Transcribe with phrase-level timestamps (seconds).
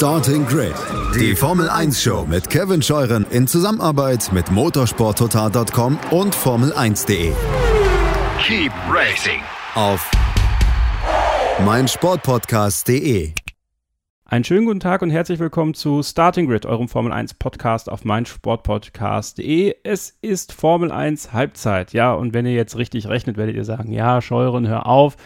[0.00, 0.72] Starting Grid,
[1.14, 7.34] die Formel 1 Show mit Kevin Scheuren in Zusammenarbeit mit motorsporttotal.com und Formel1.de.
[8.42, 9.42] Keep racing
[9.74, 10.10] Auf
[11.66, 13.34] meinsportpodcast.de.
[14.24, 18.06] Einen schönen guten Tag und herzlich willkommen zu Starting Grid, eurem Formel 1 Podcast auf
[18.06, 19.74] meinsportpodcast.de.
[19.84, 21.92] Es ist Formel 1 Halbzeit.
[21.92, 25.18] Ja, und wenn ihr jetzt richtig rechnet, werdet ihr sagen, ja, Scheuren, hör auf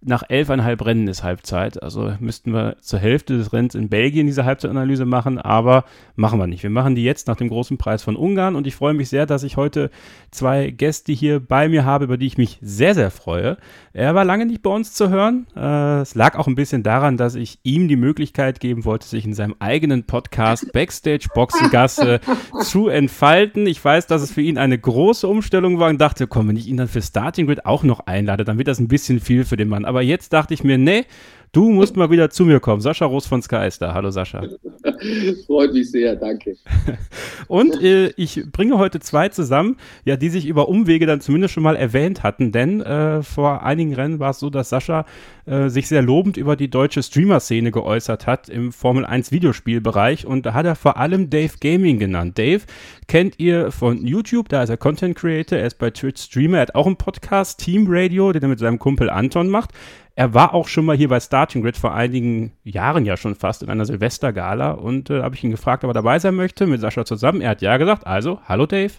[0.00, 1.82] nach elfeinhalb Rennen ist Halbzeit.
[1.82, 6.46] Also müssten wir zur Hälfte des Rennens in Belgien diese Halbzeitanalyse machen, aber machen wir
[6.46, 6.62] nicht.
[6.62, 9.26] Wir machen die jetzt nach dem großen Preis von Ungarn und ich freue mich sehr,
[9.26, 9.90] dass ich heute
[10.30, 13.56] zwei Gäste hier bei mir habe, über die ich mich sehr, sehr freue.
[13.92, 15.48] Er war lange nicht bei uns zu hören.
[15.56, 19.24] Äh, es lag auch ein bisschen daran, dass ich ihm die Möglichkeit geben wollte, sich
[19.24, 22.20] in seinem eigenen Podcast Backstage Boxengasse
[22.62, 23.66] zu entfalten.
[23.66, 26.68] Ich weiß, dass es für ihn eine große Umstellung war und dachte, komm, wenn ich
[26.68, 29.56] ihn dann für Starting Grid auch noch einlade, dann wird das ein bisschen viel für
[29.56, 31.04] den Mann aber jetzt dachte ich mir, nee,
[31.52, 32.80] du musst mal wieder zu mir kommen.
[32.80, 33.94] Sascha Roos von Sky ist da.
[33.94, 34.42] Hallo Sascha.
[35.46, 36.56] Freut mich sehr, danke.
[37.48, 41.62] Und äh, ich bringe heute zwei zusammen, ja, die sich über Umwege dann zumindest schon
[41.62, 45.06] mal erwähnt hatten, denn äh, vor einigen Rennen war es so, dass Sascha
[45.46, 50.46] äh, sich sehr lobend über die deutsche Streamer-Szene geäußert hat im Formel 1 Videospielbereich und
[50.46, 52.38] da hat er vor allem Dave Gaming genannt.
[52.38, 52.62] Dave
[53.06, 56.62] kennt ihr von YouTube, da ist er Content Creator, er ist bei Twitch Streamer, er
[56.62, 59.70] hat auch einen Podcast, Team Radio, den er mit seinem Kumpel Anton macht.
[60.18, 63.62] Er war auch schon mal hier bei Starting Grid vor einigen Jahren ja schon fast
[63.62, 66.80] in einer Silvestergala und äh, habe ich ihn gefragt, ob er dabei sein möchte mit
[66.80, 67.40] Sascha zusammen.
[67.40, 68.04] Er hat ja gesagt.
[68.04, 68.90] Also, hallo Dave.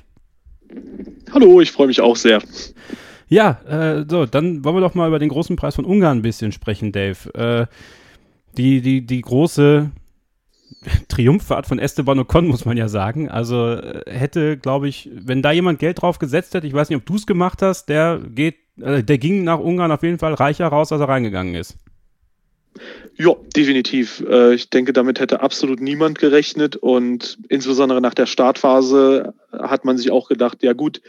[1.34, 2.42] Hallo, ich freue mich auch sehr.
[3.28, 6.22] Ja, äh, so, dann wollen wir doch mal über den großen Preis von Ungarn ein
[6.22, 7.34] bisschen sprechen, Dave.
[7.34, 7.68] Äh,
[8.56, 9.92] die, die, die große
[11.10, 13.28] Triumphfahrt von Esteban Ocon, muss man ja sagen.
[13.28, 16.98] Also äh, hätte, glaube ich, wenn da jemand Geld drauf gesetzt hätte, ich weiß nicht,
[16.98, 20.34] ob du es gemacht hast, der geht äh, der ging nach Ungarn auf jeden Fall
[20.34, 21.78] reicher raus, als er reingegangen ist.
[23.18, 24.24] Ja, definitiv.
[24.30, 29.98] Äh, ich denke, damit hätte absolut niemand gerechnet und insbesondere nach der Startphase hat man
[29.98, 31.02] sich auch gedacht, ja gut,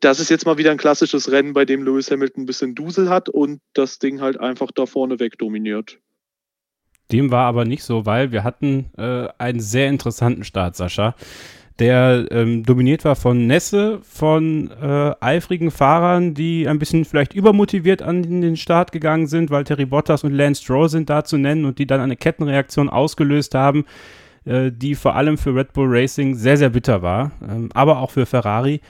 [0.00, 3.08] das ist jetzt mal wieder ein klassisches Rennen, bei dem Lewis Hamilton ein bisschen Dusel
[3.08, 5.98] hat und das Ding halt einfach da vorne weg dominiert.
[7.10, 11.16] Dem war aber nicht so, weil wir hatten äh, einen sehr interessanten Start, Sascha
[11.78, 18.02] der ähm, dominiert war von Nässe, von äh, eifrigen Fahrern, die ein bisschen vielleicht übermotiviert
[18.02, 21.64] an den Start gegangen sind, weil Terry Bottas und Lance Stroll sind da zu nennen
[21.64, 23.86] und die dann eine Kettenreaktion ausgelöst haben,
[24.44, 28.10] äh, die vor allem für Red Bull Racing sehr, sehr bitter war, ähm, aber auch
[28.10, 28.80] für Ferrari.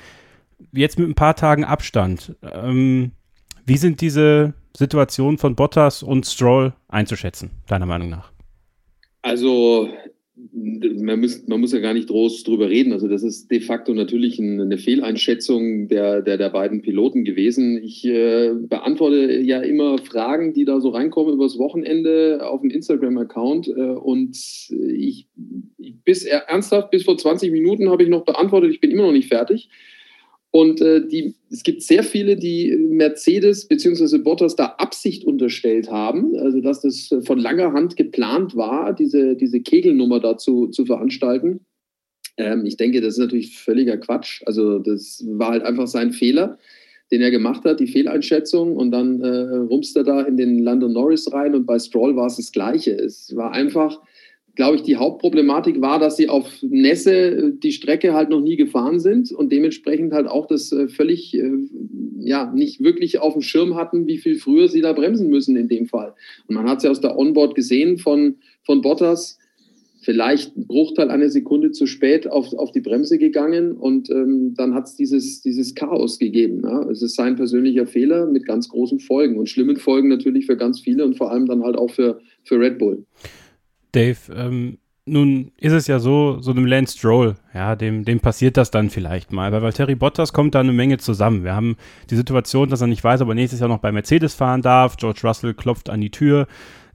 [0.73, 2.37] Jetzt mit ein paar Tagen Abstand.
[2.43, 3.13] Ähm,
[3.67, 8.33] wie sind diese Situationen von Bottas und Stroll einzuschätzen, deiner Meinung nach?
[9.21, 9.89] Also
[10.53, 12.93] man muss, man muss ja gar nicht groß drüber reden.
[12.93, 17.83] Also das ist de facto natürlich eine Fehleinschätzung der, der, der beiden Piloten gewesen.
[17.83, 23.69] Ich äh, beantworte ja immer Fragen, die da so reinkommen übers Wochenende auf dem Instagram-Account.
[23.69, 24.37] Äh, und
[24.71, 25.29] ich,
[26.05, 29.29] bis ernsthaft, bis vor 20 Minuten habe ich noch beantwortet, ich bin immer noch nicht
[29.29, 29.69] fertig.
[30.59, 34.19] Und äh, die, es gibt sehr viele, die Mercedes bzw.
[34.19, 39.61] Bottas da Absicht unterstellt haben, also dass das von langer Hand geplant war, diese, diese
[39.61, 41.61] Kegelnummer da zu, veranstalten.
[42.39, 44.43] Ähm, ich denke, das ist natürlich völliger Quatsch.
[44.47, 46.59] Also das war halt einfach sein Fehler,
[47.13, 48.77] den er gemacht hat, die Fehleinschätzung.
[48.77, 52.27] Und dann äh, rumst er da in den London Norris rein und bei Stroll war
[52.27, 52.97] es das Gleiche.
[52.97, 54.01] Es war einfach
[54.59, 58.57] glaube ich, die Hauptproblematik war, dass sie auf Nässe äh, die Strecke halt noch nie
[58.57, 61.49] gefahren sind und dementsprechend halt auch das äh, völlig, äh,
[62.19, 65.69] ja, nicht wirklich auf dem Schirm hatten, wie viel früher sie da bremsen müssen in
[65.69, 66.13] dem Fall.
[66.49, 69.39] Und man hat es ja aus der Onboard gesehen von, von Bottas,
[70.01, 74.75] vielleicht ein Bruchteil einer Sekunde zu spät auf, auf die Bremse gegangen und ähm, dann
[74.75, 76.63] hat es dieses, dieses Chaos gegeben.
[76.65, 76.83] Ja?
[76.91, 80.81] Es ist sein persönlicher Fehler mit ganz großen Folgen und schlimmen Folgen natürlich für ganz
[80.81, 83.05] viele und vor allem dann halt auch für, für Red Bull.
[83.93, 84.79] Dave, ähm,
[85.09, 88.91] nun ist es ja so, so einem Lance Stroll, ja, dem, dem passiert das dann
[88.91, 91.45] vielleicht mal, weil Terry Bottas kommt da eine Menge zusammen.
[91.45, 91.77] Wir haben
[92.11, 94.97] die Situation, dass er nicht weiß, ob er nächstes Jahr noch bei Mercedes fahren darf.
[94.97, 96.47] George Russell klopft an die Tür.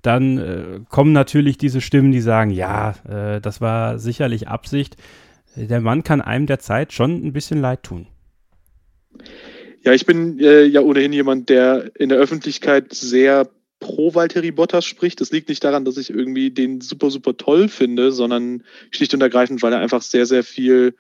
[0.02, 4.98] Dann äh, kommen natürlich diese Stimmen, die sagen, ja, äh, das war sicherlich Absicht.
[5.56, 8.08] Der Mann kann einem der Zeit schon ein bisschen leid tun.
[9.84, 13.50] Ja, ich bin äh, ja ohnehin jemand, der in der Öffentlichkeit sehr
[13.84, 15.20] pro Valtteri Bottas spricht.
[15.20, 19.22] Das liegt nicht daran, dass ich irgendwie den super, super toll finde, sondern schlicht und
[19.22, 20.96] ergreifend, weil er einfach sehr, sehr viel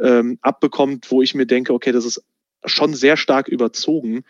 [0.00, 2.24] ähm, abbekommt, wo ich mir denke, okay, das ist
[2.64, 4.24] schon sehr stark überzogen.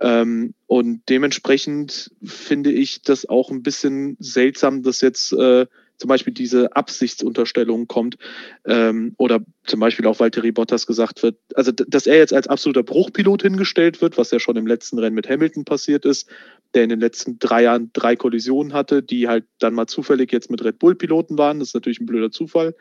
[0.00, 5.66] Ähm, und dementsprechend finde ich das auch ein bisschen seltsam, dass jetzt äh,
[5.98, 8.16] zum Beispiel diese Absichtsunterstellung kommt
[8.64, 12.82] ähm, oder zum Beispiel auch Valtteri Bottas gesagt wird, also dass er jetzt als absoluter
[12.82, 16.28] Bruchpilot hingestellt wird, was ja schon im letzten Rennen mit Hamilton passiert ist,
[16.74, 20.50] der in den letzten drei Jahren drei Kollisionen hatte, die halt dann mal zufällig jetzt
[20.50, 21.58] mit Red Bull-Piloten waren.
[21.58, 22.74] Das ist natürlich ein blöder Zufall.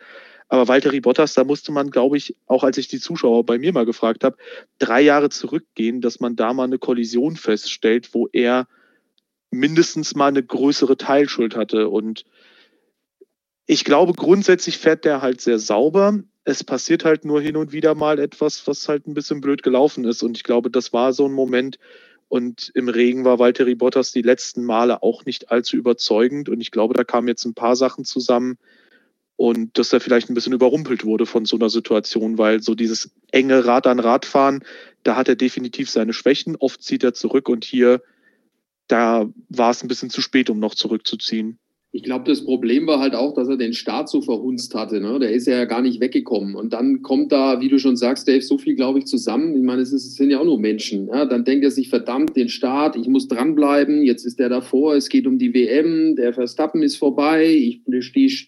[0.50, 3.74] Aber Valtteri Bottas, da musste man, glaube ich, auch als ich die Zuschauer bei mir
[3.74, 4.38] mal gefragt habe,
[4.80, 8.68] drei Jahre zurückgehen, dass man da mal eine Kollision feststellt, wo er
[9.52, 11.90] mindestens mal eine größere Teilschuld hatte.
[11.90, 12.24] Und
[13.68, 16.20] ich glaube, grundsätzlich fährt der halt sehr sauber.
[16.44, 20.06] Es passiert halt nur hin und wieder mal etwas, was halt ein bisschen blöd gelaufen
[20.06, 20.24] ist.
[20.24, 21.78] Und ich glaube, das war so ein Moment.
[22.30, 26.50] Und im Regen war Valtteri Bottas die letzten Male auch nicht allzu überzeugend.
[26.50, 28.58] Und ich glaube, da kamen jetzt ein paar Sachen zusammen,
[29.38, 33.12] und dass er vielleicht ein bisschen überrumpelt wurde von so einer Situation, weil so dieses
[33.32, 34.66] enge Rad an Radfahren,
[35.04, 36.56] da hat er definitiv seine Schwächen.
[36.56, 38.02] Oft zieht er zurück und hier,
[38.88, 41.60] da war es ein bisschen zu spät, um noch zurückzuziehen.
[41.98, 45.02] Ich glaube, das Problem war halt auch, dass er den Start so verhunzt hatte.
[45.02, 45.18] Ne?
[45.18, 46.54] Der ist ja gar nicht weggekommen.
[46.54, 49.56] Und dann kommt da, wie du schon sagst, Dave, so viel, glaube ich, zusammen.
[49.56, 51.08] Ich meine, es, es sind ja auch nur Menschen.
[51.08, 51.26] Ja?
[51.26, 54.04] Dann denkt er sich, verdammt, den Start, ich muss dranbleiben.
[54.04, 57.82] Jetzt ist der davor, es geht um die WM, der Verstappen ist vorbei, ich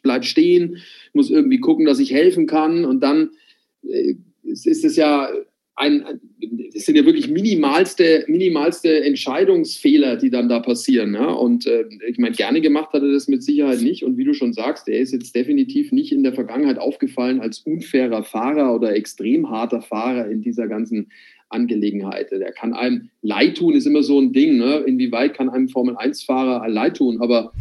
[0.03, 0.77] bleib stehen,
[1.13, 2.85] muss irgendwie gucken, dass ich helfen kann.
[2.85, 3.31] Und dann
[3.81, 4.13] äh,
[4.43, 5.27] ist es ja
[5.79, 6.03] ein,
[6.73, 11.13] das sind ja wirklich minimalste, minimalste Entscheidungsfehler, die dann da passieren.
[11.13, 11.29] Ja?
[11.29, 14.03] Und äh, ich meine, gerne gemacht hat er das mit Sicherheit nicht.
[14.03, 17.59] Und wie du schon sagst, er ist jetzt definitiv nicht in der Vergangenheit aufgefallen als
[17.59, 21.11] unfairer Fahrer oder extrem harter Fahrer in dieser ganzen
[21.47, 22.29] Angelegenheit.
[22.31, 24.57] Der kann einem leid tun, ist immer so ein Ding.
[24.57, 24.83] Ne?
[24.85, 27.21] Inwieweit kann einem Formel-1-Fahrer leid tun?
[27.21, 27.53] Aber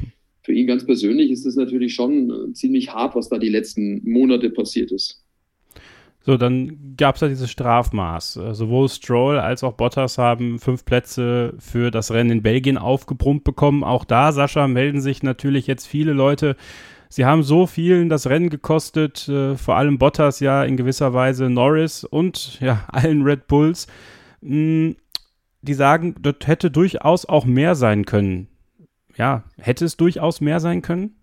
[0.43, 4.03] für ihn ganz persönlich ist es natürlich schon äh, ziemlich hart, was da die letzten
[4.11, 5.23] Monate passiert ist.
[6.29, 8.37] So, dann gab es ja dieses Strafmaß.
[8.37, 13.45] Äh, sowohl Stroll als auch Bottas haben fünf Plätze für das Rennen in Belgien aufgebrummt
[13.45, 13.83] bekommen.
[13.83, 16.57] Auch da, Sascha, melden sich natürlich jetzt viele Leute.
[17.09, 21.49] Sie haben so vielen das Rennen gekostet, äh, vor allem Bottas ja in gewisser Weise
[21.49, 23.87] Norris und ja allen Red Bulls.
[24.43, 24.97] Hm,
[25.63, 28.49] die sagen, das hätte durchaus auch mehr sein können.
[29.17, 31.15] Ja, hätte es durchaus mehr sein können?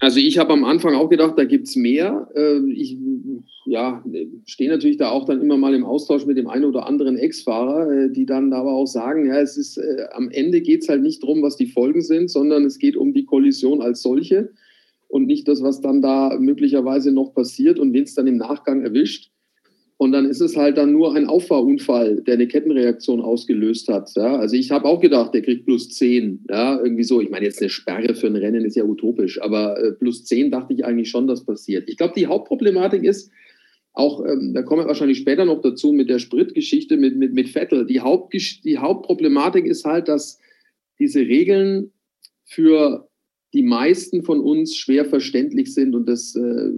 [0.00, 2.28] Also ich habe am Anfang auch gedacht, da gibt es mehr.
[2.36, 2.98] Äh, ich
[3.74, 4.04] ja,
[4.46, 7.90] stehe natürlich da auch dann immer mal im Austausch mit dem einen oder anderen Ex-Fahrer,
[7.90, 11.02] äh, die dann aber auch sagen, ja, es ist äh, am Ende geht es halt
[11.02, 14.50] nicht darum, was die Folgen sind, sondern es geht um die Kollision als solche
[15.08, 18.82] und nicht das, was dann da möglicherweise noch passiert und wen es dann im Nachgang
[18.82, 19.32] erwischt.
[19.96, 24.10] Und dann ist es halt dann nur ein Auffahrunfall, der eine Kettenreaktion ausgelöst hat.
[24.14, 24.36] Ja?
[24.36, 26.44] Also ich habe auch gedacht, der kriegt plus 10.
[26.48, 26.80] Ja?
[26.80, 27.20] Irgendwie so.
[27.20, 30.50] Ich meine, jetzt eine Sperre für ein Rennen ist ja utopisch, aber äh, plus 10
[30.50, 31.88] dachte ich eigentlich schon, dass passiert.
[31.88, 33.30] Ich glaube, die Hauptproblematik ist,
[33.94, 37.48] auch, ähm, da kommen wir wahrscheinlich später noch dazu mit der Spritgeschichte mit, mit, mit
[37.48, 37.86] Vettel.
[37.86, 38.02] Die,
[38.64, 40.40] die Hauptproblematik ist halt, dass
[40.98, 41.92] diese Regeln
[42.44, 43.08] für
[43.52, 46.72] die meisten von uns schwer verständlich sind und das äh,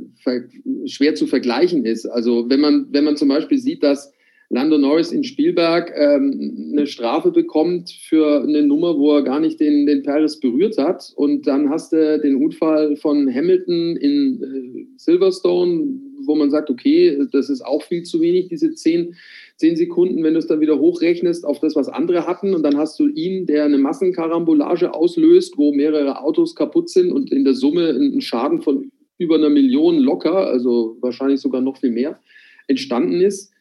[0.87, 2.05] schwer zu vergleichen ist.
[2.05, 4.13] Also wenn man, wenn man zum Beispiel sieht, dass
[4.51, 9.59] Lando Norris in Spielberg ähm, eine Strafe bekommt für eine Nummer, wo er gar nicht
[9.59, 11.13] den, den Paris berührt hat.
[11.17, 17.26] Und dann hast du den Unfall von Hamilton in äh, Silverstone, wo man sagt, okay,
[17.32, 19.14] das ist auch viel zu wenig, diese zehn,
[19.56, 22.55] zehn Sekunden, wenn du es dann wieder hochrechnest auf das, was andere hatten.
[22.55, 27.32] Und dann hast du ihn, der eine Massenkarambolage auslöst, wo mehrere Autos kaputt sind und
[27.32, 31.90] in der Summe ein Schaden von über einer Million locker, also wahrscheinlich sogar noch viel
[31.90, 32.20] mehr,
[32.69, 33.52] entstanden ist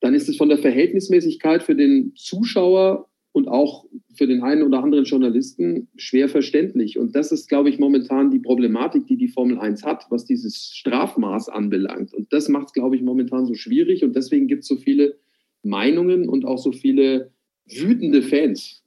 [0.00, 3.86] dann ist es von der Verhältnismäßigkeit für den Zuschauer und auch
[4.18, 6.98] für den einen oder anderen Journalisten schwer verständlich.
[6.98, 10.72] Und das ist, glaube ich, momentan die Problematik, die die Formel 1 hat, was dieses
[10.74, 12.12] Strafmaß anbelangt.
[12.12, 14.04] Und das macht es, glaube ich, momentan so schwierig.
[14.04, 15.16] Und deswegen gibt es so viele
[15.62, 17.30] Meinungen und auch so viele
[17.66, 18.82] wütende Fans.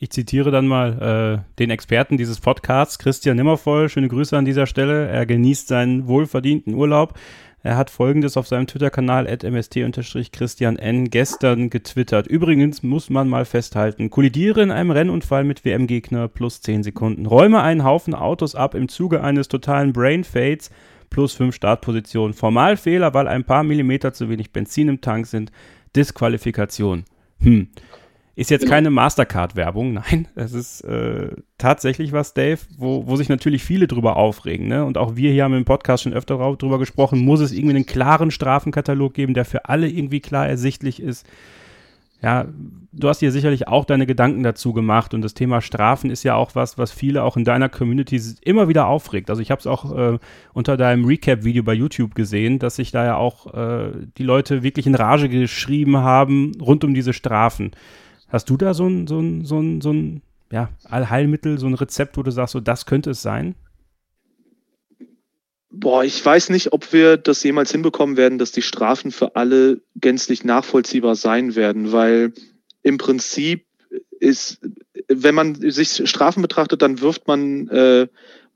[0.00, 3.88] Ich zitiere dann mal äh, den Experten dieses Podcasts, Christian Nimmervoll.
[3.88, 5.08] Schöne Grüße an dieser Stelle.
[5.08, 7.14] Er genießt seinen wohlverdienten Urlaub.
[7.68, 12.26] Er hat folgendes auf seinem Twitter-Kanal mst-christian n gestern getwittert.
[12.26, 17.26] Übrigens muss man mal festhalten, kollidiere in einem Rennunfall mit WM-Gegner plus 10 Sekunden.
[17.26, 20.70] Räume einen Haufen Autos ab im Zuge eines totalen Brain Fades
[21.10, 22.32] plus 5 Startpositionen.
[22.32, 25.52] Formalfehler, weil ein paar Millimeter zu wenig Benzin im Tank sind.
[25.94, 27.04] Disqualifikation.
[27.42, 27.68] Hm.
[28.38, 28.74] Ist jetzt genau.
[28.74, 34.16] keine Mastercard-Werbung, nein, es ist äh, tatsächlich was, Dave, wo, wo sich natürlich viele drüber
[34.16, 34.68] aufregen.
[34.68, 34.84] Ne?
[34.84, 37.86] Und auch wir hier haben im Podcast schon öfter drüber gesprochen, muss es irgendwie einen
[37.86, 41.26] klaren Strafenkatalog geben, der für alle irgendwie klar ersichtlich ist.
[42.22, 42.46] Ja,
[42.92, 46.36] du hast dir sicherlich auch deine Gedanken dazu gemacht und das Thema Strafen ist ja
[46.36, 49.30] auch was, was viele auch in deiner Community immer wieder aufregt.
[49.30, 50.18] Also ich habe es auch äh,
[50.52, 54.86] unter deinem Recap-Video bei YouTube gesehen, dass sich da ja auch äh, die Leute wirklich
[54.86, 57.72] in Rage geschrieben haben rund um diese Strafen.
[58.28, 61.74] Hast du da so ein, so ein, so ein, so ein ja, Allheilmittel, so ein
[61.74, 63.54] Rezept, wo du sagst, so das könnte es sein?
[65.70, 69.80] Boah, ich weiß nicht, ob wir das jemals hinbekommen werden, dass die Strafen für alle
[69.96, 72.32] gänzlich nachvollziehbar sein werden, weil
[72.82, 73.66] im Prinzip
[74.18, 74.60] ist,
[75.08, 78.08] wenn man sich Strafen betrachtet, dann wirft man äh,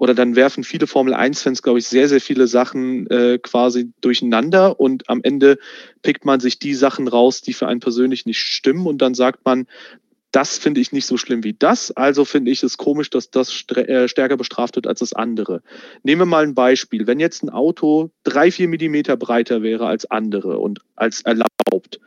[0.02, 4.80] oder dann werfen viele Formel 1-Fans, glaube ich, sehr, sehr viele Sachen äh, quasi durcheinander
[4.80, 5.60] und am Ende
[6.02, 9.44] pickt man sich die Sachen raus, die für einen persönlich nicht stimmen und dann sagt
[9.44, 9.68] man,
[10.32, 13.64] das finde ich nicht so schlimm wie das, also finde ich es komisch, dass das
[13.76, 15.62] äh, stärker bestraft wird als das andere.
[16.02, 17.06] Nehmen wir mal ein Beispiel.
[17.06, 22.00] Wenn jetzt ein Auto drei, vier Millimeter breiter wäre als andere und als erlaubt,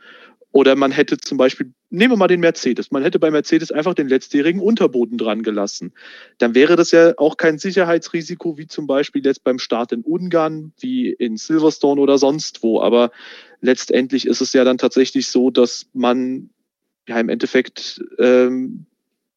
[0.56, 3.92] oder man hätte zum Beispiel, nehmen wir mal den Mercedes, man hätte bei Mercedes einfach
[3.92, 5.92] den letztjährigen Unterboden dran gelassen.
[6.38, 10.72] Dann wäre das ja auch kein Sicherheitsrisiko, wie zum Beispiel jetzt beim Start in Ungarn,
[10.80, 12.80] wie in Silverstone oder sonst wo.
[12.80, 13.10] Aber
[13.60, 16.48] letztendlich ist es ja dann tatsächlich so, dass man
[17.06, 18.86] ja im Endeffekt ähm,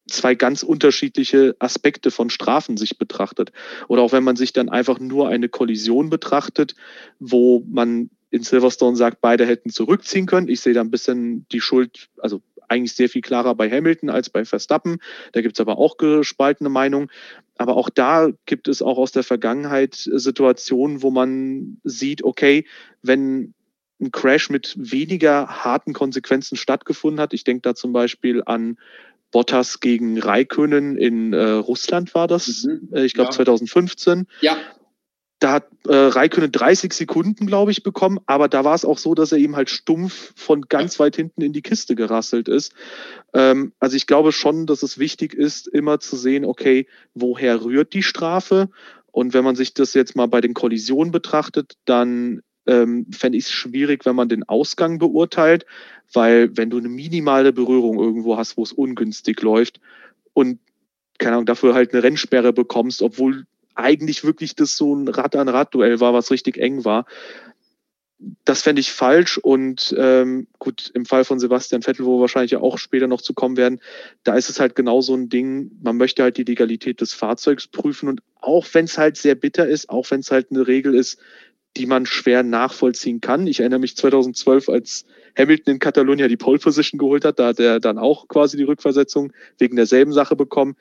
[0.08, 3.52] zwei ganz unterschiedliche Aspekte von Strafen sich betrachtet.
[3.88, 6.74] Oder auch wenn man sich dann einfach nur eine Kollision betrachtet,
[7.18, 10.48] wo man in Silverstone sagt, beide hätten zurückziehen können.
[10.48, 14.30] Ich sehe da ein bisschen die Schuld, also eigentlich sehr viel klarer bei Hamilton als
[14.30, 14.98] bei Verstappen.
[15.32, 17.10] Da gibt es aber auch gespaltene Meinungen.
[17.56, 22.64] Aber auch da gibt es auch aus der Vergangenheit Situationen, wo man sieht, okay,
[23.02, 23.54] wenn
[24.00, 27.34] ein Crash mit weniger harten Konsequenzen stattgefunden hat.
[27.34, 28.78] Ich denke da zum Beispiel an
[29.30, 32.88] Bottas gegen Raikönen in äh, Russland war das, mhm.
[32.92, 33.36] äh, ich glaube ja.
[33.36, 34.26] 2015.
[34.40, 34.56] Ja.
[35.40, 39.14] Da hat äh, Raikönen 30 Sekunden, glaube ich, bekommen, aber da war es auch so,
[39.14, 42.74] dass er ihm halt stumpf von ganz weit hinten in die Kiste gerasselt ist.
[43.32, 47.94] Ähm, also ich glaube schon, dass es wichtig ist, immer zu sehen, okay, woher rührt
[47.94, 48.68] die Strafe?
[49.12, 53.44] Und wenn man sich das jetzt mal bei den Kollisionen betrachtet, dann ähm, fände ich
[53.44, 55.64] es schwierig, wenn man den Ausgang beurteilt,
[56.12, 59.80] weil wenn du eine minimale Berührung irgendwo hast, wo es ungünstig läuft
[60.34, 60.60] und
[61.18, 66.12] keine Ahnung, dafür halt eine Rennsperre bekommst, obwohl eigentlich wirklich das so ein Rad-an-Rad-Duell war,
[66.12, 67.06] was richtig eng war.
[68.44, 72.54] Das fände ich falsch und ähm, gut, im Fall von Sebastian Vettel, wo wir wahrscheinlich
[72.56, 73.80] auch später noch zu kommen werden,
[74.24, 77.66] da ist es halt genau so ein Ding, man möchte halt die Legalität des Fahrzeugs
[77.66, 80.94] prüfen und auch wenn es halt sehr bitter ist, auch wenn es halt eine Regel
[80.94, 81.18] ist,
[81.76, 83.46] die man schwer nachvollziehen kann.
[83.46, 85.06] Ich erinnere mich 2012, als
[85.38, 88.64] Hamilton in Katalonia die Pole Position geholt hat, da hat er dann auch quasi die
[88.64, 90.76] Rückversetzung wegen derselben Sache bekommen.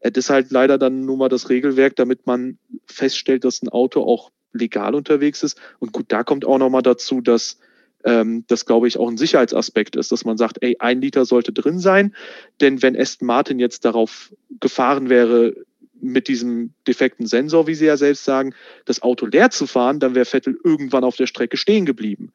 [0.00, 4.02] Das ist halt leider dann nur mal das Regelwerk, damit man feststellt, dass ein Auto
[4.02, 5.60] auch legal unterwegs ist.
[5.78, 7.58] Und gut, da kommt auch nochmal dazu, dass
[8.04, 11.52] ähm, das, glaube ich, auch ein Sicherheitsaspekt ist, dass man sagt, ey, ein Liter sollte
[11.52, 12.14] drin sein.
[12.60, 15.54] Denn wenn Aston Martin jetzt darauf gefahren wäre,
[16.00, 20.14] mit diesem defekten Sensor, wie Sie ja selbst sagen, das Auto leer zu fahren, dann
[20.14, 22.32] wäre Vettel irgendwann auf der Strecke stehen geblieben.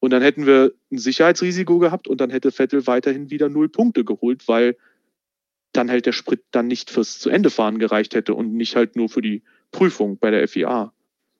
[0.00, 4.04] Und dann hätten wir ein Sicherheitsrisiko gehabt und dann hätte Vettel weiterhin wieder null Punkte
[4.04, 4.76] geholt, weil
[5.72, 8.96] dann halt der Sprit dann nicht fürs zu Ende fahren gereicht hätte und nicht halt
[8.96, 9.42] nur für die
[9.72, 10.92] Prüfung bei der FIA.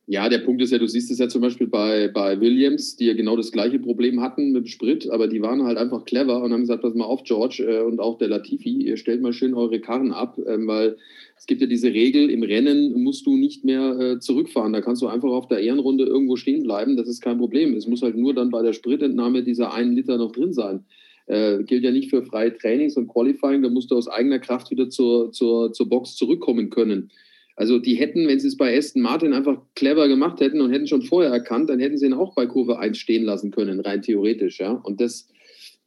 [0.08, 3.06] Ja, der Punkt ist ja, du siehst es ja zum Beispiel bei, bei Williams, die
[3.06, 6.44] ja genau das gleiche Problem hatten mit dem Sprit, aber die waren halt einfach clever
[6.44, 9.32] und haben gesagt, pass mal auf, George äh, und auch der Latifi, ihr stellt mal
[9.32, 10.96] schön eure Karren ab, ähm, weil
[11.36, 14.72] es gibt ja diese Regel, im Rennen musst du nicht mehr äh, zurückfahren.
[14.72, 17.74] Da kannst du einfach auf der Ehrenrunde irgendwo stehen bleiben, das ist kein Problem.
[17.74, 20.84] Es muss halt nur dann bei der Spritentnahme dieser einen Liter noch drin sein.
[21.26, 24.70] Äh, gilt ja nicht für freie Trainings und Qualifying, da musst du aus eigener Kraft
[24.70, 27.10] wieder zur, zur, zur Box zurückkommen können.
[27.56, 30.86] Also die hätten, wenn sie es bei Aston Martin einfach clever gemacht hätten und hätten
[30.86, 34.02] schon vorher erkannt, dann hätten sie ihn auch bei Kurve 1 stehen lassen können, rein
[34.02, 34.60] theoretisch.
[34.60, 34.72] Ja?
[34.72, 35.28] Und das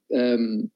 [0.09, 0.71] ähm,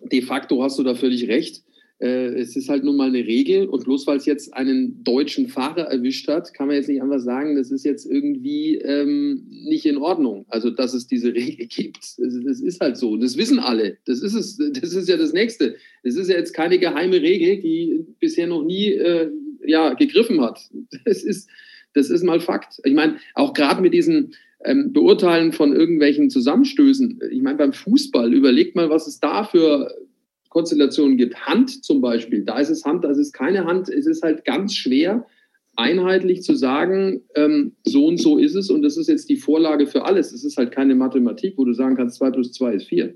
[0.00, 1.62] de facto hast du da völlig recht.
[2.02, 5.46] Äh, es ist halt nun mal eine Regel und bloß weil es jetzt einen deutschen
[5.46, 9.86] Fahrer erwischt hat, kann man jetzt nicht einfach sagen, das ist jetzt irgendwie ähm, nicht
[9.86, 10.44] in Ordnung.
[10.48, 13.16] Also dass es diese Regel gibt, das, ist halt so.
[13.16, 13.98] Das wissen alle.
[14.04, 14.56] Das ist es.
[14.56, 15.76] Das ist ja das Nächste.
[16.02, 19.30] Es ist ja jetzt keine geheime Regel, die bisher noch nie äh,
[19.64, 20.60] ja, gegriffen hat.
[21.04, 21.48] Das ist,
[21.94, 22.80] das ist mal Fakt.
[22.84, 28.34] Ich meine, auch gerade mit diesen ähm, Beurteilen von irgendwelchen Zusammenstößen, ich meine, beim Fußball,
[28.34, 29.94] überlegt mal, was es da für
[30.52, 31.34] Konstellationen gibt.
[31.46, 33.88] Hand zum Beispiel, da ist es Hand, da ist es keine Hand.
[33.88, 35.26] Es ist halt ganz schwer,
[35.76, 39.86] einheitlich zu sagen, ähm, so und so ist es und das ist jetzt die Vorlage
[39.86, 40.30] für alles.
[40.32, 43.14] Es ist halt keine Mathematik, wo du sagen kannst, 2 plus 2 ist 4.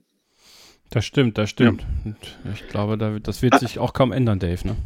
[0.89, 1.85] Das stimmt, das stimmt.
[2.07, 2.53] Ja.
[2.55, 4.67] Ich glaube, das wird sich auch kaum ändern, Dave.
[4.67, 4.77] Ne?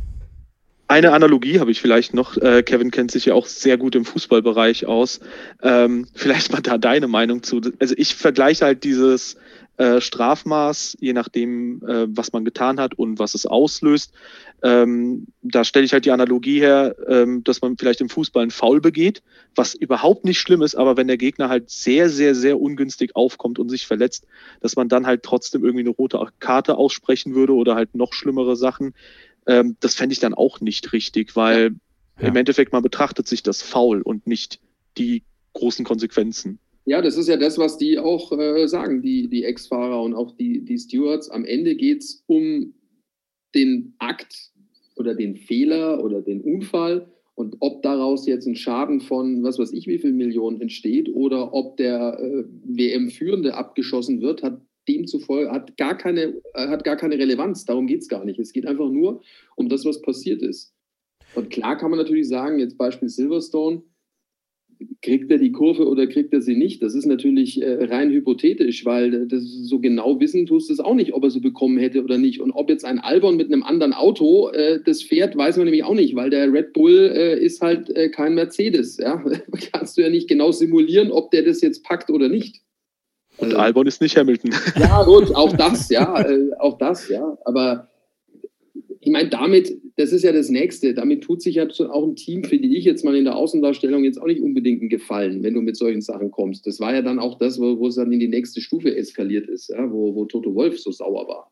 [0.88, 2.36] Eine Analogie habe ich vielleicht noch.
[2.36, 5.20] Äh, Kevin kennt sich ja auch sehr gut im Fußballbereich aus.
[5.62, 7.60] Ähm, vielleicht mal da deine Meinung zu.
[7.78, 9.36] Also ich vergleiche halt dieses
[9.80, 14.12] äh, Strafmaß, je nachdem, äh, was man getan hat und was es auslöst.
[14.62, 18.50] Ähm, da stelle ich halt die Analogie her, ähm, dass man vielleicht im Fußball einen
[18.50, 19.22] Foul begeht,
[19.54, 23.58] was überhaupt nicht schlimm ist, aber wenn der Gegner halt sehr, sehr, sehr ungünstig aufkommt
[23.58, 24.26] und sich verletzt,
[24.60, 28.56] dass man dann halt trotzdem irgendwie eine rote Karte aussprechen würde oder halt noch schlimmere
[28.56, 28.92] Sachen
[29.46, 31.74] ähm, das fände ich dann auch nicht richtig, weil
[32.20, 32.28] ja.
[32.28, 34.60] im Endeffekt man betrachtet sich das faul und nicht
[34.98, 36.58] die großen Konsequenzen.
[36.90, 40.32] Ja, das ist ja das, was die auch äh, sagen, die, die Ex-Fahrer und auch
[40.32, 41.30] die, die Stewards.
[41.30, 42.74] Am Ende geht es um
[43.54, 44.50] den Akt
[44.96, 49.72] oder den Fehler oder den Unfall und ob daraus jetzt ein Schaden von was weiß
[49.72, 55.76] ich wie viel Millionen entsteht oder ob der äh, WM-Führende abgeschossen wird, hat demzufolge hat
[55.76, 57.64] gar keine, äh, hat gar keine Relevanz.
[57.66, 58.40] Darum geht es gar nicht.
[58.40, 59.22] Es geht einfach nur
[59.54, 60.74] um das, was passiert ist.
[61.36, 63.84] Und klar kann man natürlich sagen, jetzt Beispiel Silverstone,
[65.02, 66.82] kriegt er die Kurve oder kriegt er sie nicht?
[66.82, 70.94] Das ist natürlich äh, rein hypothetisch, weil das so genau wissen tust du es auch
[70.94, 72.40] nicht, ob er sie bekommen hätte oder nicht.
[72.40, 75.84] Und ob jetzt ein Albon mit einem anderen Auto äh, das fährt, weiß man nämlich
[75.84, 78.96] auch nicht, weil der Red Bull äh, ist halt äh, kein Mercedes.
[78.96, 79.22] Ja?
[79.72, 82.62] Kannst du ja nicht genau simulieren, ob der das jetzt packt oder nicht.
[83.36, 84.54] Und Albon ist nicht Hamilton.
[84.78, 87.38] Ja, gut, auch das, ja, äh, auch das, ja.
[87.44, 87.89] Aber
[89.02, 92.44] ich meine, damit, das ist ja das Nächste, damit tut sich ja auch ein Team,
[92.44, 95.62] finde ich jetzt mal in der Außendarstellung jetzt auch nicht unbedingt einen Gefallen, wenn du
[95.62, 96.66] mit solchen Sachen kommst.
[96.66, 99.48] Das war ja dann auch das, wo, wo es dann in die nächste Stufe eskaliert
[99.48, 101.50] ist, ja, wo, wo Toto Wolf so sauer war.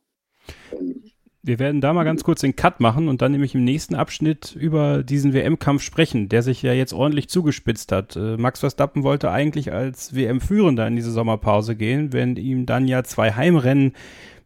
[0.79, 1.13] Und
[1.43, 4.55] wir werden da mal ganz kurz den Cut machen und dann nämlich im nächsten Abschnitt
[4.55, 8.17] über diesen WM-Kampf sprechen, der sich ja jetzt ordentlich zugespitzt hat.
[8.17, 13.05] Äh, Max Verstappen wollte eigentlich als WM-Führender in diese Sommerpause gehen, wenn ihm dann ja
[13.05, 13.93] zwei Heimrennen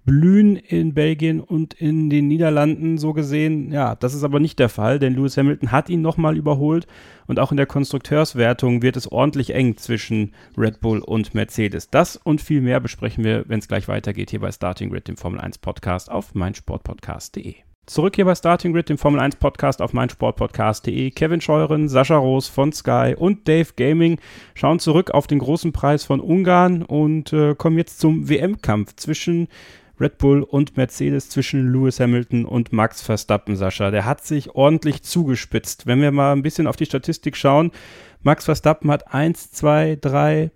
[0.04, 3.72] blühen in Belgien und in den Niederlanden so gesehen.
[3.72, 6.86] Ja, das ist aber nicht der Fall, denn Lewis Hamilton hat ihn nochmal überholt
[7.26, 11.88] und auch in der Konstrukteurswertung wird es ordentlich eng zwischen Red Bull und Mercedes.
[11.90, 15.16] Das und viel mehr besprechen wir, wenn es gleich weitergeht, hier bei Starting Grid, dem
[15.16, 17.54] Formel 1 Podcast auf meinsportpodcast.de.
[17.86, 21.10] Zurück hier bei Starting Grid, dem Formel 1 Podcast auf meinsportpodcast.de.
[21.10, 24.20] Kevin Scheuren, Sascha Roos von Sky und Dave Gaming
[24.54, 29.48] schauen zurück auf den großen Preis von Ungarn und äh, kommen jetzt zum WM-Kampf zwischen
[30.00, 33.90] Red Bull und Mercedes zwischen Lewis Hamilton und Max Verstappen, Sascha.
[33.90, 35.86] Der hat sich ordentlich zugespitzt.
[35.86, 37.70] Wenn wir mal ein bisschen auf die Statistik schauen,
[38.22, 40.50] Max Verstappen hat 1, 2, 3,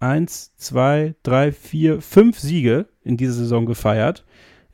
[0.00, 4.24] 1, 2, 3, 4, 5 Siege in dieser Saison gefeiert.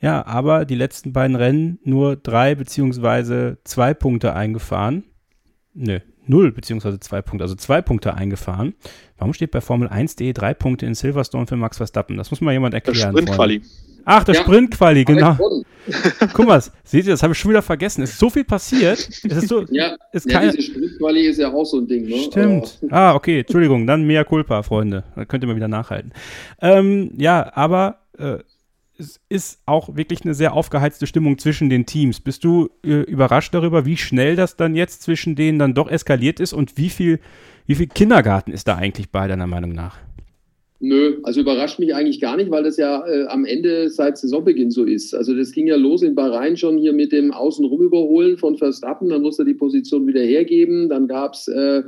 [0.01, 5.05] Ja, aber die letzten beiden Rennen nur drei beziehungsweise zwei Punkte eingefahren.
[5.75, 8.75] Nö, null beziehungsweise zwei Punkte, also zwei Punkte eingefahren.
[9.17, 12.17] Warum steht bei Formel 1.de drei Punkte in Silverstone für Max Verstappen?
[12.17, 13.15] Das muss mal jemand erklären.
[13.15, 13.63] Das Sprintquali.
[14.05, 15.37] Ach, das ja, Sprintquali, genau.
[16.33, 18.03] Guck mal, seht ihr, das habe ich schon wieder vergessen.
[18.03, 18.99] Es ist so viel passiert.
[18.99, 20.53] Es ist so, ja, ist ja keine...
[20.53, 22.07] diese Sprintquali ist ja auch so ein Ding.
[22.07, 22.17] Ne?
[22.19, 22.79] Stimmt.
[22.83, 22.89] Oh.
[22.91, 25.05] Ah, okay, Entschuldigung, dann mea culpa, Freunde.
[25.17, 26.13] Da könnt ihr mal wieder nachhalten.
[26.61, 28.39] Ähm, ja, aber äh,
[28.99, 32.21] es ist auch wirklich eine sehr aufgeheizte Stimmung zwischen den Teams.
[32.21, 36.41] Bist du äh, überrascht darüber, wie schnell das dann jetzt zwischen denen dann doch eskaliert
[36.41, 37.21] ist und wie viel,
[37.67, 39.99] wie viel Kindergarten ist da eigentlich bei deiner Meinung nach?
[40.81, 44.71] Nö, also überrascht mich eigentlich gar nicht, weil das ja äh, am Ende seit Saisonbeginn
[44.71, 45.13] so ist.
[45.15, 49.09] Also das ging ja los in Bahrain schon hier mit dem Außenrum überholen von Verstappen,
[49.09, 51.83] dann musste er die Position wieder hergeben, dann gab es äh,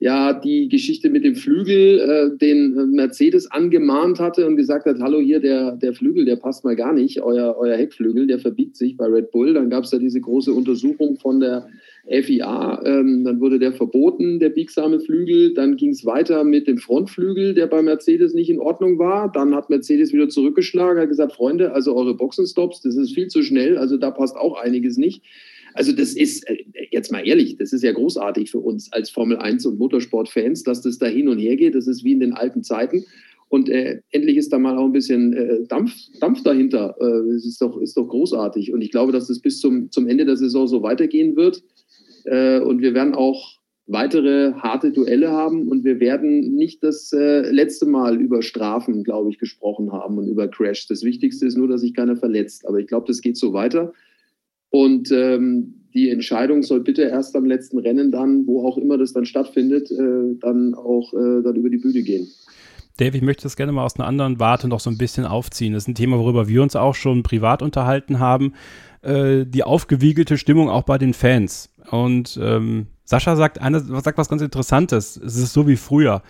[0.00, 4.98] ja die Geschichte mit dem Flügel, äh, den äh, Mercedes angemahnt hatte und gesagt hat,
[5.00, 8.76] hallo hier, der, der Flügel, der passt mal gar nicht, euer, euer Heckflügel, der verbiegt
[8.76, 9.54] sich bei Red Bull.
[9.54, 11.66] Dann gab es da diese große Untersuchung von der
[12.06, 15.54] FIA, ähm, dann wurde der verboten, der biegsame Flügel.
[15.54, 19.32] Dann ging es weiter mit dem Frontflügel, der bei Mercedes nicht in Ordnung war.
[19.32, 23.42] Dann hat Mercedes wieder zurückgeschlagen, hat gesagt, Freunde, also eure Boxenstops, das ist viel zu
[23.42, 25.22] schnell, also da passt auch einiges nicht.
[25.74, 29.36] Also das ist, äh, jetzt mal ehrlich, das ist ja großartig für uns als Formel
[29.36, 31.74] 1 und Motorsport-Fans, dass das da hin und her geht.
[31.74, 33.04] Das ist wie in den alten Zeiten.
[33.48, 36.96] Und äh, endlich ist da mal auch ein bisschen äh, Dampf, Dampf dahinter.
[37.00, 38.72] Äh, ist, doch, ist doch großartig.
[38.72, 41.62] Und ich glaube, dass das bis zum, zum Ende der Saison so weitergehen wird.
[42.24, 45.68] Äh, und wir werden auch weitere harte Duelle haben.
[45.68, 50.28] Und wir werden nicht das äh, letzte Mal über Strafen, glaube ich, gesprochen haben und
[50.28, 50.86] über Crash.
[50.88, 52.66] Das Wichtigste ist nur, dass sich keiner verletzt.
[52.66, 53.92] Aber ich glaube, das geht so weiter.
[54.74, 59.12] Und ähm, die Entscheidung soll bitte erst am letzten Rennen dann, wo auch immer das
[59.12, 62.26] dann stattfindet, äh, dann auch äh, dann über die Bühne gehen.
[62.96, 65.74] Dave, ich möchte das gerne mal aus einer anderen Warte noch so ein bisschen aufziehen.
[65.74, 68.54] Das ist ein Thema, worüber wir uns auch schon privat unterhalten haben.
[69.02, 71.70] Äh, die aufgewiegelte Stimmung auch bei den Fans.
[71.92, 75.16] Und ähm, Sascha sagt, eine, sagt was ganz Interessantes.
[75.16, 76.20] Es ist so wie früher.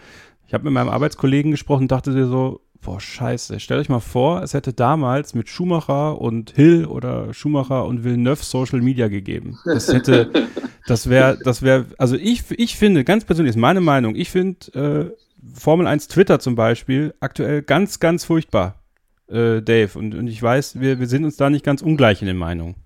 [0.47, 4.01] Ich habe mit meinem Arbeitskollegen gesprochen und dachte dir so, boah, scheiße, stellt euch mal
[4.01, 9.59] vor, es hätte damals mit Schumacher und Hill oder Schumacher und Villeneuve Social Media gegeben.
[9.65, 10.31] Das hätte,
[10.87, 15.13] das wäre, das wäre, also ich, ich finde, ganz persönlich, ist meine Meinung, ich finde
[15.13, 18.83] äh, Formel 1 Twitter zum Beispiel aktuell ganz, ganz furchtbar,
[19.29, 19.99] äh, Dave.
[19.99, 22.77] Und, und ich weiß, wir, wir sind uns da nicht ganz ungleich in den Meinungen.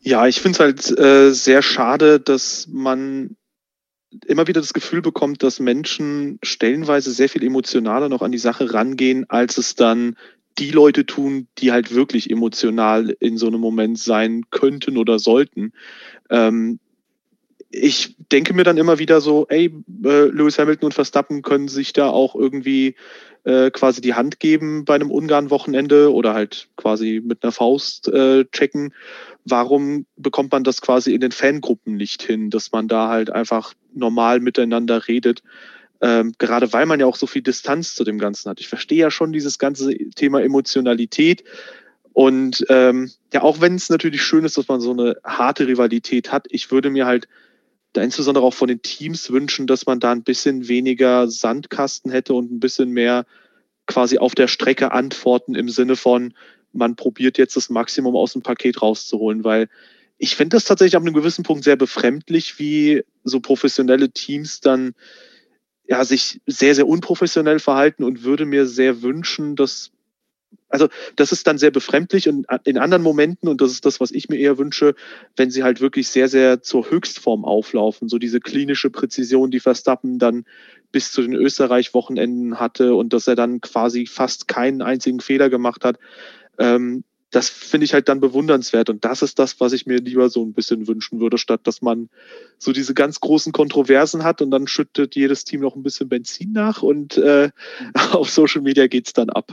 [0.00, 3.36] Ja, ich finde es halt äh, sehr schade, dass man
[4.26, 8.72] immer wieder das Gefühl bekommt, dass Menschen stellenweise sehr viel emotionaler noch an die Sache
[8.72, 10.16] rangehen, als es dann
[10.58, 15.72] die Leute tun, die halt wirklich emotional in so einem Moment sein könnten oder sollten.
[16.30, 16.78] Ähm,
[17.70, 19.66] ich denke mir dann immer wieder so, ey,
[20.04, 22.94] äh, Lewis Hamilton und Verstappen können sich da auch irgendwie
[23.42, 28.44] äh, quasi die Hand geben bei einem Ungarn-Wochenende oder halt quasi mit einer Faust äh,
[28.52, 28.94] checken.
[29.44, 33.74] Warum bekommt man das quasi in den Fangruppen nicht hin, dass man da halt einfach
[33.94, 35.42] normal miteinander redet?
[36.00, 38.60] Ähm, gerade weil man ja auch so viel Distanz zu dem Ganzen hat.
[38.60, 41.44] Ich verstehe ja schon dieses ganze Thema Emotionalität.
[42.12, 46.30] Und ähm, ja, auch wenn es natürlich schön ist, dass man so eine harte Rivalität
[46.30, 47.26] hat, ich würde mir halt
[47.94, 52.34] da insbesondere auch von den Teams wünschen, dass man da ein bisschen weniger Sandkasten hätte
[52.34, 53.24] und ein bisschen mehr
[53.86, 56.34] quasi auf der Strecke antworten im Sinne von,
[56.72, 59.68] man probiert jetzt das Maximum aus dem Paket rauszuholen, weil
[60.18, 64.94] ich finde das tatsächlich ab einem gewissen Punkt sehr befremdlich, wie so professionelle Teams dann
[65.86, 69.90] ja sich sehr, sehr unprofessionell verhalten und würde mir sehr wünschen, dass
[70.68, 74.10] also das ist dann sehr befremdlich und in anderen Momenten, und das ist das, was
[74.10, 74.94] ich mir eher wünsche,
[75.36, 80.18] wenn sie halt wirklich sehr, sehr zur Höchstform auflaufen, so diese klinische Präzision, die Verstappen
[80.18, 80.44] dann
[80.90, 85.84] bis zu den Österreich-Wochenenden hatte und dass er dann quasi fast keinen einzigen Fehler gemacht
[85.84, 85.98] hat.
[86.58, 88.90] Ähm, das finde ich halt dann bewundernswert.
[88.90, 91.82] Und das ist das, was ich mir lieber so ein bisschen wünschen würde, statt dass
[91.82, 92.08] man
[92.58, 96.52] so diese ganz großen Kontroversen hat und dann schüttet jedes Team noch ein bisschen Benzin
[96.52, 97.50] nach und äh,
[98.12, 99.52] auf Social Media geht es dann ab.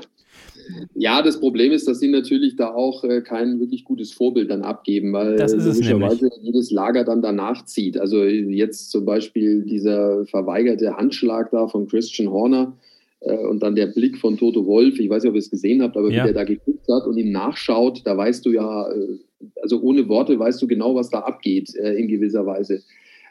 [0.94, 4.62] Ja, das Problem ist, dass sie natürlich da auch äh, kein wirklich gutes Vorbild dann
[4.62, 7.98] abgeben, weil logischerweise jedes Lager dann danach zieht.
[7.98, 12.91] Also jetzt zum Beispiel dieser verweigerte Handschlag da von Christian Horner äh,
[13.22, 15.00] und dann der Blick von Toto Wolf.
[15.00, 16.24] Ich weiß nicht, ob ihr es gesehen habt, aber ja.
[16.24, 19.18] wie der da geguckt hat und ihm nachschaut, da weißt du ja, äh,
[19.62, 22.82] also ohne Worte weißt du genau, was da abgeht äh, in gewisser Weise.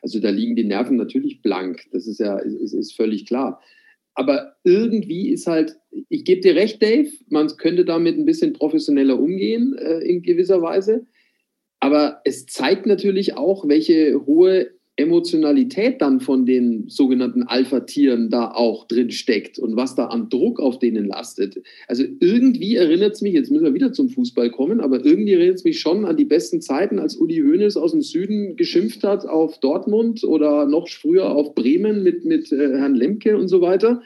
[0.03, 1.87] Also da liegen die Nerven natürlich blank.
[1.93, 3.61] Das ist ja ist, ist völlig klar
[4.15, 5.77] aber irgendwie ist halt,
[6.11, 10.61] ich gebe dir recht, Dave, man könnte damit ein bisschen professioneller umgehen äh, in gewisser
[10.63, 11.07] Weise.
[11.81, 18.87] Aber es zeigt natürlich auch, welche hohe Emotionalität dann von den sogenannten Alpha-Tieren da auch
[18.87, 21.63] drin steckt und was da an Druck auf denen lastet.
[21.89, 25.57] Also irgendwie erinnert es mich, jetzt müssen wir wieder zum Fußball kommen, aber irgendwie erinnert
[25.57, 29.27] es mich schon an die besten Zeiten, als Uli Hoeneß aus dem Süden geschimpft hat
[29.27, 34.03] auf Dortmund oder noch früher auf Bremen mit, mit äh, Herrn Lemke und so weiter.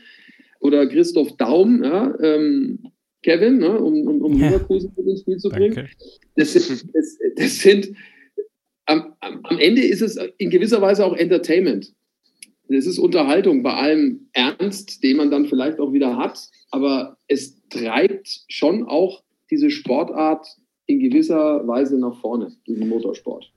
[0.61, 2.78] Oder Christoph Daum, ja, ähm,
[3.22, 4.61] Kevin, ne, um, um, um ja.
[4.68, 5.88] Ins Spiel zu bringen.
[6.37, 7.92] Das, das, das sind
[8.86, 11.92] am, am, Ende ist es in gewisser Weise auch Entertainment.
[12.68, 16.38] Es ist Unterhaltung bei allem Ernst, den man dann vielleicht auch wieder hat,
[16.70, 20.46] aber es treibt schon auch diese Sportart
[20.86, 23.50] in gewisser Weise nach vorne, diesen Motorsport.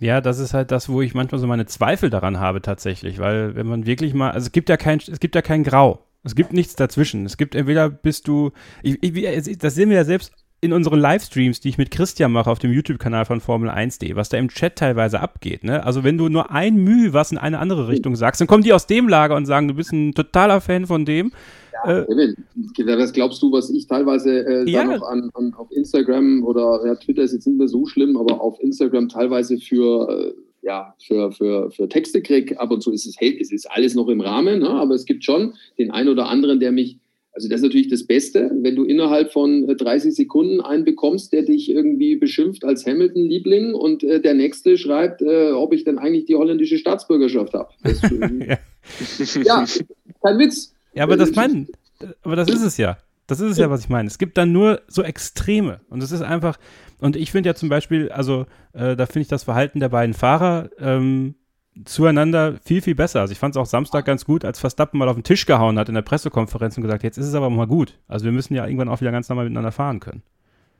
[0.00, 3.54] Ja, das ist halt das, wo ich manchmal so meine Zweifel daran habe tatsächlich, weil
[3.54, 6.00] wenn man wirklich mal, also es gibt ja kein, es gibt ja kein Grau.
[6.24, 7.26] Es gibt nichts dazwischen.
[7.26, 8.50] Es gibt entweder bist du,
[8.82, 10.32] ich, ich, das sehen wir ja selbst
[10.64, 14.30] in unseren Livestreams, die ich mit Christian mache auf dem YouTube-Kanal von Formel 1D, was
[14.30, 15.62] da im Chat teilweise abgeht.
[15.62, 15.84] Ne?
[15.84, 18.72] Also wenn du nur ein Mühe was in eine andere Richtung sagst, dann kommen die
[18.72, 21.32] aus dem Lager und sagen, du bist ein totaler Fan von dem.
[21.84, 22.34] Ja, äh,
[22.96, 24.84] was glaubst du, was ich teilweise äh, ja.
[24.84, 28.40] noch an, an, auf Instagram oder ja, Twitter ist jetzt nicht mehr so schlimm, aber
[28.40, 32.58] auf Instagram teilweise für äh, ja, für, für, für Texte kriege.
[32.58, 34.70] Ab und zu ist es, hey, es ist alles noch im Rahmen, ne?
[34.70, 36.98] aber es gibt schon den einen oder anderen, der mich
[37.34, 41.32] also das ist natürlich das Beste, wenn du innerhalb von 30 äh, Sekunden einen bekommst,
[41.32, 45.98] der dich irgendwie beschimpft als Hamilton-Liebling und äh, der nächste schreibt, äh, ob ich denn
[45.98, 47.70] eigentlich die holländische Staatsbürgerschaft habe.
[48.46, 48.58] ja.
[49.42, 49.64] ja,
[50.22, 50.74] kein Witz.
[50.94, 51.66] Ja, aber das mein,
[52.22, 52.98] aber das ist es ja.
[53.26, 54.06] Das ist es ja, was ich meine.
[54.06, 55.80] Es gibt dann nur so Extreme.
[55.88, 56.58] Und es ist einfach,
[56.98, 60.14] und ich finde ja zum Beispiel, also äh, da finde ich das Verhalten der beiden
[60.14, 61.34] Fahrer ähm,
[61.84, 63.20] zueinander viel, viel besser.
[63.20, 65.78] Also ich fand es auch Samstag ganz gut, als Verstappen mal auf den Tisch gehauen
[65.78, 67.98] hat in der Pressekonferenz und gesagt, jetzt ist es aber mal gut.
[68.06, 70.22] Also wir müssen ja irgendwann auch wieder ganz normal miteinander fahren können.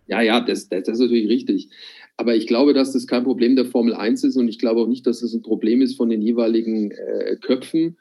[0.06, 1.70] Ja, ja, das, das, das ist natürlich richtig.
[2.16, 4.86] Aber ich glaube, dass das kein Problem der Formel 1 ist und ich glaube auch
[4.86, 7.96] nicht, dass das ein Problem ist von den jeweiligen äh, Köpfen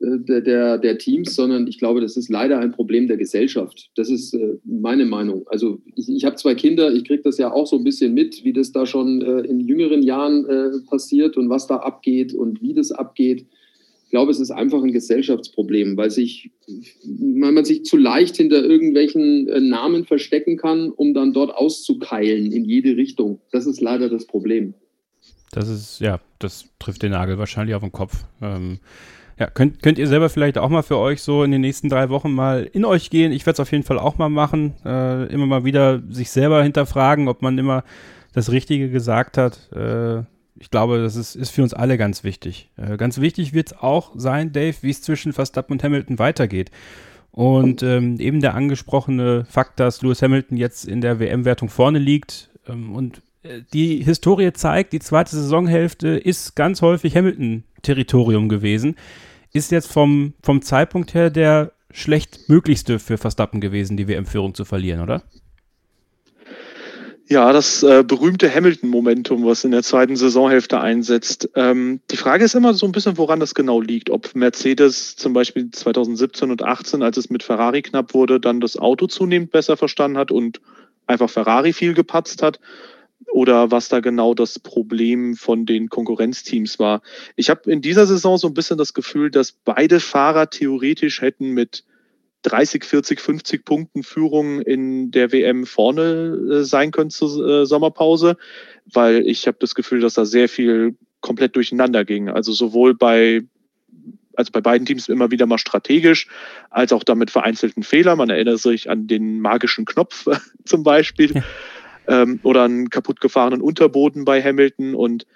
[0.00, 3.90] äh, der, der, Teams, sondern ich glaube, das ist leider ein Problem der Gesellschaft.
[3.96, 5.46] Das ist äh, meine Meinung.
[5.48, 8.44] Also ich, ich habe zwei Kinder, ich kriege das ja auch so ein bisschen mit,
[8.44, 10.46] wie das da schon äh, in jüngeren Jahren
[10.88, 13.46] passiert und was da abgeht und wie das abgeht.
[14.04, 16.50] Ich glaube, es ist einfach ein Gesellschaftsproblem, weil, sich,
[17.04, 22.64] weil man sich zu leicht hinter irgendwelchen Namen verstecken kann, um dann dort auszukeilen in
[22.64, 23.40] jede Richtung.
[23.52, 24.74] Das ist leider das Problem.
[25.50, 28.24] Das ist, ja, das trifft den Nagel wahrscheinlich auf den Kopf.
[28.40, 28.78] Ähm,
[29.38, 32.08] ja, könnt, könnt ihr selber vielleicht auch mal für euch so in den nächsten drei
[32.08, 33.30] Wochen mal in euch gehen.
[33.30, 34.74] Ich werde es auf jeden Fall auch mal machen.
[34.84, 37.84] Äh, immer mal wieder sich selber hinterfragen, ob man immer
[38.32, 39.70] das Richtige gesagt hat.
[39.72, 40.24] Äh,
[40.60, 42.70] ich glaube, das ist, ist für uns alle ganz wichtig.
[42.76, 46.72] Äh, ganz wichtig wird es auch sein, Dave, wie es zwischen Verstappen und Hamilton weitergeht.
[47.30, 52.50] Und ähm, eben der angesprochene Fakt, dass Lewis Hamilton jetzt in der WM-Wertung vorne liegt
[52.66, 53.22] ähm, und
[53.72, 58.96] die Historie zeigt, die zweite Saisonhälfte ist ganz häufig Hamilton-Territorium gewesen.
[59.52, 64.64] Ist jetzt vom, vom Zeitpunkt her der schlecht möglichste für Verstappen gewesen, die WM-Führung zu
[64.64, 65.22] verlieren, oder?
[67.30, 71.50] Ja, das äh, berühmte Hamilton-Momentum, was in der zweiten Saisonhälfte einsetzt.
[71.56, 74.08] Ähm, die Frage ist immer so ein bisschen, woran das genau liegt.
[74.08, 78.78] Ob Mercedes zum Beispiel 2017 und 18, als es mit Ferrari knapp wurde, dann das
[78.78, 80.62] Auto zunehmend besser verstanden hat und
[81.06, 82.60] einfach Ferrari viel gepatzt hat.
[83.26, 87.02] Oder was da genau das Problem von den Konkurrenzteams war.
[87.36, 91.50] Ich habe in dieser Saison so ein bisschen das Gefühl, dass beide Fahrer theoretisch hätten
[91.50, 91.84] mit
[92.42, 98.36] 30, 40, 50 Punkten Führung in der WM vorne äh, sein können zur äh, Sommerpause,
[98.86, 102.28] weil ich habe das Gefühl, dass da sehr viel komplett durcheinander ging.
[102.28, 103.42] Also sowohl bei
[104.34, 106.28] also bei beiden Teams immer wieder mal strategisch,
[106.70, 108.18] als auch damit vereinzelten Fehlern.
[108.18, 110.26] Man erinnert sich an den magischen Knopf
[110.64, 111.42] zum Beispiel ja.
[112.08, 114.94] Ähm, oder einen kaputt gefahrenen Unterboden bei Hamilton.
[114.94, 115.26] Und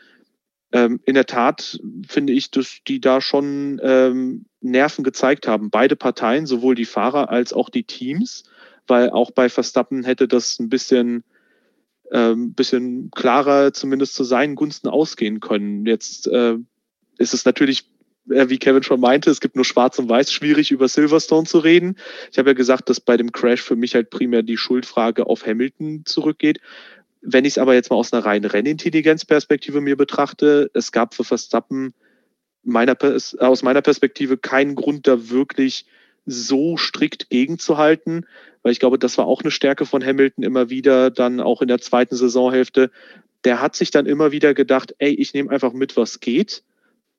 [0.73, 5.71] ähm, in der Tat finde ich, dass die da schon ähm, Nerven gezeigt haben.
[5.71, 8.45] Beide Parteien, sowohl die Fahrer als auch die Teams,
[8.87, 11.25] weil auch bei Verstappen hätte das ein bisschen,
[12.11, 15.85] ähm, bisschen klarer zumindest zu seinen Gunsten ausgehen können.
[15.85, 16.57] Jetzt äh,
[17.19, 17.92] ist es natürlich
[18.25, 21.97] wie Kevin schon meinte, es gibt nur Schwarz und Weiß, schwierig über Silverstone zu reden.
[22.31, 25.47] Ich habe ja gesagt, dass bei dem Crash für mich halt primär die Schuldfrage auf
[25.47, 26.61] Hamilton zurückgeht.
[27.21, 31.25] Wenn ich es aber jetzt mal aus einer reinen Rennintelligenzperspektive mir betrachte, es gab für
[31.25, 31.95] Verstappen
[32.63, 32.97] meiner,
[33.39, 35.87] aus meiner Perspektive keinen Grund, da wirklich
[36.25, 38.27] so strikt gegenzuhalten,
[38.63, 41.69] weil ich glaube, das war auch eine Stärke von Hamilton immer wieder, dann auch in
[41.69, 42.91] der zweiten Saisonhälfte.
[43.45, 46.63] Der hat sich dann immer wieder gedacht, ey, ich nehme einfach mit, was geht.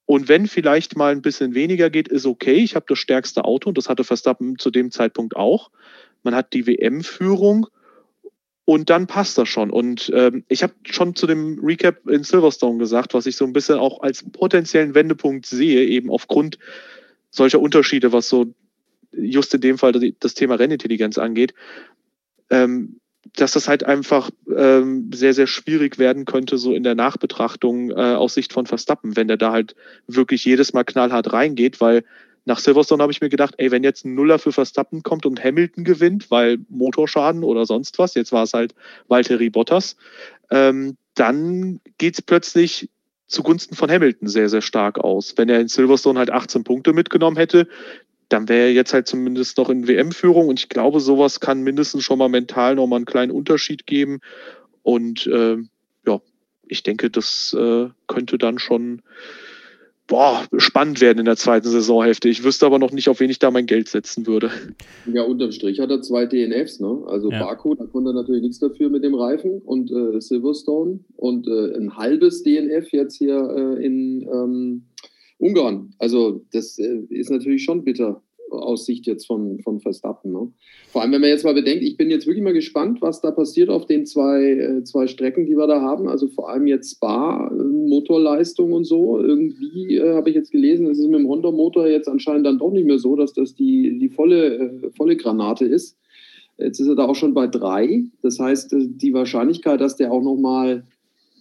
[0.06, 2.56] Und wenn vielleicht mal ein bisschen weniger geht, ist okay.
[2.56, 5.72] Ich habe das stärkste Auto und das hatte Verstappen zu dem Zeitpunkt auch.
[6.24, 7.68] Man hat die WM-Führung
[8.66, 9.70] und dann passt das schon.
[9.72, 13.54] Und ähm, ich habe schon zu dem Recap in Silverstone gesagt, was ich so ein
[13.54, 16.60] bisschen auch als potenziellen Wendepunkt sehe, eben aufgrund
[17.30, 18.54] solcher Unterschiede, was so
[19.12, 21.54] just in dem Fall das Thema Rennintelligenz angeht,
[22.50, 23.00] ähm,
[23.36, 27.94] dass das halt einfach ähm, sehr, sehr schwierig werden könnte, so in der Nachbetrachtung äh,
[27.94, 29.76] aus Sicht von Verstappen, wenn der da halt
[30.08, 32.04] wirklich jedes Mal knallhart reingeht, weil
[32.46, 35.42] nach Silverstone habe ich mir gedacht, ey, wenn jetzt ein Nuller für Verstappen kommt und
[35.44, 38.76] Hamilton gewinnt, weil Motorschaden oder sonst was, jetzt war es halt
[39.08, 39.96] Valtteri Bottas,
[40.52, 42.90] ähm, dann geht es plötzlich
[43.28, 45.34] zugunsten von Hamilton sehr, sehr stark aus.
[45.38, 47.68] Wenn er in Silverstone halt 18 Punkte mitgenommen hätte,
[48.34, 52.04] dann wäre er jetzt halt zumindest noch in WM-Führung und ich glaube, sowas kann mindestens
[52.04, 54.22] schon mal mental nochmal einen kleinen Unterschied geben.
[54.82, 55.58] Und äh,
[56.08, 56.22] ja,
[56.68, 59.04] ich denke, das äh, könnte dann schon
[60.08, 62.28] boah, spannend werden in der zweiten Saisonhälfte.
[62.28, 64.52] Ich wüsste aber noch nicht, auf wen ich da mein Geld setzen würde.
[65.06, 67.04] Ja, unterm Strich hat er zwei DNFs, ne?
[67.06, 67.40] Also ja.
[67.40, 71.78] Baku, da konnte er natürlich nichts dafür mit dem Reifen und äh, Silverstone und äh,
[71.78, 73.38] ein halbes DNF jetzt hier
[73.78, 74.84] äh, in ähm,
[75.44, 75.94] Ungarn.
[76.00, 78.22] Also das äh, ist natürlich schon bitter
[78.54, 80.32] aus Sicht jetzt von, von Verstappen.
[80.32, 80.52] Ne?
[80.90, 83.32] Vor allem, wenn man jetzt mal bedenkt, ich bin jetzt wirklich mal gespannt, was da
[83.32, 86.08] passiert auf den zwei, äh, zwei Strecken, die wir da haben.
[86.08, 89.20] Also vor allem jetzt Spa, äh, Motorleistung und so.
[89.20, 92.72] Irgendwie äh, habe ich jetzt gelesen, es ist mit dem Honda-Motor jetzt anscheinend dann doch
[92.72, 95.98] nicht mehr so, dass das die, die volle, äh, volle Granate ist.
[96.60, 98.04] Jetzt ist er da auch schon bei drei.
[98.22, 100.86] Das heißt, äh, die Wahrscheinlichkeit, dass der auch nochmal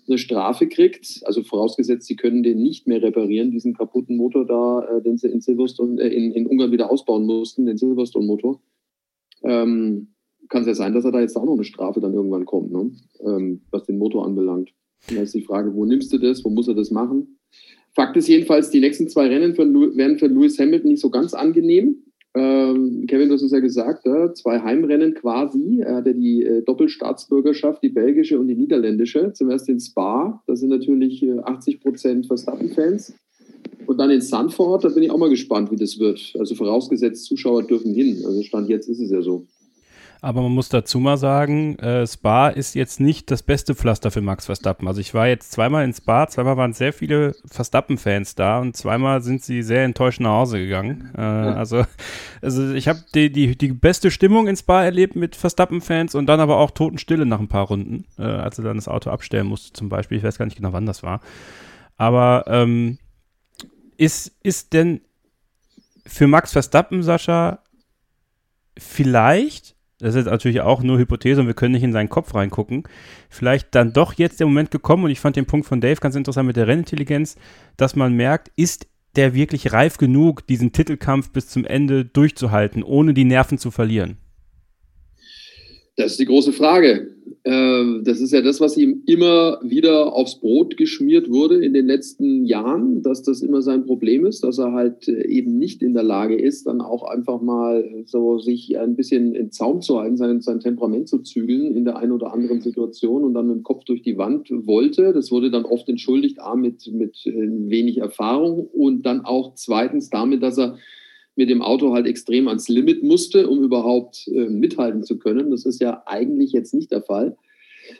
[0.09, 4.97] eine Strafe kriegt, also vorausgesetzt, sie können den nicht mehr reparieren, diesen kaputten Motor da,
[4.97, 8.61] äh, den sie in Silverstone, äh, in, in Ungarn wieder ausbauen mussten, den Silverstone-Motor,
[9.45, 10.15] ähm,
[10.49, 12.73] kann es ja sein, dass er da jetzt auch noch eine Strafe dann irgendwann kommt,
[12.73, 12.91] ne?
[13.21, 14.73] ähm, was den Motor anbelangt.
[15.09, 17.38] Da ist die Frage, wo nimmst du das, wo muss er das machen?
[17.95, 21.35] Fakt ist jedenfalls, die nächsten zwei Rennen für, werden für Lewis Hamilton nicht so ganz
[21.35, 21.97] angenehm.
[22.35, 25.81] Ähm, Kevin, du hast es ja gesagt, ja, zwei Heimrennen quasi.
[25.81, 29.33] Er hatte die äh, Doppelstaatsbürgerschaft, die belgische und die niederländische.
[29.35, 33.14] Zuerst in Spa, da sind natürlich äh, 80 Prozent Verstappen-Fans.
[33.87, 36.35] Und dann in Sanford, da bin ich auch mal gespannt, wie das wird.
[36.38, 38.23] Also vorausgesetzt, Zuschauer dürfen hin.
[38.25, 39.47] Also Stand jetzt ist es ja so.
[40.25, 44.21] Aber man muss dazu mal sagen, äh, Spa ist jetzt nicht das beste Pflaster für
[44.21, 44.87] Max Verstappen.
[44.87, 49.21] Also ich war jetzt zweimal in Spa, zweimal waren sehr viele Verstappen-Fans da und zweimal
[49.23, 51.11] sind sie sehr enttäuscht nach Hause gegangen.
[51.19, 51.55] Äh, ja.
[51.55, 51.85] also,
[52.41, 56.39] also ich habe die, die, die beste Stimmung in Spa erlebt mit Verstappen-Fans und dann
[56.39, 59.73] aber auch Totenstille nach ein paar Runden, äh, als er dann das Auto abstellen musste
[59.73, 60.19] zum Beispiel.
[60.19, 61.21] Ich weiß gar nicht genau, wann das war.
[61.97, 62.99] Aber ähm,
[63.97, 65.01] ist, ist denn
[66.07, 67.59] für Max Verstappen, Sascha,
[68.79, 72.83] vielleicht das ist natürlich auch nur Hypothese und wir können nicht in seinen Kopf reingucken,
[73.31, 76.17] vielleicht dann doch jetzt der Moment gekommen und ich fand den Punkt von Dave ganz
[76.17, 77.37] interessant mit der Rennintelligenz,
[77.77, 83.15] dass man merkt, ist der wirklich reif genug, diesen Titelkampf bis zum Ende durchzuhalten, ohne
[83.15, 84.17] die Nerven zu verlieren?
[85.97, 87.07] Das ist die große Frage.
[87.45, 91.87] Äh, das ist ja das, was ihm immer wieder aufs Brot geschmiert wurde in den
[91.87, 95.93] letzten Jahren, dass das immer sein Problem ist, dass er halt äh, eben nicht in
[95.93, 100.17] der Lage ist, dann auch einfach mal so sich ein bisschen in Zaum zu halten,
[100.17, 103.63] sein, sein Temperament zu zügeln in der einen oder anderen Situation und dann mit dem
[103.65, 105.13] Kopf durch die Wand wollte.
[105.13, 110.11] Das wurde dann oft entschuldigt, A, mit, mit äh, wenig Erfahrung und dann auch zweitens
[110.11, 110.77] damit, dass er
[111.35, 115.51] mit dem Auto halt extrem ans Limit musste, um überhaupt äh, mithalten zu können.
[115.51, 117.37] Das ist ja eigentlich jetzt nicht der Fall.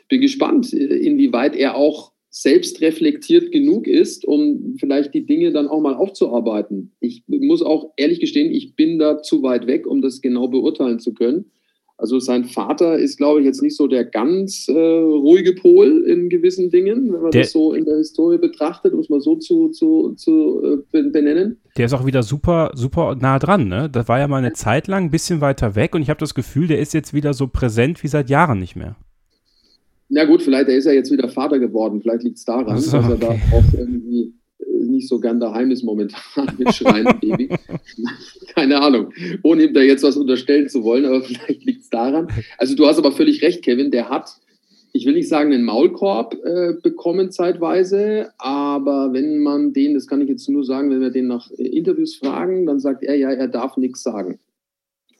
[0.09, 5.67] Bin gespannt, äh, inwieweit er auch selbst reflektiert genug ist, um vielleicht die Dinge dann
[5.67, 6.91] auch mal aufzuarbeiten.
[6.99, 10.99] Ich muss auch ehrlich gestehen, ich bin da zu weit weg, um das genau beurteilen
[10.99, 11.51] zu können.
[12.03, 16.27] Also sein Vater ist, glaube ich, jetzt nicht so der ganz äh, ruhige Pol in
[16.27, 19.37] gewissen Dingen, wenn man der, das so in der Historie betrachtet, um es mal so
[19.37, 21.61] zu, zu, zu äh, benennen.
[21.77, 23.69] Der ist auch wieder super, super nah dran.
[23.69, 23.89] Ne?
[23.89, 26.35] Das war ja mal eine Zeit lang ein bisschen weiter weg und ich habe das
[26.35, 28.97] Gefühl, der ist jetzt wieder so präsent wie seit Jahren nicht mehr.
[30.09, 32.01] Na gut, vielleicht er ist er jetzt wieder Vater geworden.
[32.01, 34.33] Vielleicht liegt es daran, so, dass er da auch irgendwie
[34.93, 37.49] nicht so gern daheim ist momentan mit schreienden Baby.
[38.55, 39.11] Keine Ahnung,
[39.43, 42.27] ohne ihm da jetzt was unterstellen zu wollen, aber vielleicht liegt es daran.
[42.57, 44.37] Also du hast aber völlig recht, Kevin, der hat,
[44.93, 50.21] ich will nicht sagen, einen Maulkorb äh, bekommen zeitweise, aber wenn man den, das kann
[50.21, 53.31] ich jetzt nur sagen, wenn wir den nach äh, Interviews fragen, dann sagt er ja,
[53.31, 54.39] er darf nichts sagen.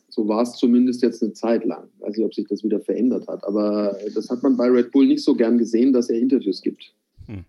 [0.09, 1.87] So war es zumindest jetzt eine Zeit lang.
[1.95, 4.91] Ich weiß nicht, ob sich das wieder verändert hat, aber das hat man bei Red
[4.91, 6.93] Bull nicht so gern gesehen, dass er Interviews gibt.
[7.25, 7.45] Hm.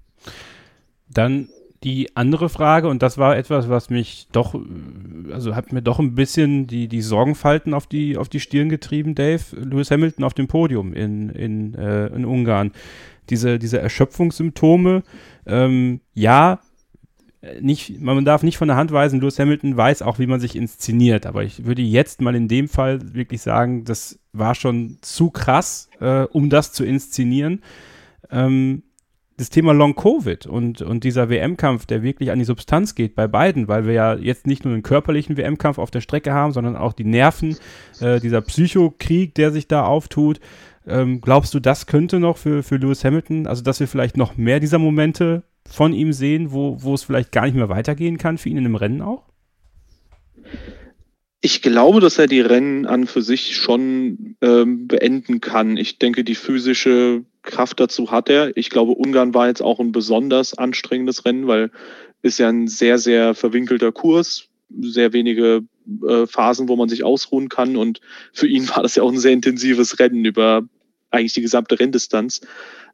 [1.12, 1.48] Dann
[1.84, 4.58] die andere Frage, und das war etwas, was mich doch,
[5.30, 9.14] also hat mir doch ein bisschen die, die Sorgenfalten auf die, auf die Stirn getrieben,
[9.14, 9.42] Dave.
[9.52, 12.72] Lewis Hamilton auf dem Podium in, in, äh, in Ungarn.
[13.30, 15.02] Diese, diese Erschöpfungssymptome,
[15.46, 16.60] ähm, ja,
[17.60, 20.56] nicht, man darf nicht von der Hand weisen, Lewis Hamilton weiß auch, wie man sich
[20.56, 21.26] inszeniert.
[21.26, 25.88] Aber ich würde jetzt mal in dem Fall wirklich sagen, das war schon zu krass,
[26.00, 27.62] äh, um das zu inszenieren.
[28.30, 28.82] Ähm,
[29.36, 33.26] das Thema Long Covid und, und dieser WM-Kampf, der wirklich an die Substanz geht bei
[33.26, 36.76] beiden, weil wir ja jetzt nicht nur einen körperlichen WM-Kampf auf der Strecke haben, sondern
[36.76, 37.56] auch die Nerven,
[38.00, 40.40] äh, dieser Psychokrieg, der sich da auftut.
[40.86, 44.36] Ähm, glaubst du, das könnte noch für, für Lewis Hamilton, also dass wir vielleicht noch
[44.36, 48.38] mehr dieser Momente von ihm sehen, wo, wo es vielleicht gar nicht mehr weitergehen kann
[48.38, 49.24] für ihn in einem Rennen auch?
[51.40, 55.76] Ich glaube, dass er die Rennen an für sich schon ähm, beenden kann.
[55.76, 58.56] Ich denke, die physische Kraft dazu hat er.
[58.56, 61.70] Ich glaube, Ungarn war jetzt auch ein besonders anstrengendes Rennen, weil
[62.22, 64.48] ist ja ein sehr, sehr verwinkelter Kurs,
[64.80, 65.62] sehr wenige
[66.08, 67.76] äh, Phasen, wo man sich ausruhen kann.
[67.76, 68.00] Und
[68.32, 70.62] für ihn war das ja auch ein sehr intensives Rennen über
[71.10, 72.40] eigentlich die gesamte Renndistanz.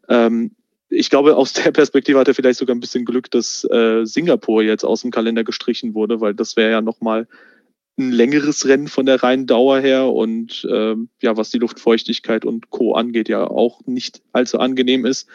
[0.09, 0.53] Ähm,
[0.89, 4.63] ich glaube, aus der Perspektive hat er vielleicht sogar ein bisschen Glück, dass äh, Singapur
[4.63, 7.29] jetzt aus dem Kalender gestrichen wurde, weil das wäre ja nochmal
[7.99, 12.71] ein längeres Rennen von der reinen Dauer her und ähm, ja, was die Luftfeuchtigkeit und
[12.71, 12.95] Co.
[12.95, 15.29] angeht, ja auch nicht allzu angenehm ist.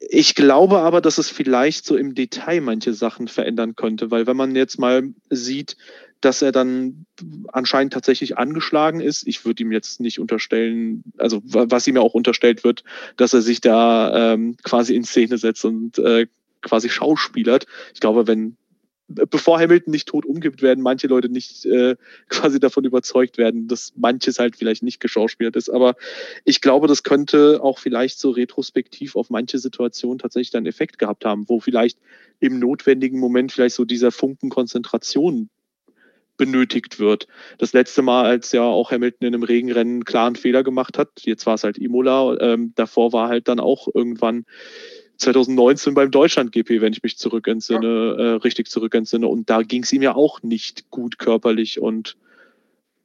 [0.00, 4.36] Ich glaube aber, dass es vielleicht so im Detail manche Sachen verändern könnte, weil wenn
[4.36, 5.76] man jetzt mal sieht,
[6.22, 7.04] dass er dann
[7.52, 9.26] anscheinend tatsächlich angeschlagen ist.
[9.26, 12.84] Ich würde ihm jetzt nicht unterstellen, also was ihm ja auch unterstellt wird,
[13.16, 16.28] dass er sich da ähm, quasi in Szene setzt und äh,
[16.62, 17.66] quasi schauspielert.
[17.92, 18.56] Ich glaube, wenn
[19.30, 21.96] bevor Hamilton nicht tot umgibt, werden manche Leute nicht äh,
[22.28, 25.70] quasi davon überzeugt werden, dass manches halt vielleicht nicht geschauspielt ist.
[25.70, 25.94] Aber
[26.44, 31.24] ich glaube, das könnte auch vielleicht so retrospektiv auf manche Situationen tatsächlich dann Effekt gehabt
[31.24, 31.98] haben, wo vielleicht
[32.40, 35.48] im notwendigen Moment vielleicht so dieser Funken Konzentration
[36.36, 37.28] benötigt wird.
[37.58, 41.46] Das letzte Mal, als ja auch Hamilton in einem Regenrennen klaren Fehler gemacht hat, jetzt
[41.46, 44.44] war es halt Imola, ähm, davor war halt dann auch irgendwann
[45.18, 48.24] 2019 beim Deutschland-GP, wenn ich mich zurückentsinne, ja.
[48.24, 49.26] äh, richtig zurückentsinne.
[49.26, 51.80] Und da ging es ihm ja auch nicht gut körperlich.
[51.80, 52.16] Und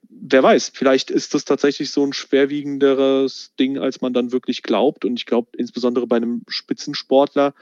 [0.10, 5.06] wer weiß, vielleicht ist das tatsächlich so ein schwerwiegenderes Ding, als man dann wirklich glaubt.
[5.06, 7.54] Und ich glaube, insbesondere bei einem Spitzensportler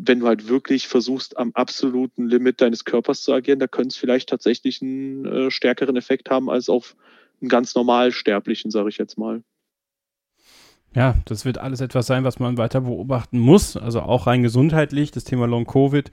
[0.00, 3.96] wenn du halt wirklich versuchst, am absoluten Limit deines Körpers zu agieren, da könnte es
[3.96, 6.94] vielleicht tatsächlich einen äh, stärkeren Effekt haben als auf
[7.40, 9.42] einen ganz normal Sterblichen, sage ich jetzt mal.
[10.94, 13.76] Ja, das wird alles etwas sein, was man weiter beobachten muss.
[13.76, 15.10] Also auch rein gesundheitlich.
[15.10, 16.10] Das Thema Long Covid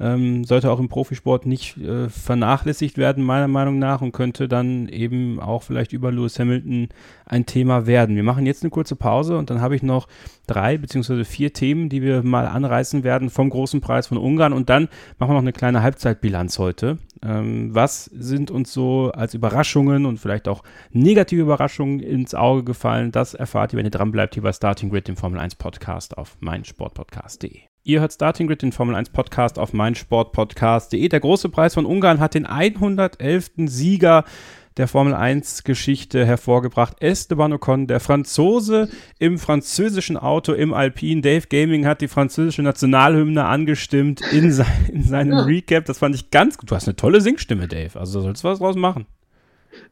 [0.00, 4.88] ähm, sollte auch im Profisport nicht äh, vernachlässigt werden, meiner Meinung nach, und könnte dann
[4.88, 6.88] eben auch vielleicht über Lewis Hamilton
[7.24, 8.16] ein Thema werden.
[8.16, 10.08] Wir machen jetzt eine kurze Pause und dann habe ich noch
[10.48, 14.52] drei beziehungsweise vier Themen, die wir mal anreißen werden vom großen Preis von Ungarn.
[14.52, 14.88] Und dann
[15.18, 16.98] machen wir noch eine kleine Halbzeitbilanz heute.
[17.26, 20.62] Ähm, was sind uns so als Überraschungen und vielleicht auch
[20.92, 23.10] negative Überraschungen ins Auge gefallen?
[23.10, 26.16] Das erfahrt ihr, wenn ihr dran bleibt hier bei Starting Grid, dem Formel 1 Podcast
[26.16, 27.62] auf meinsportpodcast.de.
[27.82, 31.08] Ihr hört Starting Grid, den Formel 1 Podcast auf meinsportpodcast.de.
[31.08, 33.50] Der große Preis von Ungarn hat den 111.
[33.66, 34.24] Sieger
[34.76, 36.96] der Formel 1 Geschichte hervorgebracht.
[37.00, 41.22] Esteban Ocon, der Franzose im französischen Auto im Alpine.
[41.22, 45.44] Dave Gaming hat die französische Nationalhymne angestimmt in, sein, in seinem ja.
[45.44, 45.86] Recap.
[45.86, 46.70] Das fand ich ganz gut.
[46.70, 47.98] Du hast eine tolle Singstimme, Dave.
[47.98, 49.06] Also sollst du was draus machen.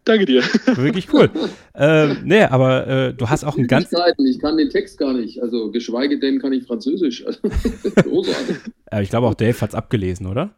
[0.05, 0.43] Danke dir.
[0.77, 1.31] Wirklich cool.
[1.75, 3.91] ähm, nee, aber äh, du hast auch ein ganz.
[4.19, 7.25] Ich kann den Text gar nicht, also geschweige denn kann ich Französisch.
[7.27, 7.41] Also,
[8.03, 8.57] großartig.
[9.01, 10.55] ich glaube auch Dave hat es abgelesen, oder?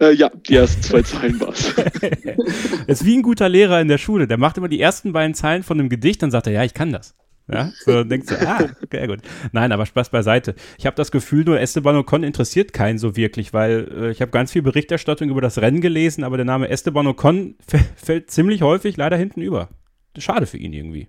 [0.00, 1.68] Äh, ja, die ersten zwei Zeilen war es.
[2.86, 4.26] ist wie ein guter Lehrer in der Schule.
[4.26, 6.74] Der macht immer die ersten beiden Zeilen von einem Gedicht, dann sagt er, ja, ich
[6.74, 7.14] kann das.
[7.52, 9.20] Ja, so denkst du, ah, sehr gut.
[9.50, 10.54] Nein, aber Spaß beiseite.
[10.78, 14.30] Ich habe das Gefühl, nur Esteban Ocon interessiert keinen so wirklich, weil äh, ich habe
[14.30, 17.56] ganz viel Berichterstattung über das Rennen gelesen, aber der Name Esteban Ocon
[17.96, 19.68] fällt ziemlich häufig leider hinten über.
[20.16, 21.08] Schade für ihn irgendwie.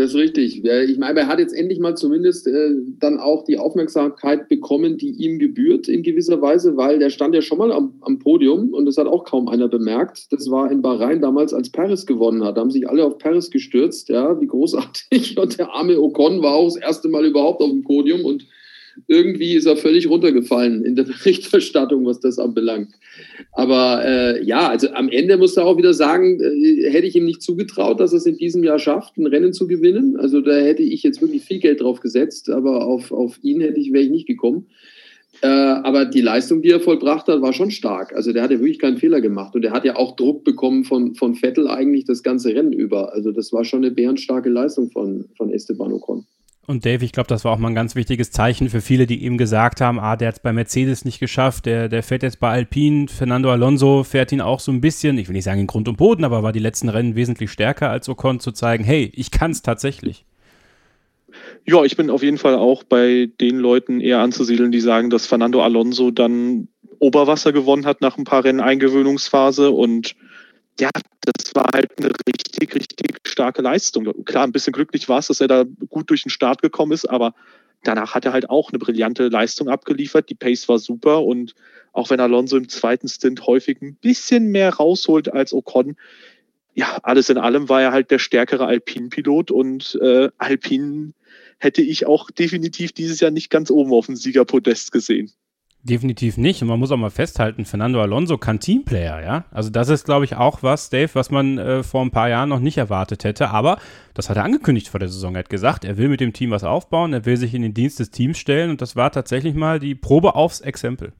[0.00, 0.64] Das ist richtig.
[0.64, 2.70] Ich meine, er hat jetzt endlich mal zumindest äh,
[3.00, 7.42] dann auch die Aufmerksamkeit bekommen, die ihm gebührt in gewisser Weise, weil der stand ja
[7.42, 10.32] schon mal am, am, Podium und das hat auch kaum einer bemerkt.
[10.32, 12.56] Das war in Bahrain damals, als Paris gewonnen hat.
[12.56, 15.36] Da haben sich alle auf Paris gestürzt, ja, wie großartig.
[15.38, 18.46] Und der arme Ocon war auch das erste Mal überhaupt auf dem Podium und
[19.06, 22.90] irgendwie ist er völlig runtergefallen in der Berichterstattung, was das anbelangt.
[23.52, 27.24] Aber äh, ja, also am Ende muss er auch wieder sagen, äh, hätte ich ihm
[27.24, 30.16] nicht zugetraut, dass er es in diesem Jahr schafft, ein Rennen zu gewinnen.
[30.16, 33.80] Also da hätte ich jetzt wirklich viel Geld drauf gesetzt, aber auf, auf ihn hätte
[33.80, 34.66] ich, wäre ich nicht gekommen.
[35.42, 38.14] Äh, aber die Leistung, die er vollbracht hat, war schon stark.
[38.14, 39.54] Also der hat ja wirklich keinen Fehler gemacht.
[39.54, 43.12] Und er hat ja auch Druck bekommen von, von Vettel eigentlich das ganze Rennen über.
[43.14, 46.26] Also das war schon eine bärenstarke Leistung von, von Esteban Ocon.
[46.70, 49.24] Und Dave, ich glaube, das war auch mal ein ganz wichtiges Zeichen für viele, die
[49.24, 52.38] eben gesagt haben, ah, der hat es bei Mercedes nicht geschafft, der, der fährt jetzt
[52.38, 55.66] bei Alpine, Fernando Alonso fährt ihn auch so ein bisschen, ich will nicht sagen in
[55.66, 59.10] Grund und Boden, aber war die letzten Rennen wesentlich stärker als Ocon zu zeigen, hey,
[59.16, 60.24] ich kann es tatsächlich.
[61.66, 65.26] Ja, ich bin auf jeden Fall auch bei den Leuten eher anzusiedeln, die sagen, dass
[65.26, 66.68] Fernando Alonso dann
[67.00, 70.14] Oberwasser gewonnen hat nach ein paar Rennen Eingewöhnungsphase und
[70.80, 74.24] ja, das war halt eine richtig, richtig starke Leistung.
[74.24, 77.08] Klar, ein bisschen glücklich war es, dass er da gut durch den Start gekommen ist,
[77.08, 77.34] aber
[77.84, 80.30] danach hat er halt auch eine brillante Leistung abgeliefert.
[80.30, 81.54] Die Pace war super und
[81.92, 85.96] auch wenn Alonso im zweiten Stint häufig ein bisschen mehr rausholt als Ocon,
[86.74, 91.14] ja, alles in allem war er halt der stärkere Alpin-Pilot und äh, Alpin
[91.58, 95.30] hätte ich auch definitiv dieses Jahr nicht ganz oben auf dem Siegerpodest gesehen.
[95.82, 96.60] Definitiv nicht.
[96.60, 99.44] Und man muss auch mal festhalten, Fernando Alonso kann Teamplayer, ja.
[99.50, 102.50] Also das ist, glaube ich, auch was, Dave, was man äh, vor ein paar Jahren
[102.50, 103.48] noch nicht erwartet hätte.
[103.48, 103.78] Aber
[104.12, 105.34] das hat er angekündigt vor der Saison.
[105.34, 107.72] Er hat gesagt, er will mit dem Team was aufbauen, er will sich in den
[107.72, 108.68] Dienst des Teams stellen.
[108.68, 111.14] Und das war tatsächlich mal die Probe aufs Exempel.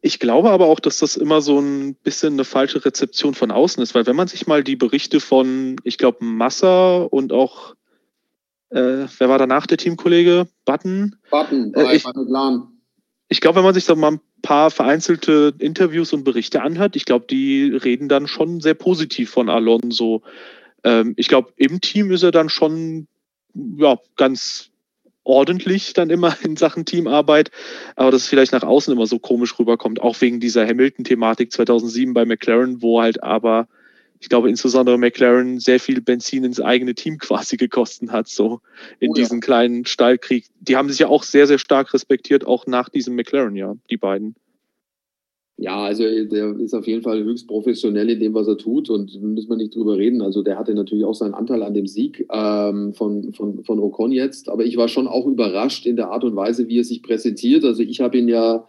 [0.00, 3.80] Ich glaube aber auch, dass das immer so ein bisschen eine falsche Rezeption von außen
[3.80, 7.76] ist, weil wenn man sich mal die Berichte von, ich glaube, Massa und auch,
[8.70, 10.48] äh, wer war danach der Teamkollege?
[10.64, 11.14] Button?
[11.30, 12.26] Button, äh, ich, Button
[13.32, 17.06] ich glaube, wenn man sich so mal ein paar vereinzelte Interviews und Berichte anhört, ich
[17.06, 20.22] glaube, die reden dann schon sehr positiv von Alonso.
[20.84, 23.06] Ähm, ich glaube, im Team ist er dann schon
[23.54, 24.68] ja, ganz
[25.24, 27.50] ordentlich dann immer in Sachen Teamarbeit,
[27.96, 32.12] aber dass es vielleicht nach außen immer so komisch rüberkommt, auch wegen dieser Hamilton-Thematik 2007
[32.12, 33.66] bei McLaren, wo halt aber
[34.22, 38.60] ich glaube, insbesondere McLaren sehr viel Benzin ins eigene Team quasi gekostet hat, so
[39.00, 39.40] in oh, diesem ja.
[39.40, 40.44] kleinen Stallkrieg.
[40.60, 44.36] Die haben sich ja auch sehr, sehr stark respektiert, auch nach diesem McLaren-Jahr, die beiden.
[45.56, 49.20] Ja, also der ist auf jeden Fall höchst professionell in dem, was er tut und
[49.20, 50.22] müssen wir nicht drüber reden.
[50.22, 54.12] Also der hatte natürlich auch seinen Anteil an dem Sieg ähm, von, von, von Ocon
[54.12, 57.02] jetzt, aber ich war schon auch überrascht in der Art und Weise, wie er sich
[57.02, 57.64] präsentiert.
[57.64, 58.66] Also ich habe ihn ja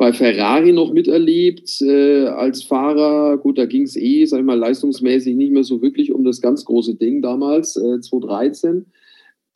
[0.00, 3.36] bei Ferrari noch miterlebt äh, als Fahrer.
[3.36, 6.40] Gut, da ging es eh, sag ich mal, leistungsmäßig nicht mehr so wirklich um das
[6.40, 8.86] ganz große Ding damals, äh, 2013.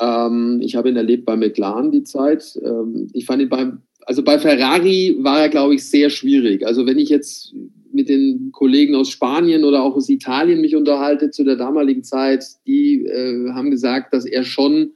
[0.03, 2.61] Ähm, ich habe ihn erlebt bei McLaren die Zeit.
[2.62, 6.66] Ähm, ich fand ihn beim, also bei Ferrari war er, glaube ich, sehr schwierig.
[6.66, 7.55] Also wenn ich jetzt
[7.90, 12.45] mit den Kollegen aus Spanien oder auch aus Italien mich unterhalte zu der damaligen Zeit,
[12.66, 14.92] die äh, haben gesagt, dass er schon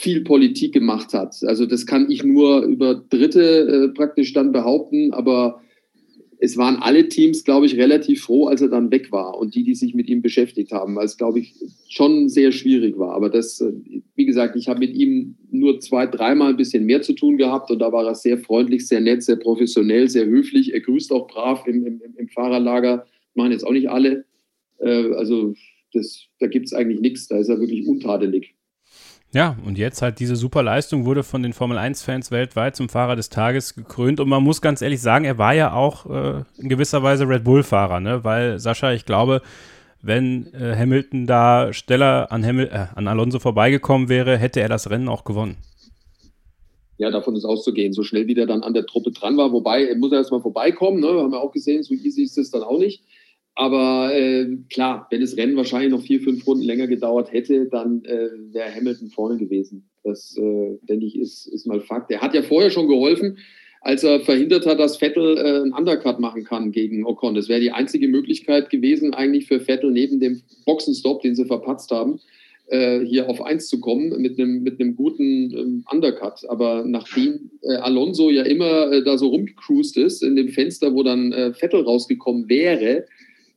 [0.00, 1.36] viel Politik gemacht hat.
[1.42, 5.60] Also das kann ich nur über Dritte äh, praktisch dann behaupten, aber
[6.38, 9.62] es waren alle Teams, glaube ich, relativ froh, als er dann weg war und die,
[9.62, 11.54] die sich mit ihm beschäftigt haben, weil es, glaube ich,
[11.88, 13.14] schon sehr schwierig war.
[13.14, 13.72] Aber das, äh,
[14.16, 17.70] wie gesagt, ich habe mit ihm nur zwei, dreimal ein bisschen mehr zu tun gehabt
[17.70, 20.72] und da war er sehr freundlich, sehr nett, sehr professionell, sehr höflich.
[20.72, 24.24] Er grüßt auch brav im, im, im Fahrerlager, machen jetzt auch nicht alle.
[24.80, 25.54] Äh, also
[25.92, 28.54] das, da gibt es eigentlich nichts, da ist er wirklich untadelig.
[29.34, 33.16] Ja, und jetzt halt diese super Leistung wurde von den Formel 1-Fans weltweit zum Fahrer
[33.16, 34.20] des Tages gekrönt.
[34.20, 37.42] Und man muss ganz ehrlich sagen, er war ja auch äh, in gewisser Weise Red
[37.42, 38.24] Bull-Fahrer, ne?
[38.24, 39.40] Weil Sascha, ich glaube,
[40.02, 44.90] wenn äh, Hamilton da schneller an, Hamil äh, an Alonso vorbeigekommen wäre, hätte er das
[44.90, 45.56] Rennen auch gewonnen.
[46.98, 49.50] Ja, davon ist auszugehen, so schnell wie der dann an der Truppe dran war.
[49.50, 51.08] Wobei, er muss erst mal vorbeikommen, ne?
[51.08, 53.02] haben wir auch gesehen, so easy ist es dann auch nicht.
[53.54, 58.02] Aber äh, klar, wenn das Rennen wahrscheinlich noch vier, fünf Runden länger gedauert hätte, dann
[58.04, 59.90] äh, wäre Hamilton vorne gewesen.
[60.04, 62.10] Das, äh, denke ich, ist, ist mal Fakt.
[62.10, 63.38] Er hat ja vorher schon geholfen,
[63.82, 67.34] als er verhindert hat, dass Vettel äh, einen Undercut machen kann gegen Ocon.
[67.34, 71.90] Das wäre die einzige Möglichkeit gewesen, eigentlich für Vettel neben dem Boxenstopp, den sie verpatzt
[71.90, 72.20] haben,
[72.68, 76.48] äh, hier auf 1 zu kommen mit einem, mit guten ähm, Undercut.
[76.48, 81.02] Aber nachdem äh, Alonso ja immer äh, da so rumgecruised ist, in dem Fenster, wo
[81.02, 83.04] dann äh, Vettel rausgekommen wäre,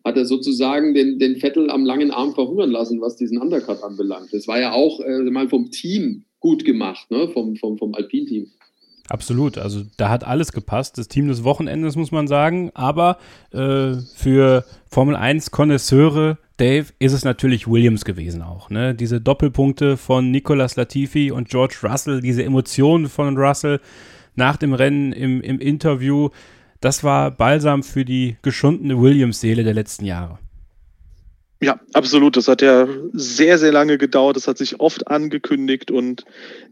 [0.05, 4.31] hat er sozusagen den, den Vettel am langen Arm verhungern lassen, was diesen Undercut anbelangt.
[4.31, 7.27] Das war ja auch äh, mal vom Team gut gemacht, ne?
[7.29, 8.47] vom, vom, vom Alpin-Team.
[9.09, 10.97] Absolut, also da hat alles gepasst.
[10.99, 12.71] Das Team des Wochenendes, muss man sagen.
[12.75, 13.17] Aber
[13.51, 18.69] äh, für Formel 1 Konnoisseure, Dave, ist es natürlich Williams gewesen auch.
[18.69, 18.93] Ne?
[18.95, 23.79] Diese Doppelpunkte von Nicolas Latifi und George Russell, diese Emotionen von Russell
[24.35, 26.29] nach dem Rennen im, im Interview
[26.81, 30.39] das war Balsam für die geschundene Williams-Seele der letzten Jahre.
[31.61, 32.35] Ja, absolut.
[32.35, 34.35] Das hat ja sehr, sehr lange gedauert.
[34.35, 36.25] Das hat sich oft angekündigt und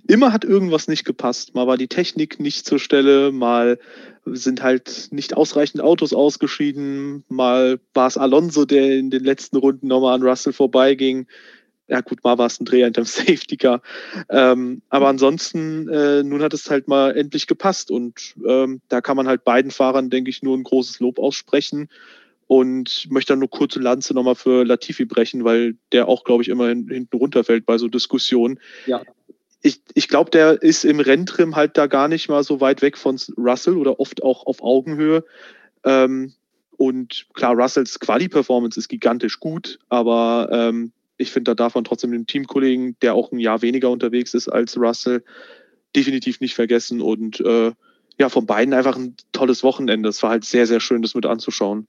[0.08, 1.56] immer hat irgendwas nicht gepasst.
[1.56, 3.80] Mal war die Technik nicht zur Stelle, mal
[4.26, 9.88] sind halt nicht ausreichend Autos ausgeschieden, mal war es Alonso, der in den letzten Runden
[9.88, 11.28] nochmal an Russell vorbeiging
[11.88, 13.82] ja gut, mal war es ein Dreh hinterm Safety Car.
[14.30, 19.18] Ähm, aber ansonsten, äh, nun hat es halt mal endlich gepasst und ähm, da kann
[19.18, 21.90] man halt beiden Fahrern, denke ich, nur ein großes Lob aussprechen.
[22.46, 26.50] Und möchte dann nur kurze Lanze nochmal für Latifi brechen, weil der auch, glaube ich,
[26.50, 28.60] immer hin, hinten runterfällt bei so Diskussionen.
[28.86, 29.02] Ja.
[29.62, 32.98] Ich, ich glaube, der ist im Renntrim halt da gar nicht mal so weit weg
[32.98, 35.24] von Russell oder oft auch auf Augenhöhe.
[35.86, 36.34] Ähm,
[36.78, 42.11] und klar, Russells Quali-Performance ist gigantisch gut, aber ähm, ich finde, da darf man trotzdem
[42.11, 45.24] den Teamkollegen, der auch ein Jahr weniger unterwegs ist als Russell,
[45.95, 47.01] definitiv nicht vergessen.
[47.01, 47.72] Und äh,
[48.20, 50.09] ja, von beiden einfach ein tolles Wochenende.
[50.09, 51.88] Es war halt sehr, sehr schön, das mit anzuschauen.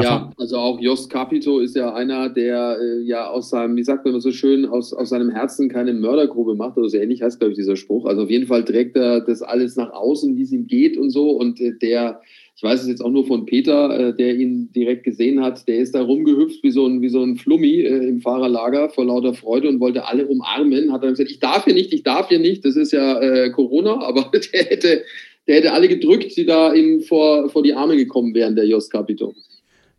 [0.00, 4.04] Ja, also auch Jost Capito ist ja einer, der äh, ja aus seinem, wie sagt
[4.04, 7.52] man so schön, aus, aus seinem Herzen keine Mördergrube macht oder so ähnlich heißt, glaube
[7.52, 8.06] ich, dieser Spruch.
[8.06, 11.10] Also auf jeden Fall trägt er das alles nach außen, wie es ihm geht und
[11.10, 11.30] so.
[11.30, 12.20] Und äh, der
[12.56, 15.78] ich weiß es jetzt auch nur von Peter, äh, der ihn direkt gesehen hat, der
[15.78, 19.34] ist da rumgehüpft wie so ein, wie so ein Flummi äh, im Fahrerlager vor lauter
[19.34, 20.92] Freude und wollte alle umarmen.
[20.92, 23.50] Hat dann gesagt, ich darf hier nicht, ich darf hier nicht, das ist ja äh,
[23.50, 25.02] Corona, aber der hätte,
[25.48, 28.92] der hätte alle gedrückt, die da ihm vor, vor die Arme gekommen wären, der Jost
[28.92, 29.34] Capito.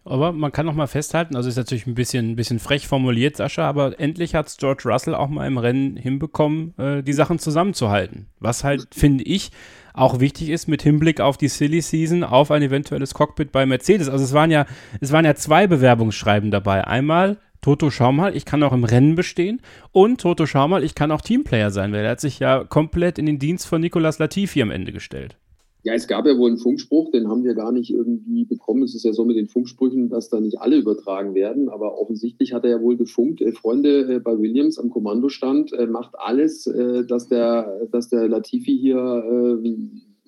[0.05, 3.35] Aber man kann noch mal festhalten, also ist natürlich ein bisschen, ein bisschen frech formuliert,
[3.35, 8.27] Sascha, aber endlich hat George Russell auch mal im Rennen hinbekommen, äh, die Sachen zusammenzuhalten.
[8.39, 9.51] Was halt, finde ich,
[9.95, 14.07] auch wichtig ist mit Hinblick auf die Silly Season, auf ein eventuelles Cockpit bei Mercedes.
[14.07, 14.67] Also es waren ja,
[15.01, 16.85] es waren ja zwei Bewerbungsschreiben dabei.
[16.85, 19.59] Einmal Toto, schau mal, ich kann auch im Rennen bestehen.
[19.91, 23.17] Und Toto, schau mal, ich kann auch Teamplayer sein, weil er hat sich ja komplett
[23.17, 25.35] in den Dienst von Nicolas Latifi am Ende gestellt.
[25.86, 28.81] Ja, es gab ja wohl einen Funkspruch, den haben wir gar nicht irgendwie bekommen.
[28.81, 31.69] Es ist ja so mit den Funksprüchen, dass da nicht alle übertragen werden.
[31.69, 35.86] Aber offensichtlich hat er ja wohl gefunkt, äh, Freunde äh, bei Williams am Kommandostand, äh,
[35.86, 39.75] macht alles, äh, dass, der, dass der Latifi hier äh,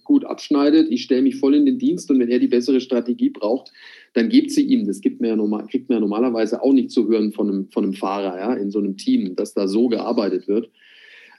[0.04, 0.92] gut abschneidet.
[0.92, 3.72] Ich stelle mich voll in den Dienst und wenn er die bessere Strategie braucht,
[4.14, 4.86] dann gibt sie ihm.
[4.86, 7.72] Das gibt mir ja normal, kriegt man ja normalerweise auch nicht zu hören von einem,
[7.72, 10.70] von einem Fahrer ja, in so einem Team, dass da so gearbeitet wird.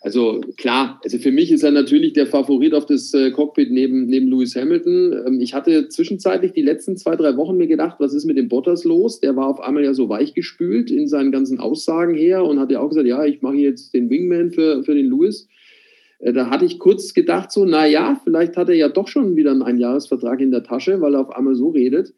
[0.00, 4.06] Also klar, also für mich ist er natürlich der Favorit auf das äh, Cockpit neben,
[4.06, 5.24] neben Lewis Hamilton.
[5.26, 8.48] Ähm, ich hatte zwischenzeitlich die letzten zwei, drei Wochen mir gedacht, was ist mit dem
[8.48, 9.18] Bottas los?
[9.18, 12.80] Der war auf einmal ja so weichgespült in seinen ganzen Aussagen her und hat ja
[12.80, 15.48] auch gesagt, ja, ich mache jetzt den Wingman für, für den Lewis.
[16.20, 19.34] Äh, da hatte ich kurz gedacht, so, na ja, vielleicht hat er ja doch schon
[19.34, 22.14] wieder einen Einjahresvertrag in der Tasche, weil er auf einmal so redet.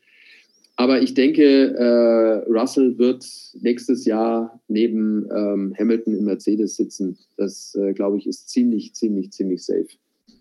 [0.80, 3.22] Aber ich denke, äh, Russell wird
[3.60, 7.18] nächstes Jahr neben ähm, Hamilton im Mercedes sitzen.
[7.36, 9.88] Das, äh, glaube ich, ist ziemlich, ziemlich, ziemlich safe.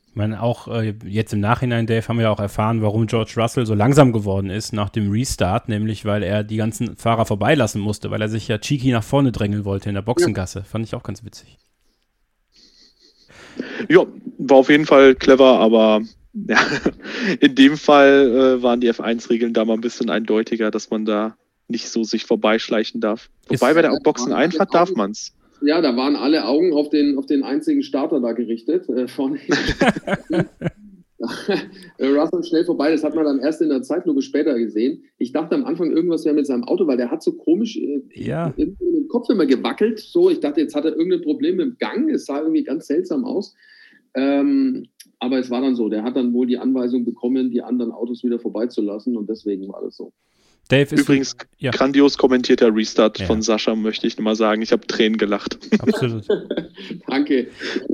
[0.08, 3.34] Ich meine, auch äh, jetzt im Nachhinein, Dave, haben wir ja auch erfahren, warum George
[3.36, 7.82] Russell so langsam geworden ist nach dem Restart, nämlich weil er die ganzen Fahrer vorbeilassen
[7.82, 10.60] musste, weil er sich ja cheeky nach vorne drängeln wollte in der Boxengasse.
[10.60, 10.66] Ja.
[10.66, 11.58] Fand ich auch ganz witzig.
[13.90, 14.06] Ja,
[14.38, 16.02] war auf jeden Fall clever, aber
[16.34, 16.58] ja,
[17.40, 21.36] in dem Fall äh, waren die F1-Regeln da mal ein bisschen eindeutiger, dass man da
[21.68, 23.30] nicht so sich vorbeischleichen darf.
[23.48, 25.34] Wobei bei der Boxeneinfahrt darf man es.
[25.62, 28.88] Ja, da waren alle Augen auf den, auf den einzigen Starter da gerichtet.
[28.90, 29.40] Äh, vorne.
[32.00, 35.04] Russell schnell vorbei, das hat man dann erst in der Zeitlupe später gesehen.
[35.18, 38.02] Ich dachte am Anfang irgendwas wäre mit seinem Auto, weil der hat so komisch äh,
[38.14, 38.54] ja.
[38.56, 40.00] in, in den Kopf immer gewackelt.
[40.00, 42.10] So, ich dachte, jetzt hat er irgendein Problem mit dem Gang.
[42.10, 43.54] Es sah irgendwie ganz seltsam aus.
[44.14, 44.88] Ähm,
[45.20, 48.24] aber es war dann so, der hat dann wohl die Anweisung bekommen, die anderen Autos
[48.24, 50.14] wieder vorbeizulassen und deswegen war das so.
[50.70, 51.72] Dave ist Übrigens, ja.
[51.72, 53.26] grandios kommentierter Restart ja.
[53.26, 54.62] von Sascha, möchte ich mal sagen.
[54.62, 55.58] Ich habe Tränen gelacht.
[55.80, 56.28] Absolut.
[57.08, 57.48] Danke.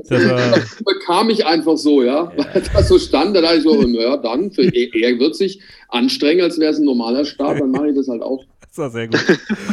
[0.08, 2.30] Das, äh, bekam ich einfach so, ja.
[2.36, 2.54] ja.
[2.54, 6.42] Weil das so stand, da dachte ich so, naja, dann, für, er wird sich anstrengen,
[6.42, 8.44] als wäre es ein normaler Start, dann mache ich das halt auch.
[8.68, 9.24] Das war sehr gut.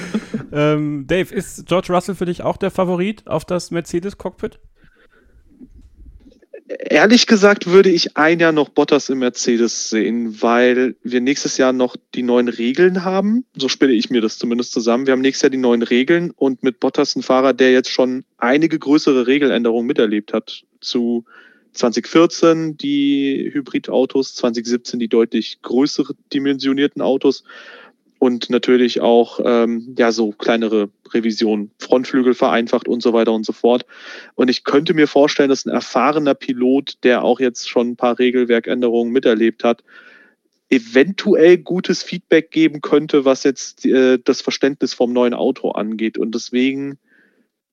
[0.54, 4.60] ähm, Dave, ist George Russell für dich auch der Favorit auf das Mercedes-Cockpit?
[6.68, 11.74] Ehrlich gesagt würde ich ein Jahr noch Bottas im Mercedes sehen, weil wir nächstes Jahr
[11.74, 13.46] noch die neuen Regeln haben.
[13.58, 15.06] So spiele ich mir das zumindest zusammen.
[15.06, 18.24] Wir haben nächstes Jahr die neuen Regeln und mit Bottas ein Fahrer, der jetzt schon
[18.38, 20.64] einige größere Regeländerungen miterlebt hat.
[20.80, 21.26] Zu
[21.74, 27.44] 2014 die Hybridautos, 2017 die deutlich größere dimensionierten Autos
[28.24, 33.52] und natürlich auch ähm, ja so kleinere Revisionen, Frontflügel vereinfacht und so weiter und so
[33.52, 33.86] fort.
[34.36, 38.20] Und ich könnte mir vorstellen, dass ein erfahrener Pilot, der auch jetzt schon ein paar
[38.20, 39.84] Regelwerkänderungen miterlebt hat,
[40.70, 46.18] eventuell gutes Feedback geben könnte, was jetzt äh, das Verständnis vom neuen Auto angeht.
[46.18, 47.00] Und deswegen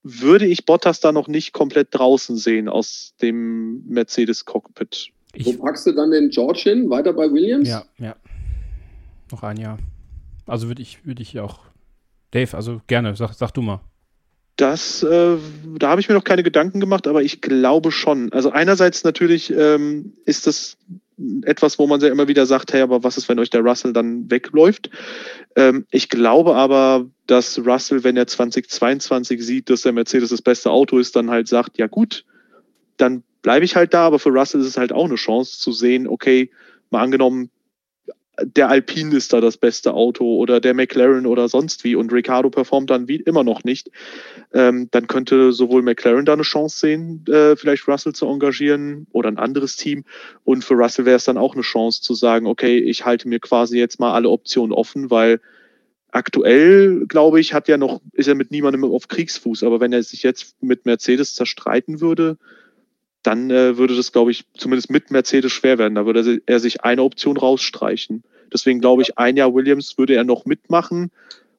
[0.03, 5.11] würde ich Bottas da noch nicht komplett draußen sehen aus dem Mercedes-Cockpit.
[5.45, 6.91] Wo packst du dann den George hin?
[6.91, 7.69] Weiter bei Williams?
[7.69, 8.17] Ja, ja.
[9.31, 9.79] Noch ein Jahr.
[10.47, 11.61] Also würde ich, würde ich auch.
[12.31, 13.81] Dave, also gerne, sag, sag du mal.
[14.57, 15.37] Das, äh,
[15.79, 18.33] da habe ich mir noch keine Gedanken gemacht, aber ich glaube schon.
[18.33, 20.77] Also einerseits natürlich ähm, ist das
[21.43, 23.93] etwas, wo man ja immer wieder sagt, hey, aber was ist, wenn euch der Russell
[23.93, 24.91] dann wegläuft?
[25.57, 30.71] Ähm, ich glaube aber, dass Russell, wenn er 2022 sieht, dass der Mercedes das beste
[30.71, 32.25] Auto ist, dann halt sagt, ja gut,
[32.97, 35.73] dann bleibe ich halt da, aber für Russell ist es halt auch eine Chance zu
[35.73, 36.51] sehen, okay,
[36.91, 37.51] mal angenommen,
[38.45, 42.51] der Alpine ist da das beste Auto oder der McLaren oder sonst wie und Ricardo
[42.51, 43.91] performt dann wie immer noch nicht,
[44.53, 49.29] ähm, dann könnte sowohl McLaren da eine Chance sehen, äh, vielleicht Russell zu engagieren oder
[49.29, 50.05] ein anderes Team
[50.45, 53.41] und für Russell wäre es dann auch eine Chance zu sagen, okay, ich halte mir
[53.41, 55.41] quasi jetzt mal alle Optionen offen, weil
[56.13, 60.03] aktuell, glaube ich, hat er noch, ist er mit niemandem auf Kriegsfuß, aber wenn er
[60.03, 62.37] sich jetzt mit Mercedes zerstreiten würde,
[63.23, 65.95] dann äh, würde das, glaube ich, zumindest mit Mercedes schwer werden.
[65.95, 68.23] Da würde er sich eine Option rausstreichen.
[68.53, 71.11] Deswegen glaube ich, ein Jahr Williams würde er noch mitmachen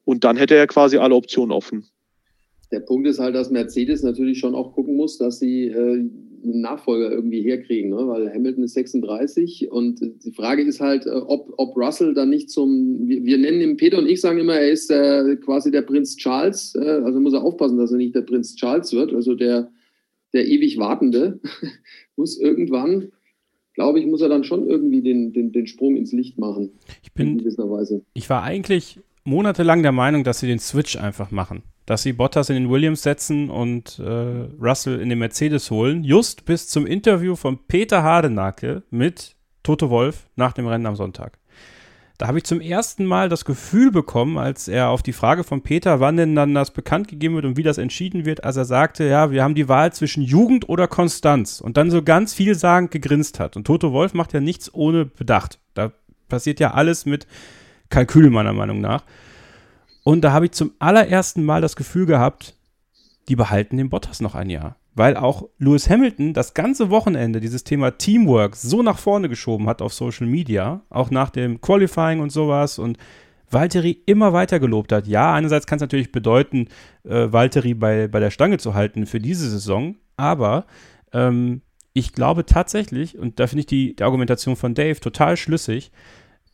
[0.06, 1.86] und dann hätte er quasi alle Optionen offen.
[2.72, 5.76] Der Punkt ist halt, dass Mercedes natürlich schon auch gucken muss, dass sie äh,
[6.44, 8.08] einen Nachfolger irgendwie herkriegen, ne?
[8.08, 12.50] weil Hamilton ist 36 und die Frage ist halt, äh, ob, ob Russell dann nicht
[12.50, 15.82] zum, wir, wir nennen ihn, Peter und ich sagen immer, er ist äh, quasi der
[15.82, 19.36] Prinz Charles, äh, also muss er aufpassen, dass er nicht der Prinz Charles wird, also
[19.36, 19.70] der,
[20.34, 21.40] der ewig Wartende
[22.16, 23.12] muss irgendwann
[23.74, 26.72] glaube ich, muss er dann schon irgendwie den, den, den Sprung ins Licht machen.
[27.04, 27.42] Ich bin,
[28.14, 31.64] ich war eigentlich monatelang der Meinung, dass sie den Switch einfach machen.
[31.86, 36.04] Dass sie Bottas in den Williams setzen und äh, Russell in den Mercedes holen.
[36.04, 41.38] Just bis zum Interview von Peter Hardenacke mit Toto Wolf nach dem Rennen am Sonntag.
[42.22, 45.64] Da habe ich zum ersten Mal das Gefühl bekommen, als er auf die Frage von
[45.64, 48.66] Peter, wann denn dann das bekannt gegeben wird und wie das entschieden wird, als er
[48.66, 52.92] sagte, ja, wir haben die Wahl zwischen Jugend oder Konstanz und dann so ganz vielsagend
[52.92, 53.58] gegrinst hat.
[53.58, 55.58] Und Toto Wolf macht ja nichts ohne Bedacht.
[55.74, 55.94] Da
[56.30, 57.26] passiert ja alles mit
[57.90, 59.04] Kalkül, meiner Meinung nach.
[60.04, 62.56] Und da habe ich zum allerersten Mal das Gefühl gehabt,
[63.30, 67.64] die behalten den Bottas noch ein Jahr weil auch Lewis Hamilton das ganze Wochenende dieses
[67.64, 72.32] Thema Teamwork so nach vorne geschoben hat auf Social Media, auch nach dem Qualifying und
[72.32, 72.98] sowas und
[73.50, 75.08] Valtteri immer weiter gelobt hat.
[75.08, 76.68] Ja, einerseits kann es natürlich bedeuten,
[77.04, 80.66] äh, Valtteri bei, bei der Stange zu halten für diese Saison, aber
[81.14, 81.62] ähm,
[81.94, 85.92] ich glaube tatsächlich, und da finde ich die, die, Argumentation von Dave total schlüssig,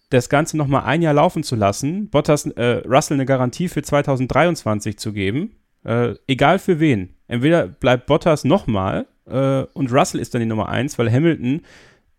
[0.09, 4.97] das Ganze nochmal ein Jahr laufen zu lassen, Bottas, äh, Russell eine Garantie für 2023
[4.97, 5.55] zu geben,
[5.87, 7.15] äh, egal für wen.
[7.27, 11.61] Entweder bleibt Bottas nochmal äh, und Russell ist dann die Nummer 1, weil Hamilton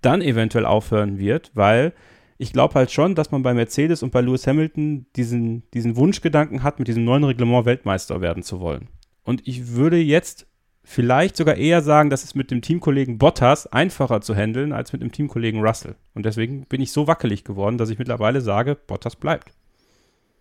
[0.01, 1.93] dann eventuell aufhören wird, weil
[2.39, 6.63] ich glaube halt schon, dass man bei Mercedes und bei Lewis Hamilton diesen, diesen Wunschgedanken
[6.63, 8.89] hat, mit diesem neuen Reglement Weltmeister werden zu wollen.
[9.25, 10.47] Und ich würde jetzt
[10.85, 15.03] vielleicht sogar eher sagen, dass es mit dem Teamkollegen Bottas einfacher zu handeln als mit
[15.03, 15.97] dem Teamkollegen Russell.
[16.15, 19.53] Und deswegen bin ich so wackelig geworden, dass ich mittlerweile sage, Bottas bleibt.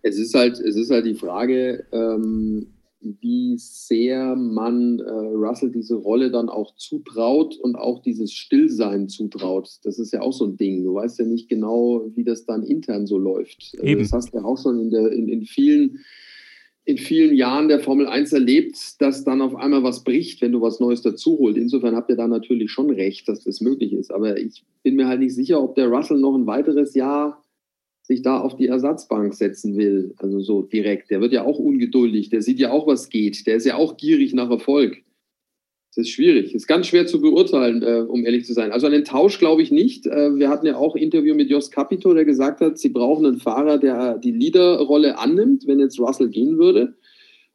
[0.00, 2.68] Es ist halt, es ist halt die Frage, ähm,
[3.00, 9.70] wie sehr man äh, Russell diese Rolle dann auch zutraut und auch dieses Stillsein zutraut.
[9.84, 10.84] Das ist ja auch so ein Ding.
[10.84, 13.70] Du weißt ja nicht genau, wie das dann intern so läuft.
[13.74, 14.00] Also Eben.
[14.00, 16.00] Das hast du ja auch schon in, der, in, in, vielen,
[16.84, 20.60] in vielen Jahren der Formel 1 erlebt, dass dann auf einmal was bricht, wenn du
[20.60, 21.58] was Neues dazu holst.
[21.58, 24.10] Insofern habt ihr da natürlich schon recht, dass das möglich ist.
[24.10, 27.44] Aber ich bin mir halt nicht sicher, ob der Russell noch ein weiteres Jahr
[28.08, 31.10] sich da auf die Ersatzbank setzen will, also so direkt.
[31.10, 33.98] Der wird ja auch ungeduldig, der sieht ja auch, was geht, der ist ja auch
[33.98, 35.02] gierig nach Erfolg.
[35.90, 36.54] Das ist schwierig.
[36.54, 38.72] Ist ganz schwer zu beurteilen, äh, um ehrlich zu sein.
[38.72, 40.06] Also an den Tausch glaube ich nicht.
[40.06, 43.26] Äh, wir hatten ja auch ein Interview mit Jos Capito, der gesagt hat, sie brauchen
[43.26, 46.94] einen Fahrer, der die Leaderrolle annimmt, wenn jetzt Russell gehen würde.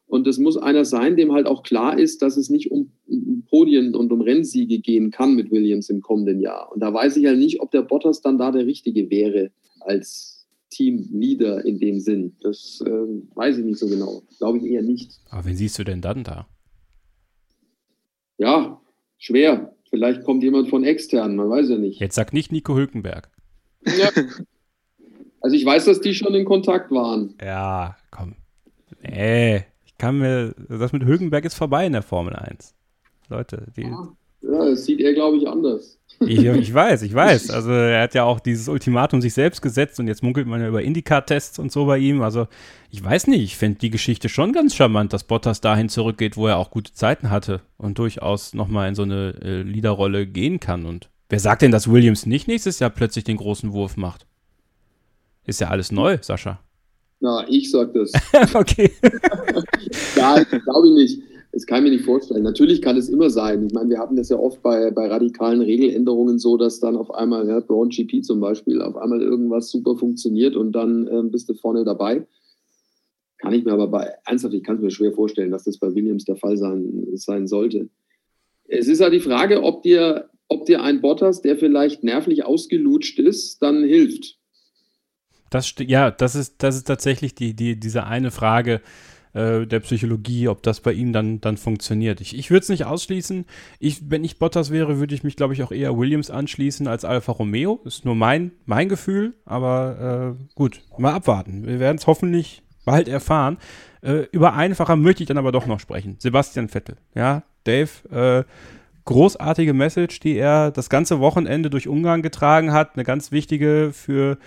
[0.06, 3.44] Und es muss einer sein, dem halt auch klar ist, dass es nicht um, um
[3.50, 6.72] Podien und um Rennsiege gehen kann mit Williams im kommenden Jahr.
[6.72, 10.43] Und da weiß ich halt nicht, ob der Bottas dann da der Richtige wäre als
[10.74, 12.36] Teamleader in dem Sinn.
[12.42, 14.24] Das äh, weiß ich nicht so genau.
[14.38, 15.20] Glaube ich eher nicht.
[15.30, 16.48] Aber wen siehst du denn dann da?
[18.38, 18.82] Ja,
[19.18, 19.76] schwer.
[19.90, 22.00] Vielleicht kommt jemand von extern, man weiß ja nicht.
[22.00, 23.30] Jetzt sag nicht Nico Hülkenberg.
[23.86, 24.10] Ja.
[25.46, 27.36] Also ich weiß, dass die schon in Kontakt waren.
[27.42, 28.36] Ja, komm.
[29.02, 32.74] Nee, ich kann mir, das mit Hülkenberg ist vorbei in der Formel 1.
[33.28, 33.82] Leute, die.
[33.82, 34.08] Ja,
[34.44, 36.00] das sieht er, glaube ich, anders.
[36.20, 37.50] Ich, ich, weiß, ich weiß.
[37.54, 40.68] Also er hat ja auch dieses Ultimatum sich selbst gesetzt und jetzt munkelt man ja
[40.68, 42.22] über Indycar-Tests und so bei ihm.
[42.22, 42.48] Also
[42.90, 46.48] ich weiß nicht, ich finde die Geschichte schon ganz charmant, dass Bottas dahin zurückgeht, wo
[46.48, 50.86] er auch gute Zeiten hatte und durchaus nochmal in so eine äh, Leaderrolle gehen kann.
[50.86, 54.26] Und wer sagt denn, dass Williams nicht nächstes Jahr plötzlich den großen Wurf macht?
[55.46, 56.60] Ist ja alles neu, Sascha.
[57.20, 58.12] Na, ich sag das.
[58.54, 58.92] okay.
[60.16, 61.33] ja, glaube ich nicht.
[61.54, 62.42] Das kann ich mir nicht vorstellen.
[62.42, 63.68] Natürlich kann es immer sein.
[63.68, 67.14] Ich meine, wir hatten das ja oft bei, bei radikalen Regeländerungen so, dass dann auf
[67.14, 71.48] einmal, ja, Brown GP zum Beispiel, auf einmal irgendwas super funktioniert und dann ähm, bist
[71.48, 72.26] du vorne dabei.
[73.38, 75.94] Kann ich mir aber bei, ernsthaft, ich kann es mir schwer vorstellen, dass das bei
[75.94, 77.88] Williams der Fall sein, sein sollte.
[78.68, 83.20] Es ist ja die Frage, ob dir, ob dir ein Bottas, der vielleicht nervlich ausgelutscht
[83.20, 84.40] ist, dann hilft.
[85.52, 88.82] Das, ja, das ist, das ist tatsächlich die, die, diese eine Frage
[89.34, 92.22] äh, der Psychologie, ob das bei ihm dann, dann funktioniert.
[92.22, 93.46] Ich, ich würde es nicht ausschließen.
[93.80, 97.06] Ich, wenn ich Bottas wäre, würde ich mich, glaube ich, auch eher Williams anschließen als
[97.06, 97.82] Alfa Romeo.
[97.86, 101.66] Ist nur mein, mein Gefühl, aber äh, gut, mal abwarten.
[101.66, 103.58] Wir werden es hoffentlich bald erfahren.
[104.02, 106.18] Äh, über einfacher möchte ich dann aber doch noch sprechen.
[106.20, 106.98] Sebastian Vettel.
[107.16, 108.44] Ja, Dave, äh,
[109.06, 112.96] großartige Message, die er das ganze Wochenende durch Ungarn getragen hat.
[112.96, 114.38] Eine ganz wichtige für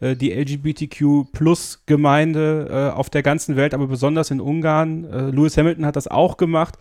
[0.00, 5.04] äh, die LGBTQ-Plus-Gemeinde äh, auf der ganzen Welt, aber besonders in Ungarn.
[5.04, 6.76] Äh, Lewis Hamilton hat das auch gemacht.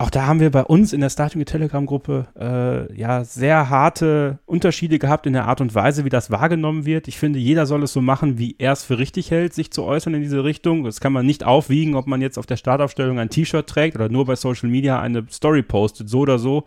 [0.00, 4.98] Auch da haben wir bei uns in der Starting Telegram-Gruppe äh, ja sehr harte Unterschiede
[4.98, 7.06] gehabt in der Art und Weise, wie das wahrgenommen wird.
[7.06, 9.84] Ich finde, jeder soll es so machen, wie er es für richtig hält, sich zu
[9.84, 10.84] äußern in diese Richtung.
[10.84, 14.08] Das kann man nicht aufwiegen, ob man jetzt auf der Startaufstellung ein T-Shirt trägt oder
[14.08, 16.08] nur bei Social Media eine Story postet.
[16.08, 16.64] So oder so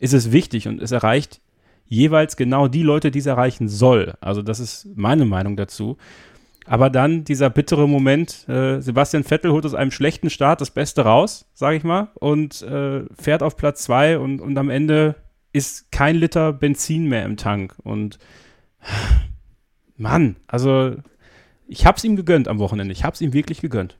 [0.00, 1.42] ist es wichtig und es erreicht
[1.86, 4.14] jeweils genau die Leute, die es erreichen soll.
[4.20, 5.96] Also das ist meine Meinung dazu.
[6.66, 11.02] Aber dann dieser bittere Moment, äh, Sebastian Vettel holt aus einem schlechten Start das Beste
[11.02, 15.16] raus, sage ich mal, und äh, fährt auf Platz zwei und, und am Ende
[15.52, 17.74] ist kein Liter Benzin mehr im Tank.
[17.82, 18.18] Und
[19.96, 20.96] Mann, also
[21.66, 22.92] ich hab's ihm gegönnt am Wochenende.
[22.92, 23.98] Ich hab's ihm wirklich gegönnt.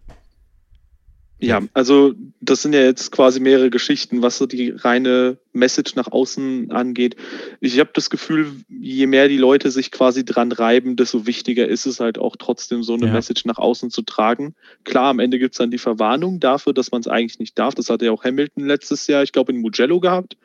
[1.46, 6.10] Ja, also das sind ja jetzt quasi mehrere Geschichten, was so die reine Message nach
[6.10, 7.16] außen angeht.
[7.60, 11.86] Ich habe das Gefühl, je mehr die Leute sich quasi dran reiben, desto wichtiger ist
[11.86, 13.12] es halt auch trotzdem so eine ja.
[13.12, 14.54] Message nach außen zu tragen.
[14.84, 17.74] Klar, am Ende gibt es dann die Verwarnung dafür, dass man es eigentlich nicht darf.
[17.74, 20.36] Das hatte ja auch Hamilton letztes Jahr, ich glaube, in Mugello gehabt.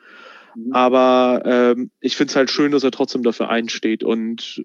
[0.54, 0.72] Mhm.
[0.72, 4.04] Aber ähm, ich finde es halt schön, dass er trotzdem dafür einsteht.
[4.04, 4.64] Und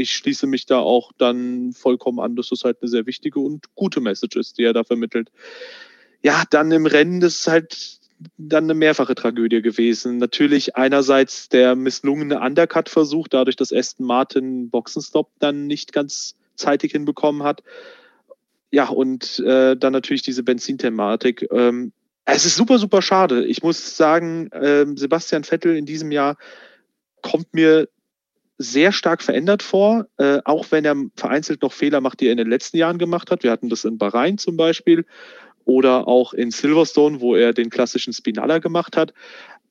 [0.00, 3.74] ich schließe mich da auch dann vollkommen an, dass das halt eine sehr wichtige und
[3.74, 5.30] gute Message ist, die er da vermittelt.
[6.22, 8.00] Ja, dann im Rennen, das ist halt
[8.36, 10.18] dann eine mehrfache Tragödie gewesen.
[10.18, 17.42] Natürlich einerseits der misslungene Undercut-Versuch, dadurch, dass Aston Martin Boxenstopp dann nicht ganz zeitig hinbekommen
[17.42, 17.62] hat.
[18.70, 21.48] Ja, und äh, dann natürlich diese Benzinthematik.
[21.50, 21.92] Ähm,
[22.24, 23.44] es ist super, super schade.
[23.46, 26.36] Ich muss sagen, äh, Sebastian Vettel in diesem Jahr
[27.22, 27.88] kommt mir
[28.62, 32.36] sehr stark verändert vor, äh, auch wenn er vereinzelt noch Fehler macht, die er in
[32.36, 33.42] den letzten Jahren gemacht hat.
[33.42, 35.06] Wir hatten das in Bahrain zum Beispiel
[35.64, 39.14] oder auch in Silverstone, wo er den klassischen Spinalla gemacht hat.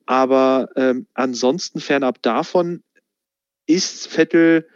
[0.08, 2.82] Aber ähm, ansonsten fernab davon
[3.68, 4.68] ist Vettel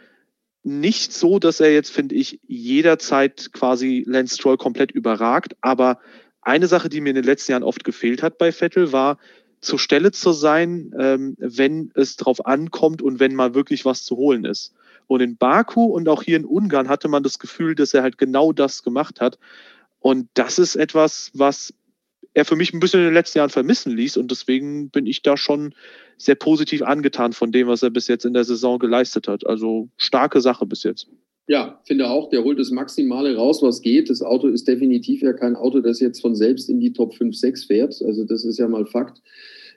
[0.62, 5.56] nicht so, dass er jetzt, finde ich, jederzeit quasi Lance Stroll komplett überragt.
[5.60, 5.98] Aber
[6.40, 9.18] eine Sache, die mir in den letzten Jahren oft gefehlt hat bei Vettel, war,
[9.64, 14.16] zur Stelle zu sein, ähm, wenn es drauf ankommt und wenn mal wirklich was zu
[14.16, 14.74] holen ist.
[15.06, 18.18] Und in Baku und auch hier in Ungarn hatte man das Gefühl, dass er halt
[18.18, 19.38] genau das gemacht hat.
[20.00, 21.74] Und das ist etwas, was
[22.34, 24.16] er für mich ein bisschen in den letzten Jahren vermissen ließ.
[24.16, 25.74] Und deswegen bin ich da schon
[26.16, 29.46] sehr positiv angetan von dem, was er bis jetzt in der Saison geleistet hat.
[29.46, 31.06] Also starke Sache bis jetzt.
[31.46, 34.08] Ja, finde auch, der holt das Maximale raus, was geht.
[34.08, 37.36] Das Auto ist definitiv ja kein Auto, das jetzt von selbst in die Top 5,
[37.36, 38.02] 6 fährt.
[38.02, 39.20] Also das ist ja mal Fakt.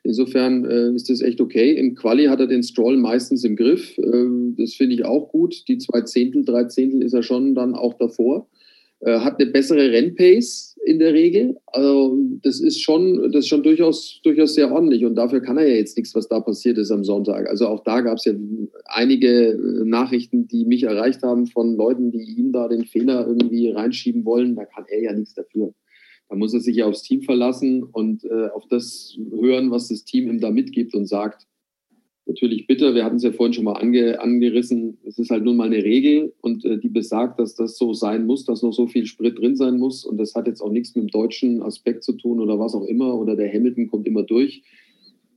[0.03, 1.73] Insofern äh, ist das echt okay.
[1.73, 3.97] Im Quali hat er den Stroll meistens im Griff.
[3.97, 5.67] Ähm, das finde ich auch gut.
[5.67, 8.47] Die zwei Zehntel, drei Zehntel ist er schon dann auch davor.
[9.01, 11.57] Äh, hat eine bessere Rennpace in der Regel.
[11.67, 15.67] Also das ist schon, das ist schon durchaus, durchaus sehr ordentlich und dafür kann er
[15.67, 17.47] ja jetzt nichts, was da passiert ist am Sonntag.
[17.49, 18.33] Also auch da gab es ja
[18.85, 23.69] einige äh, Nachrichten, die mich erreicht haben von Leuten, die ihm da den Fehler irgendwie
[23.69, 24.55] reinschieben wollen.
[24.55, 25.73] Da kann er ja nichts dafür.
[26.29, 30.05] Da muss er sich ja aufs Team verlassen und äh, auf das hören, was das
[30.05, 31.45] Team ihm da mitgibt und sagt
[32.27, 32.93] natürlich bitter.
[32.95, 34.97] Wir hatten es ja vorhin schon mal ange, angerissen.
[35.05, 38.25] Es ist halt nun mal eine Regel und äh, die besagt, dass das so sein
[38.25, 40.05] muss, dass noch so viel Sprit drin sein muss.
[40.05, 42.85] Und das hat jetzt auch nichts mit dem deutschen Aspekt zu tun oder was auch
[42.85, 43.17] immer.
[43.17, 44.63] Oder der Hamilton kommt immer durch.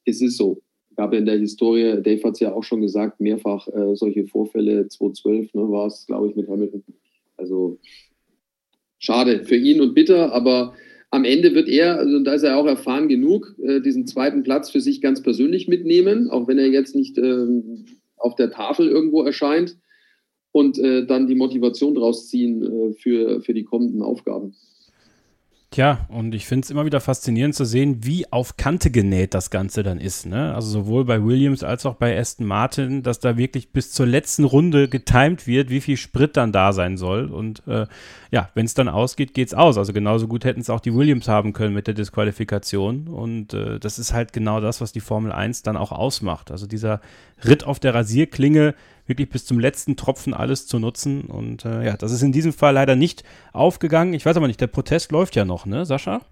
[0.05, 0.63] Es ist so.
[0.97, 4.27] Gab ja in der Historie, Dave hat es ja auch schon gesagt, mehrfach äh, solche
[4.27, 4.89] Vorfälle.
[4.89, 6.83] 2012 ne, war es, glaube ich, mit Hamilton.
[7.37, 7.79] Also
[8.99, 10.75] schade für ihn und bitter, aber
[11.11, 14.71] am Ende wird er, also da ist er auch erfahren genug, äh, diesen zweiten Platz
[14.71, 17.85] für sich ganz persönlich mitnehmen, auch wenn er jetzt nicht ähm,
[18.17, 19.77] auf der Tafel irgendwo erscheint
[20.53, 24.55] und äh, dann die Motivation draus ziehen äh, für, für die kommenden Aufgaben.
[25.73, 29.51] Tja, und ich finde es immer wieder faszinierend zu sehen, wie auf Kante genäht das
[29.51, 30.27] Ganze dann ist.
[30.27, 30.53] Ne?
[30.53, 34.43] Also sowohl bei Williams als auch bei Aston Martin, dass da wirklich bis zur letzten
[34.43, 37.27] Runde getimed wird, wie viel Sprit dann da sein soll.
[37.27, 37.87] Und äh,
[38.33, 39.79] ja, wenn es dann ausgeht, geht's aus.
[39.79, 43.07] Also genauso gut hätten es auch die Williams haben können mit der Disqualifikation.
[43.07, 46.51] Und äh, das ist halt genau das, was die Formel 1 dann auch ausmacht.
[46.51, 47.01] Also dieser
[47.45, 48.75] Ritt auf der Rasierklinge,
[49.11, 51.25] wirklich bis zum letzten Tropfen alles zu nutzen.
[51.25, 54.15] Und äh, ja, das ist in diesem Fall leider nicht aufgegangen.
[54.15, 56.23] Ich weiß aber nicht, der Protest läuft ja noch, ne, Sascha?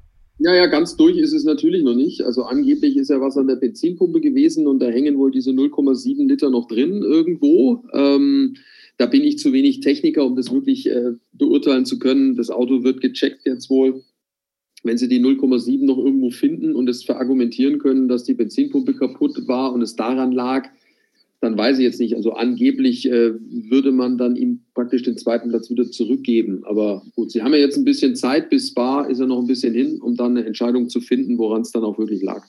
[0.40, 2.22] Ja, ja, ganz durch ist es natürlich noch nicht.
[2.22, 6.28] Also angeblich ist ja was an der Benzinpumpe gewesen und da hängen wohl diese 0,7
[6.28, 7.82] Liter noch drin irgendwo.
[7.92, 8.54] Ähm,
[8.98, 12.36] da bin ich zu wenig Techniker, um das wirklich äh, beurteilen zu können.
[12.36, 14.04] Das Auto wird gecheckt jetzt wohl.
[14.84, 19.48] Wenn sie die 0,7 noch irgendwo finden und es verargumentieren können, dass die Benzinpumpe kaputt
[19.48, 20.68] war und es daran lag,
[21.40, 22.16] dann weiß ich jetzt nicht.
[22.16, 23.32] Also angeblich äh,
[23.70, 26.62] würde man dann ihm praktisch den zweiten Platz wieder zurückgeben.
[26.64, 29.46] Aber gut, sie haben ja jetzt ein bisschen Zeit, bis Spa ist er noch ein
[29.46, 32.44] bisschen hin, um dann eine Entscheidung zu finden, woran es dann auch wirklich lag.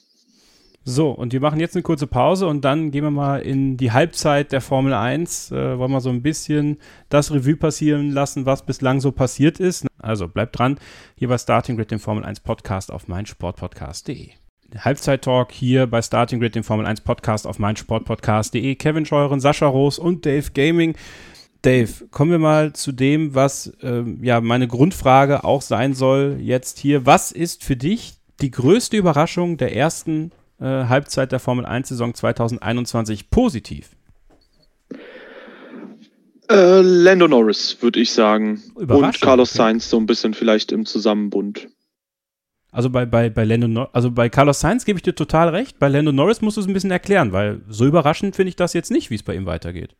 [0.85, 3.91] So, und wir machen jetzt eine kurze Pause und dann gehen wir mal in die
[3.91, 5.51] Halbzeit der Formel 1.
[5.51, 6.77] Äh, wollen wir so ein bisschen
[7.09, 9.85] das Revue passieren lassen, was bislang so passiert ist.
[9.99, 10.79] Also bleibt dran,
[11.15, 14.29] hier bei Starting Grid, dem Formel 1 Podcast auf meinsportpodcast.de.
[14.77, 18.75] Halbzeit-Talk hier bei Starting Grid, dem Formel 1 Podcast auf meinsportpodcast.de.
[18.75, 20.95] Kevin Scheuren, Sascha Roos und Dave Gaming.
[21.61, 26.79] Dave, kommen wir mal zu dem, was äh, ja meine Grundfrage auch sein soll jetzt
[26.79, 27.05] hier.
[27.05, 32.13] Was ist für dich die größte Überraschung der ersten äh, Halbzeit der Formel 1 Saison
[32.13, 33.89] 2021 positiv?
[36.49, 38.63] Äh, Lando Norris, würde ich sagen.
[38.75, 39.57] Und Carlos okay.
[39.57, 41.67] Sainz so ein bisschen vielleicht im Zusammenbund.
[42.71, 45.79] Also bei, bei, bei Lando Nor also bei Carlos Sainz gebe ich dir total recht.
[45.79, 48.73] Bei Lando Norris musst du es ein bisschen erklären, weil so überraschend finde ich das
[48.73, 49.95] jetzt nicht, wie es bei ihm weitergeht.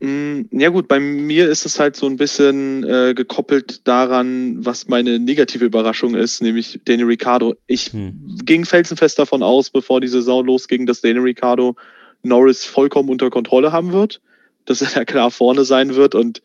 [0.00, 4.88] Mm, ja gut, bei mir ist es halt so ein bisschen äh, gekoppelt daran, was
[4.88, 7.54] meine negative Überraschung ist, nämlich Daniel Ricciardo.
[7.66, 8.40] Ich hm.
[8.44, 11.76] ging felsenfest davon aus, bevor die Saison losging, dass Daniel Ricciardo
[12.22, 14.20] Norris vollkommen unter Kontrolle haben wird,
[14.66, 16.42] dass er da klar vorne sein wird und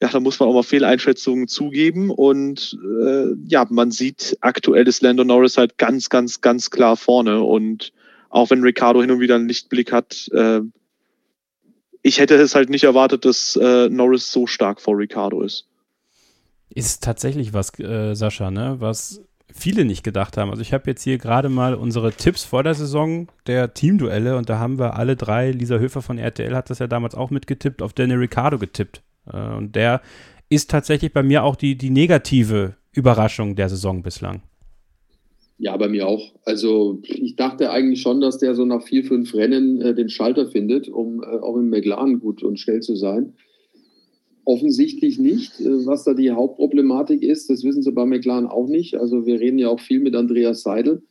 [0.00, 2.10] ja, da muss man auch mal Fehleinschätzungen zugeben.
[2.10, 7.42] Und äh, ja, man sieht aktuell ist Lando Norris halt ganz, ganz, ganz klar vorne.
[7.42, 7.92] Und
[8.30, 10.60] auch wenn Ricardo hin und wieder einen Lichtblick hat, äh,
[12.02, 15.66] ich hätte es halt nicht erwartet, dass äh, Norris so stark vor Ricardo ist.
[16.70, 18.76] Ist tatsächlich was, äh, Sascha, ne?
[18.78, 19.20] Was
[19.52, 20.50] viele nicht gedacht haben.
[20.50, 24.48] Also ich habe jetzt hier gerade mal unsere Tipps vor der Saison der Teamduelle und
[24.48, 27.82] da haben wir alle drei, Lisa Höfer von RTL hat das ja damals auch mitgetippt,
[27.82, 29.02] auf Daniel Ricciardo getippt.
[29.32, 30.00] Äh, und der
[30.48, 34.42] ist tatsächlich bei mir auch die, die negative Überraschung der Saison bislang.
[35.58, 36.34] Ja, bei mir auch.
[36.44, 40.46] Also ich dachte eigentlich schon, dass der so nach vier, fünf Rennen äh, den Schalter
[40.46, 43.34] findet, um äh, auch im McLaren gut und schnell zu sein.
[44.44, 45.60] Offensichtlich nicht.
[45.60, 48.94] Äh, was da die Hauptproblematik ist, das wissen sie bei McLaren auch nicht.
[48.94, 51.02] Also wir reden ja auch viel mit Andreas Seidel.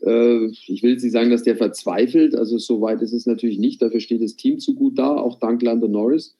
[0.00, 2.34] Äh, ich will jetzt nicht sagen, dass der verzweifelt.
[2.34, 3.82] Also so weit ist es natürlich nicht.
[3.82, 6.34] Dafür steht das Team zu gut da, auch dank Lando Norris.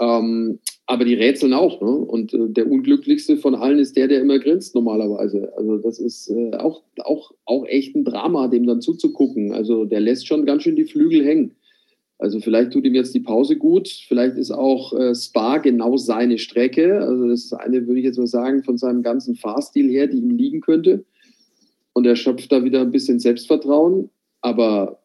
[0.00, 1.80] Ähm, aber die rätseln auch.
[1.80, 1.90] Ne?
[1.90, 5.52] Und äh, der unglücklichste von allen ist der, der immer grinst normalerweise.
[5.56, 9.52] Also das ist äh, auch, auch, auch echt ein Drama, dem dann zuzugucken.
[9.52, 11.56] Also der lässt schon ganz schön die Flügel hängen.
[12.18, 13.88] Also vielleicht tut ihm jetzt die Pause gut.
[13.88, 17.00] Vielleicht ist auch äh, Spa genau seine Strecke.
[17.00, 20.18] Also das ist eine, würde ich jetzt mal sagen, von seinem ganzen Fahrstil her, die
[20.18, 21.04] ihm liegen könnte.
[21.92, 24.10] Und er schöpft da wieder ein bisschen Selbstvertrauen.
[24.40, 25.00] Aber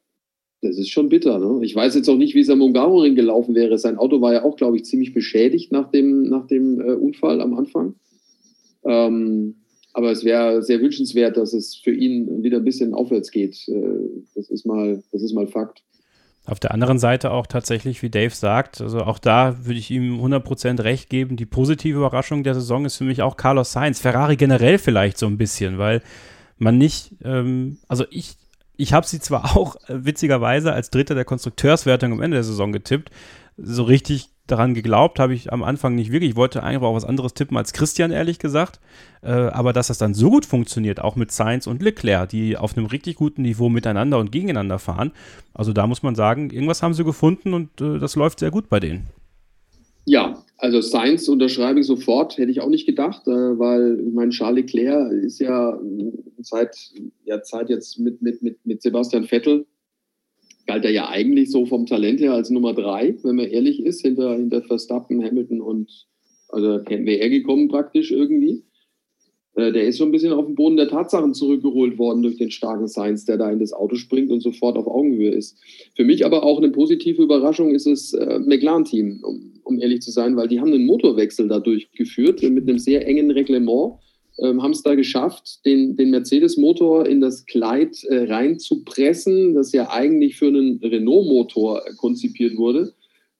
[0.61, 1.39] das ist schon bitter.
[1.39, 1.65] Ne?
[1.65, 3.77] Ich weiß jetzt auch nicht, wie es am Ungaroring gelaufen wäre.
[3.77, 7.41] Sein Auto war ja auch, glaube ich, ziemlich beschädigt nach dem, nach dem äh, Unfall
[7.41, 7.95] am Anfang.
[8.83, 9.55] Ähm,
[9.93, 13.67] aber es wäre sehr wünschenswert, dass es für ihn wieder ein bisschen aufwärts geht.
[13.67, 13.81] Äh,
[14.35, 15.83] das, ist mal, das ist mal Fakt.
[16.45, 20.19] Auf der anderen Seite auch tatsächlich, wie Dave sagt, also auch da würde ich ihm
[20.23, 21.37] 100% recht geben.
[21.37, 23.99] Die positive Überraschung der Saison ist für mich auch Carlos Sainz.
[23.99, 26.01] Ferrari generell vielleicht so ein bisschen, weil
[26.57, 28.35] man nicht, ähm, also ich,
[28.81, 32.71] ich habe sie zwar auch äh, witzigerweise als Dritter der Konstrukteurswertung am Ende der Saison
[32.71, 33.11] getippt,
[33.57, 36.31] so richtig daran geglaubt habe ich am Anfang nicht wirklich.
[36.31, 38.81] Ich wollte eigentlich auch was anderes tippen als Christian, ehrlich gesagt.
[39.21, 42.75] Äh, aber dass das dann so gut funktioniert, auch mit Sainz und Leclerc, die auf
[42.75, 45.11] einem richtig guten Niveau miteinander und gegeneinander fahren.
[45.53, 48.67] Also da muss man sagen, irgendwas haben sie gefunden und äh, das läuft sehr gut
[48.67, 49.07] bei denen.
[50.05, 54.29] Ja, also Sainz unterschreibe ich sofort, hätte ich auch nicht gedacht, äh, weil ich meine,
[54.29, 55.79] Charles Leclerc ist ja
[56.39, 56.77] seit
[57.25, 59.65] ja, Zeit jetzt mit, mit, mit, mit Sebastian Vettel
[60.67, 64.01] galt er ja eigentlich so vom Talent her als Nummer drei, wenn man ehrlich ist,
[64.01, 66.07] hinter, hinter Verstappen, Hamilton und
[66.49, 68.63] also wäre er gekommen praktisch irgendwie.
[69.55, 72.51] Äh, der ist so ein bisschen auf den Boden der Tatsachen zurückgeholt worden durch den
[72.51, 75.57] starken Science, der da in das Auto springt und sofort auf Augenhöhe ist.
[75.95, 80.11] Für mich aber auch eine positive Überraschung ist das äh, McLaren-Team, um, um ehrlich zu
[80.11, 83.93] sein, weil die haben einen Motorwechsel da durchgeführt mit einem sehr engen Reglement
[84.39, 89.89] ähm, haben es da geschafft, den, den Mercedes-Motor in das Kleid äh, reinzupressen, das ja
[89.89, 92.93] eigentlich für einen Renault-Motor konzipiert wurde.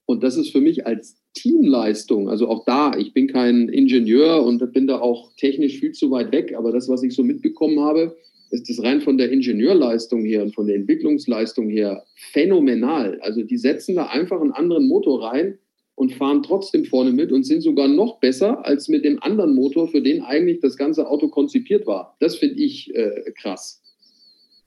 [0.06, 4.72] Und das ist für mich als Teamleistung, also auch da, ich bin kein Ingenieur und
[4.72, 8.16] bin da auch technisch viel zu weit weg, aber das, was ich so mitbekommen habe,
[8.50, 13.18] ist das rein von der Ingenieurleistung her und von der Entwicklungsleistung her phänomenal.
[13.22, 15.58] Also die setzen da einfach einen anderen Motor rein,
[15.94, 19.88] und fahren trotzdem vorne mit und sind sogar noch besser als mit dem anderen Motor,
[19.88, 22.16] für den eigentlich das ganze Auto konzipiert war.
[22.18, 23.81] Das finde ich äh, krass.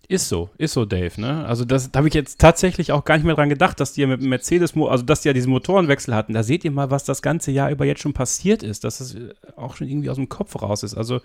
[0.08, 1.46] Ist so, ist so, Dave, ne?
[1.46, 4.02] Also das da habe ich jetzt tatsächlich auch gar nicht mehr dran gedacht, dass die
[4.02, 6.34] ja mit dem Mercedes, also dass die ja diesen Motorenwechsel hatten.
[6.34, 9.16] Da seht ihr mal, was das ganze Jahr über jetzt schon passiert ist, dass es
[9.16, 10.96] äh, auch schon irgendwie aus dem Kopf raus ist.
[10.96, 11.22] Also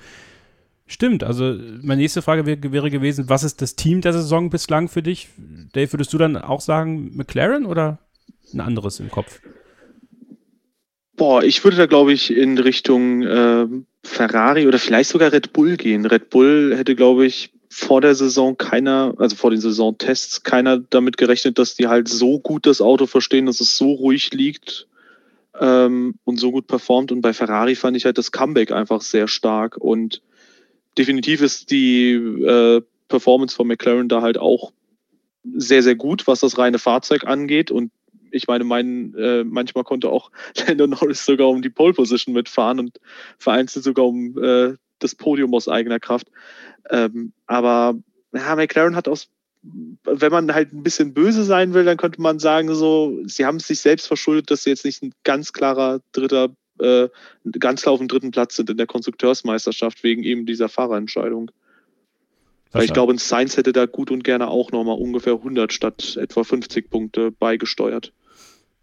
[0.87, 4.89] stimmt, also meine nächste Frage wäre, wäre gewesen, was ist das Team der Saison bislang
[4.89, 5.28] für dich?
[5.72, 7.99] Dave, würdest du dann auch sagen McLaren oder
[8.55, 9.41] ein anderes im Kopf?
[11.16, 13.66] Boah, ich würde da, glaube ich, in Richtung äh,
[14.03, 16.07] Ferrari oder vielleicht sogar Red Bull gehen.
[16.07, 21.16] Red Bull hätte, glaube ich, vor der Saison keiner, also vor den Saisontests, keiner damit
[21.16, 24.89] gerechnet, dass die halt so gut das Auto verstehen, dass es so ruhig liegt
[25.59, 27.12] ähm, und so gut performt.
[27.12, 29.77] Und bei Ferrari fand ich halt das Comeback einfach sehr stark.
[29.77, 30.21] Und
[30.99, 34.73] definitiv ist die äh, Performance von McLaren da halt auch
[35.55, 37.71] sehr, sehr gut, was das reine Fahrzeug angeht.
[37.71, 37.93] Und
[38.33, 40.33] ich meine, mein, äh, manchmal konnte auch
[40.66, 42.99] Lando Norris sogar um die Pole Position mitfahren und
[43.39, 46.29] vereinzelt sogar um äh, das Podium aus eigener Kraft.
[46.89, 47.95] Ähm, aber
[48.33, 49.28] ja, McLaren hat aus,
[49.62, 53.57] wenn man halt ein bisschen böse sein will, dann könnte man sagen, so, sie haben
[53.57, 57.09] es sich selbst verschuldet, dass sie jetzt nicht ein ganz klarer dritter, äh,
[57.59, 61.51] ganz klar auf dem dritten Platz sind in der Konstrukteursmeisterschaft wegen eben dieser Fahrerentscheidung.
[62.72, 66.16] Weil ich glaube, ein Science hätte da gut und gerne auch nochmal ungefähr 100 statt
[66.16, 68.12] etwa 50 Punkte beigesteuert.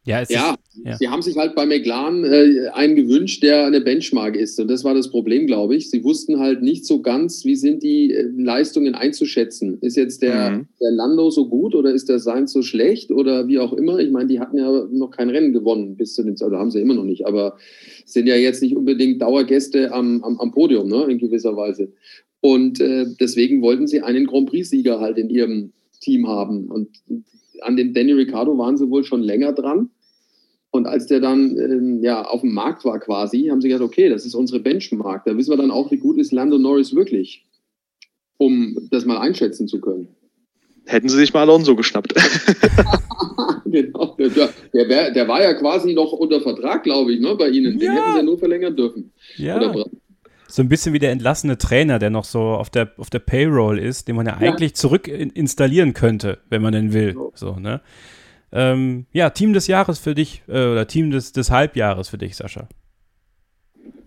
[0.08, 3.82] Ja, ja, ist, ja, sie haben sich halt bei McLaren äh, einen gewünscht, der eine
[3.82, 4.58] Benchmark ist.
[4.58, 5.90] Und das war das Problem, glaube ich.
[5.90, 9.80] Sie wussten halt nicht so ganz, wie sind die äh, Leistungen einzuschätzen.
[9.82, 10.68] Ist jetzt der, mhm.
[10.80, 14.00] der Lando so gut oder ist der Sainz so schlecht oder wie auch immer?
[14.00, 16.80] Ich meine, die hatten ja noch kein Rennen gewonnen bis zu den, oder haben sie
[16.80, 17.58] immer noch nicht, aber
[18.06, 21.92] sind ja jetzt nicht unbedingt Dauergäste am, am, am Podium, ne, in gewisser Weise.
[22.40, 26.68] Und äh, deswegen wollten sie einen Grand Prix-Sieger halt in ihrem Team haben.
[26.68, 26.90] Und
[27.62, 29.90] an dem Danny Ricciardo waren sie wohl schon länger dran.
[30.78, 34.10] Und als der dann ähm, ja, auf dem Markt war quasi, haben sie gesagt, okay,
[34.10, 35.26] das ist unsere Benchmark.
[35.26, 37.46] Da wissen wir dann auch, wie gut ist Lando Norris wirklich,
[38.38, 40.08] um das mal einschätzen zu können.
[40.86, 42.14] Hätten sie sich mal Alonso geschnappt.
[43.66, 44.16] genau.
[44.18, 47.78] Der, der, wär, der, war ja quasi noch unter Vertrag, glaube ich, ne, bei Ihnen.
[47.78, 47.94] Den ja.
[47.94, 49.12] hätten sie ja nur verlängern dürfen.
[49.36, 49.74] Ja.
[50.48, 53.80] so ein bisschen wie der entlassene Trainer, der noch so auf der, auf der Payroll
[53.80, 54.48] ist, den man ja, ja.
[54.48, 57.18] eigentlich zurück installieren könnte, wenn man denn will.
[57.34, 57.82] So, ne?
[58.52, 62.36] Ähm, ja, Team des Jahres für dich äh, oder Team des, des Halbjahres für dich,
[62.36, 62.68] Sascha.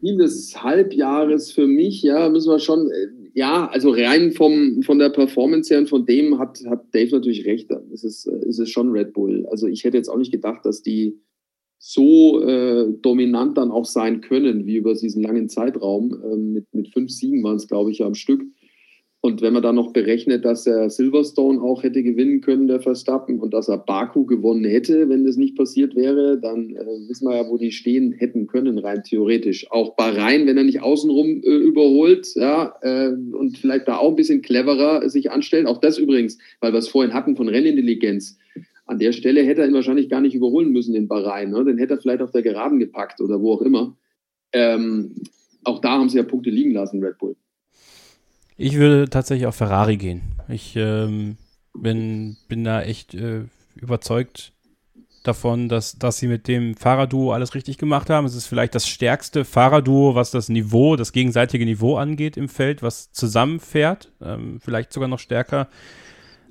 [0.01, 4.99] Team des Halbjahres für mich, ja, müssen wir schon, äh, ja, also rein vom, von
[4.99, 7.71] der Performance her und von dem hat, hat Dave natürlich recht.
[7.93, 9.47] Es ist, es ist schon Red Bull.
[9.51, 11.21] Also ich hätte jetzt auch nicht gedacht, dass die
[11.79, 16.15] so äh, dominant dann auch sein können, wie über diesen langen Zeitraum.
[16.25, 18.43] Ähm, mit, mit fünf Siegen waren es, glaube ich, ja am Stück.
[19.23, 23.39] Und wenn man dann noch berechnet, dass er Silverstone auch hätte gewinnen können, der Verstappen,
[23.39, 27.37] und dass er Baku gewonnen hätte, wenn das nicht passiert wäre, dann äh, wissen wir
[27.37, 29.71] ja, wo die stehen hätten können, rein theoretisch.
[29.71, 34.17] Auch Bahrain, wenn er nicht außenrum äh, überholt, ja, äh, und vielleicht da auch ein
[34.17, 35.67] bisschen cleverer sich anstellt.
[35.67, 38.39] Auch das übrigens, weil wir es vorhin hatten von Rennintelligenz.
[38.87, 41.51] An der Stelle hätte er ihn wahrscheinlich gar nicht überholen müssen in Bahrain.
[41.51, 41.63] Ne?
[41.65, 43.97] Den hätte er vielleicht auf der Geraden gepackt oder wo auch immer.
[44.53, 45.15] Ähm,
[45.63, 47.37] auch da haben sie ja Punkte liegen lassen, Red Bull.
[48.63, 50.21] Ich würde tatsächlich auf Ferrari gehen.
[50.47, 51.39] Ich ähm,
[51.73, 53.45] bin, bin da echt äh,
[53.75, 54.53] überzeugt
[55.23, 58.27] davon, dass, dass sie mit dem Fahrerduo alles richtig gemacht haben.
[58.27, 62.83] Es ist vielleicht das stärkste Fahrerduo, was das Niveau, das gegenseitige Niveau angeht im Feld,
[62.83, 64.13] was zusammenfährt.
[64.21, 65.69] Ähm, vielleicht sogar noch stärker,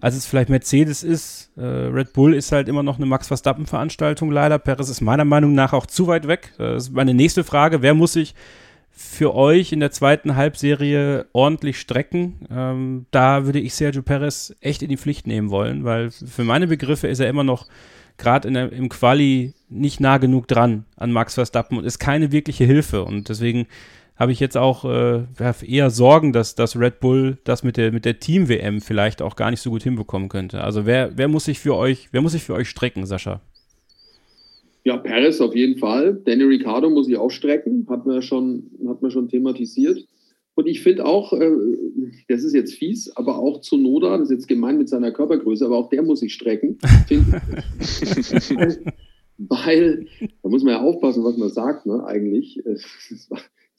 [0.01, 1.51] als es vielleicht Mercedes ist.
[1.57, 4.57] Äh, Red Bull ist halt immer noch eine Max Verstappen-Veranstaltung leider.
[4.57, 6.53] Perez ist meiner Meinung nach auch zu weit weg.
[6.57, 7.83] Äh, das ist meine nächste Frage.
[7.83, 8.33] Wer muss sich
[9.01, 12.45] für euch in der zweiten Halbserie ordentlich strecken.
[12.51, 16.67] Ähm, da würde ich Sergio Perez echt in die Pflicht nehmen wollen, weil für meine
[16.67, 17.65] Begriffe ist er immer noch
[18.17, 23.05] gerade im Quali nicht nah genug dran an Max Verstappen und ist keine wirkliche Hilfe.
[23.05, 23.67] Und deswegen
[24.17, 25.23] habe ich jetzt auch äh,
[25.65, 29.49] eher Sorgen, dass, dass Red Bull das mit der, mit der Team-WM vielleicht auch gar
[29.49, 30.61] nicht so gut hinbekommen könnte.
[30.61, 33.39] Also wer, wer muss sich für euch, wer muss sich für euch strecken, Sascha?
[34.83, 36.21] Ja, Paris auf jeden Fall.
[36.25, 40.07] Danny Ricciardo muss ich auch strecken, hat man schon, hat man schon thematisiert.
[40.55, 41.51] Und ich finde auch, äh,
[42.27, 45.77] das ist jetzt fies, aber auch Zunoda, das ist jetzt gemein mit seiner Körpergröße, aber
[45.77, 46.77] auch der muss sich strecken.
[49.37, 50.07] weil,
[50.43, 52.61] da muss man ja aufpassen, was man sagt, ne, eigentlich.
[52.65, 52.83] Das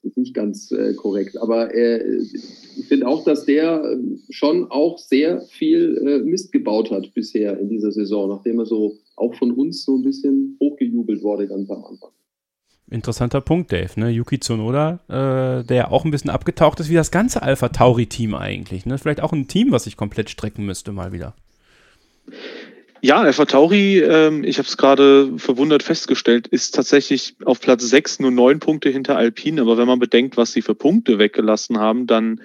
[0.03, 1.37] ist nicht ganz äh, korrekt.
[1.37, 3.99] Aber äh, ich finde auch, dass der äh,
[4.31, 8.97] schon auch sehr viel äh, Mist gebaut hat bisher in dieser Saison, nachdem er so
[9.21, 12.11] auch von uns so ein bisschen hochgejubelt wurde ganz am Anfang.
[12.91, 13.99] Interessanter Punkt, Dave.
[14.01, 14.11] Ne?
[14.11, 18.85] Yuki Tsunoda, äh, der auch ein bisschen abgetaucht ist, wie das ganze Alpha Tauri-Team eigentlich.
[18.85, 18.99] Ne?
[18.99, 21.35] Vielleicht auch ein Team, was sich komplett strecken müsste, mal wieder.
[23.03, 28.21] Ja, Alpha Tauri, ähm, ich habe es gerade verwundert festgestellt, ist tatsächlich auf Platz 6
[28.21, 29.63] nur neun Punkte hinter Alpine.
[29.63, 32.41] Aber wenn man bedenkt, was sie für Punkte weggelassen haben, dann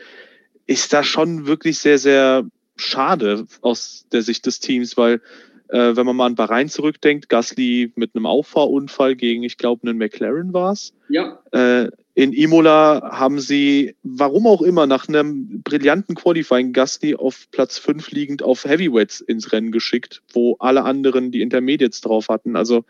[0.65, 2.45] ist das schon wirklich sehr, sehr
[2.77, 5.21] schade aus der Sicht des Teams, weil
[5.69, 9.97] äh, wenn man mal an Bahrain zurückdenkt, Gasly mit einem Auffahrunfall gegen, ich glaube, einen
[9.97, 10.93] McLaren war es.
[11.09, 11.39] Ja.
[11.51, 17.77] Äh, in Imola haben sie, warum auch immer, nach einem brillanten Qualifying Gasly auf Platz
[17.77, 22.55] 5 liegend auf Heavyweights ins Rennen geschickt, wo alle anderen die Intermediates drauf hatten.
[22.55, 22.85] Also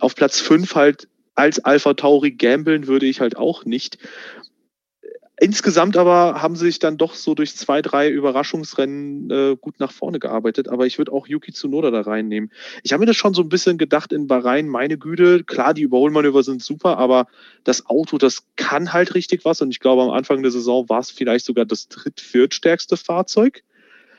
[0.00, 3.98] auf Platz 5 halt als Alpha Tauri gambeln würde ich halt auch nicht.
[5.40, 9.92] Insgesamt aber haben sie sich dann doch so durch zwei, drei Überraschungsrennen äh, gut nach
[9.92, 10.68] vorne gearbeitet.
[10.68, 12.50] Aber ich würde auch Yuki Tsunoda da reinnehmen.
[12.82, 15.82] Ich habe mir das schon so ein bisschen gedacht in Bahrain, meine Güte, klar, die
[15.82, 17.28] Überholmanöver sind super, aber
[17.62, 19.62] das Auto, das kann halt richtig was.
[19.62, 23.62] Und ich glaube, am Anfang der Saison war es vielleicht sogar das dritt-, viertstärkste Fahrzeug,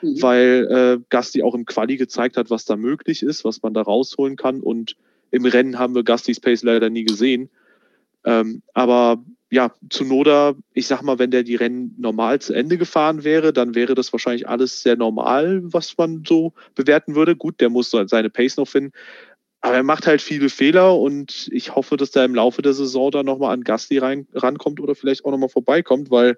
[0.02, 0.22] mhm.
[0.22, 3.82] weil äh, Gasti auch im Quali gezeigt hat, was da möglich ist, was man da
[3.82, 4.62] rausholen kann.
[4.62, 4.96] Und
[5.32, 7.50] im Rennen haben wir Gastis Pace leider nie gesehen.
[8.24, 9.22] Ähm, aber
[9.52, 13.52] ja, zu Noda, ich sag mal, wenn der die Rennen normal zu Ende gefahren wäre,
[13.52, 17.36] dann wäre das wahrscheinlich alles sehr normal, was man so bewerten würde.
[17.36, 18.92] Gut, der muss seine Pace noch finden.
[19.62, 23.12] Aber er macht halt viele Fehler und ich hoffe, dass der im Laufe der Saison
[23.12, 26.38] dann nochmal an Gasti rein, rankommt oder vielleicht auch nochmal vorbeikommt, weil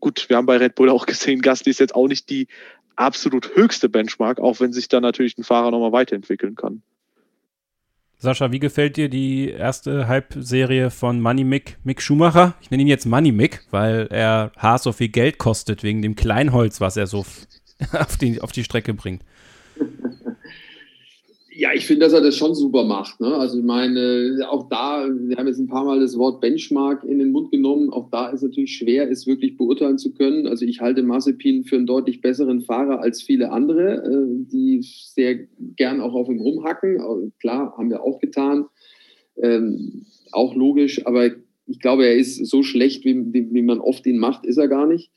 [0.00, 2.48] gut, wir haben bei Red Bull auch gesehen, Gasti ist jetzt auch nicht die
[2.96, 6.82] absolut höchste Benchmark, auch wenn sich dann natürlich ein Fahrer nochmal weiterentwickeln kann.
[8.18, 12.54] Sascha, wie gefällt dir die erste Halbserie von Money Mick, Mick Schumacher?
[12.62, 16.16] Ich nenne ihn jetzt Money Mick, weil er Haas so viel Geld kostet wegen dem
[16.16, 17.26] Kleinholz, was er so
[17.92, 19.22] auf die, auf die Strecke bringt.
[21.58, 23.18] Ja, ich finde, dass er das schon super macht.
[23.18, 23.34] Ne?
[23.34, 27.18] Also ich meine, auch da, wir haben jetzt ein paar Mal das Wort Benchmark in
[27.18, 27.88] den Mund genommen.
[27.88, 30.46] Auch da ist natürlich schwer, es wirklich beurteilen zu können.
[30.46, 35.46] Also ich halte Mazepin für einen deutlich besseren Fahrer als viele andere, äh, die sehr
[35.76, 37.32] gern auch auf ihm rumhacken.
[37.40, 38.66] Klar, haben wir auch getan.
[39.40, 41.30] Ähm, auch logisch, aber
[41.66, 44.68] ich glaube, er ist so schlecht, wie, wie, wie man oft ihn macht, ist er
[44.68, 45.10] gar nicht.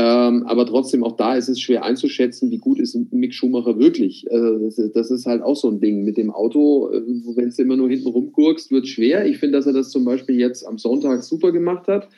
[0.00, 4.30] Ähm, aber trotzdem, auch da ist es schwer einzuschätzen, wie gut ist Mick Schumacher wirklich.
[4.30, 6.88] Also das, ist, das, ist, halt auch so ein Ding mit dem Auto.
[6.92, 7.02] Äh,
[7.34, 9.26] wenn es immer nur hinten rumgurkst, wird es schwer.
[9.26, 12.08] Ich finde, dass er das zum Beispiel jetzt am Sonntag super gemacht hat.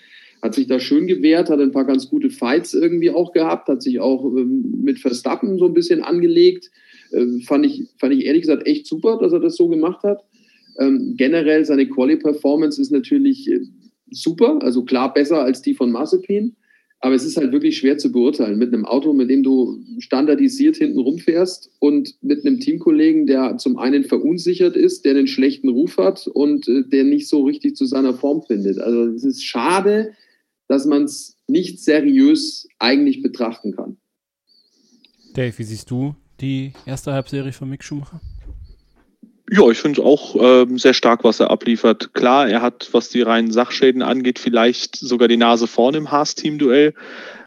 [0.43, 3.83] Hat sich da schön gewehrt, hat ein paar ganz gute Fights irgendwie auch gehabt, hat
[3.83, 6.71] sich auch ähm, mit Verstappen so ein bisschen angelegt.
[7.13, 10.23] Äh, fand, ich, fand ich ehrlich gesagt echt super, dass er das so gemacht hat.
[10.79, 13.61] Ähm, generell seine Quali-Performance ist natürlich äh,
[14.11, 16.57] super, also klar besser als die von Mazepin.
[17.03, 20.77] Aber es ist halt wirklich schwer zu beurteilen mit einem Auto, mit dem du standardisiert
[20.77, 25.97] hinten rumfährst und mit einem Teamkollegen, der zum einen verunsichert ist, der einen schlechten Ruf
[25.97, 28.79] hat und äh, der nicht so richtig zu seiner Form findet.
[28.79, 30.13] Also es ist schade,
[30.69, 33.97] dass man es nicht seriös eigentlich betrachten kann.
[35.35, 38.21] Dave, wie siehst du die erste Halbserie von Mick Schumacher?
[39.53, 42.15] Ja, ich finde es auch ähm, sehr stark, was er abliefert.
[42.15, 46.95] Klar, er hat, was die reinen Sachschäden angeht, vielleicht sogar die Nase vorne im Haas-Team-Duell.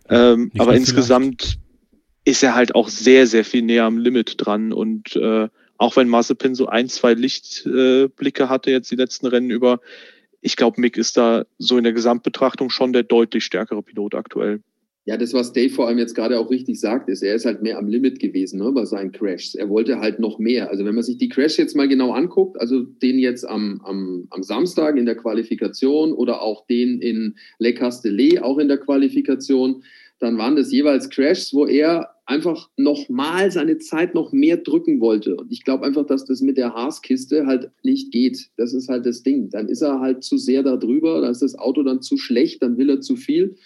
[0.10, 1.60] Ähm, aber insgesamt vielleicht.
[2.26, 4.74] ist er halt auch sehr, sehr viel näher am Limit dran.
[4.74, 5.48] Und äh,
[5.78, 9.80] auch wenn Mazepin so ein, zwei Lichtblicke äh, hatte jetzt die letzten Rennen über,
[10.42, 14.62] ich glaube, Mick ist da so in der Gesamtbetrachtung schon der deutlich stärkere Pilot aktuell.
[15.06, 17.62] Ja, das, was Dave vor allem jetzt gerade auch richtig sagt, ist, er ist halt
[17.62, 19.54] mehr am Limit gewesen ne, bei seinen Crashs.
[19.54, 20.70] Er wollte halt noch mehr.
[20.70, 24.28] Also wenn man sich die Crash jetzt mal genau anguckt, also den jetzt am, am,
[24.30, 29.84] am Samstag in der Qualifikation oder auch den in Le Castellet auch in der Qualifikation,
[30.20, 35.36] dann waren das jeweils Crashs, wo er einfach nochmal seine Zeit noch mehr drücken wollte.
[35.36, 38.50] Und ich glaube einfach, dass das mit der Haaskiste halt nicht geht.
[38.56, 39.50] Das ist halt das Ding.
[39.50, 42.64] Dann ist er halt zu sehr da drüber, dann ist das Auto dann zu schlecht,
[42.64, 43.58] dann will er zu viel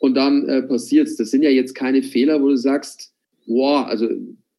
[0.00, 1.16] und dann äh, passiert es.
[1.16, 3.12] Das sind ja jetzt keine Fehler, wo du sagst,
[3.46, 4.08] wow, also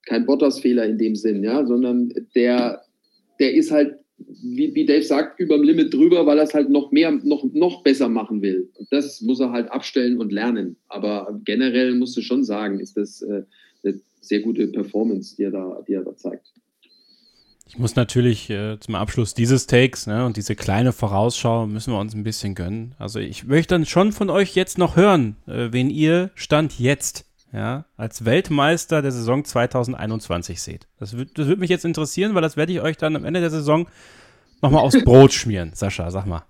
[0.05, 2.81] kein Bottas-Fehler in dem Sinn, ja, sondern der,
[3.39, 6.69] der ist halt, wie, wie Dave sagt, über dem Limit drüber, weil er es halt
[6.69, 8.69] noch mehr, noch, noch besser machen will.
[8.75, 10.77] Und das muss er halt abstellen und lernen.
[10.89, 13.43] Aber generell musst du schon sagen, ist das äh,
[13.83, 16.53] eine sehr gute Performance, die er da, die er da zeigt.
[17.73, 21.99] Ich muss natürlich äh, zum Abschluss dieses Takes ne, und diese kleine Vorausschau müssen wir
[22.01, 22.95] uns ein bisschen gönnen.
[22.99, 27.23] Also ich möchte dann schon von euch jetzt noch hören, äh, wen ihr Stand jetzt
[27.53, 30.89] ja, als Weltmeister der Saison 2021 seht.
[30.99, 33.51] Das, das würde mich jetzt interessieren, weil das werde ich euch dann am Ende der
[33.51, 33.87] Saison
[34.61, 35.71] nochmal aufs Brot schmieren.
[35.73, 36.43] Sascha, sag mal.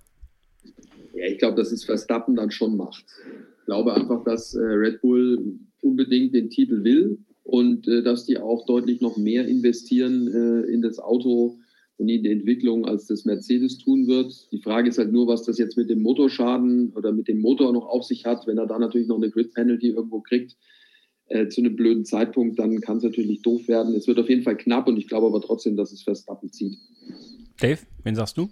[1.14, 3.04] Ja, ich glaube, dass es Verstappen dann schon macht.
[3.60, 5.38] Ich glaube einfach, dass äh, Red Bull
[5.82, 7.20] unbedingt den Titel will
[7.52, 11.58] und äh, dass die auch deutlich noch mehr investieren äh, in das Auto
[11.98, 14.50] und in die Entwicklung, als das Mercedes tun wird.
[14.52, 17.74] Die Frage ist halt nur, was das jetzt mit dem Motorschaden oder mit dem Motor
[17.74, 18.46] noch auf sich hat.
[18.46, 20.56] Wenn er da natürlich noch eine Grid-Penalty irgendwo kriegt,
[21.26, 23.94] äh, zu einem blöden Zeitpunkt, dann kann es natürlich doof werden.
[23.94, 26.78] Es wird auf jeden Fall knapp und ich glaube aber trotzdem, dass es Verstappen zieht.
[27.60, 28.48] Dave, wen sagst du?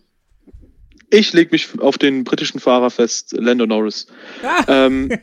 [1.08, 4.08] Ich lege mich auf den britischen Fahrer fest, Lando Norris.
[4.42, 4.86] Ah.
[4.86, 5.10] Ähm,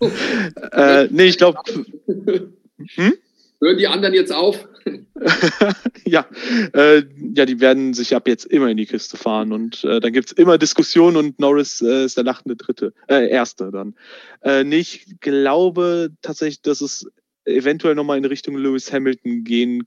[0.72, 1.58] äh, nee, ich glaube.
[2.94, 3.14] Hm?
[3.60, 4.66] Hören die anderen jetzt auf?
[6.06, 6.26] ja,
[6.72, 7.02] äh,
[7.34, 10.28] ja, die werden sich ab jetzt immer in die Kiste fahren und äh, dann gibt
[10.28, 13.94] es immer Diskussionen und Norris äh, ist der lachende Dritte, äh, Erste dann.
[14.42, 17.06] Äh, nee, ich glaube tatsächlich, dass es
[17.44, 19.86] eventuell nochmal in Richtung Lewis Hamilton gehen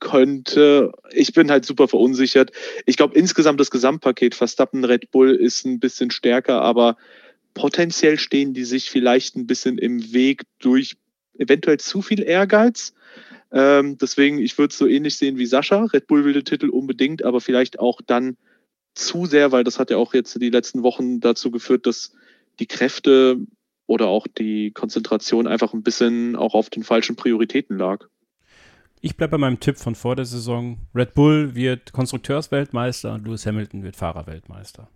[0.00, 0.92] könnte.
[1.12, 2.50] Ich bin halt super verunsichert.
[2.84, 6.96] Ich glaube, insgesamt das Gesamtpaket Verstappen Red Bull ist ein bisschen stärker, aber
[7.54, 10.96] potenziell stehen die sich vielleicht ein bisschen im Weg durch
[11.38, 12.94] eventuell zu viel Ehrgeiz.
[13.52, 15.84] Ähm, deswegen, ich würde es so ähnlich sehen wie Sascha.
[15.84, 18.36] Red Bull will den Titel unbedingt, aber vielleicht auch dann
[18.94, 22.12] zu sehr, weil das hat ja auch jetzt die letzten Wochen dazu geführt, dass
[22.58, 23.38] die Kräfte
[23.86, 28.06] oder auch die Konzentration einfach ein bisschen auch auf den falschen Prioritäten lag.
[29.00, 30.78] Ich bleibe bei meinem Tipp von vor der Saison.
[30.94, 34.88] Red Bull wird Konstrukteursweltmeister und Lewis Hamilton wird Fahrerweltmeister.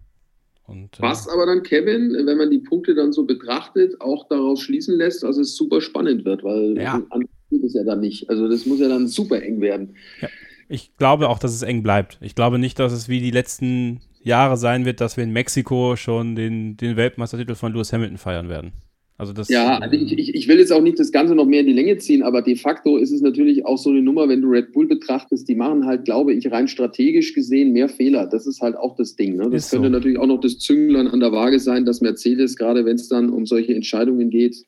[0.69, 4.61] Und, äh, Was aber dann, Kevin, wenn man die Punkte dann so betrachtet, auch daraus
[4.61, 7.03] schließen lässt, dass es super spannend wird, weil ja.
[7.09, 8.29] anders geht es ja dann nicht.
[8.29, 9.97] Also das muss ja dann super eng werden.
[10.21, 10.29] Ja.
[10.69, 12.19] Ich glaube auch, dass es eng bleibt.
[12.21, 15.97] Ich glaube nicht, dass es wie die letzten Jahre sein wird, dass wir in Mexiko
[15.97, 18.73] schon den, den Weltmeistertitel von Lewis Hamilton feiern werden.
[19.21, 21.63] Also das, ja, also ich, ich, ich will jetzt auch nicht das Ganze noch mehr
[21.63, 24.41] in die Länge ziehen, aber de facto ist es natürlich auch so eine Nummer, wenn
[24.41, 28.29] du Red Bull betrachtest, die machen halt, glaube ich, rein strategisch gesehen mehr Fehler.
[28.29, 29.35] Das ist halt auch das Ding.
[29.35, 29.51] Ne?
[29.51, 29.93] Das ist könnte so.
[29.93, 33.31] natürlich auch noch das Zünglein an der Waage sein, dass Mercedes, gerade wenn es dann
[33.31, 34.65] um solche Entscheidungen geht,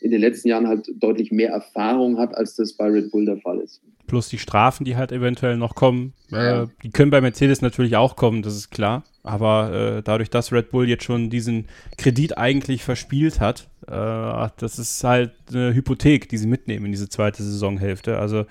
[0.00, 3.38] in den letzten Jahren halt deutlich mehr Erfahrung hat, als das bei Red Bull der
[3.38, 3.80] Fall ist.
[4.06, 6.12] Plus die Strafen, die halt eventuell noch kommen.
[6.30, 6.62] Ja.
[6.62, 9.04] Äh, die können bei Mercedes natürlich auch kommen, das ist klar.
[9.22, 11.66] Aber äh, dadurch, dass Red Bull jetzt schon diesen
[11.96, 17.08] Kredit eigentlich verspielt hat, äh, das ist halt eine Hypothek, die sie mitnehmen in diese
[17.08, 18.18] zweite Saisonhälfte.
[18.18, 18.44] Also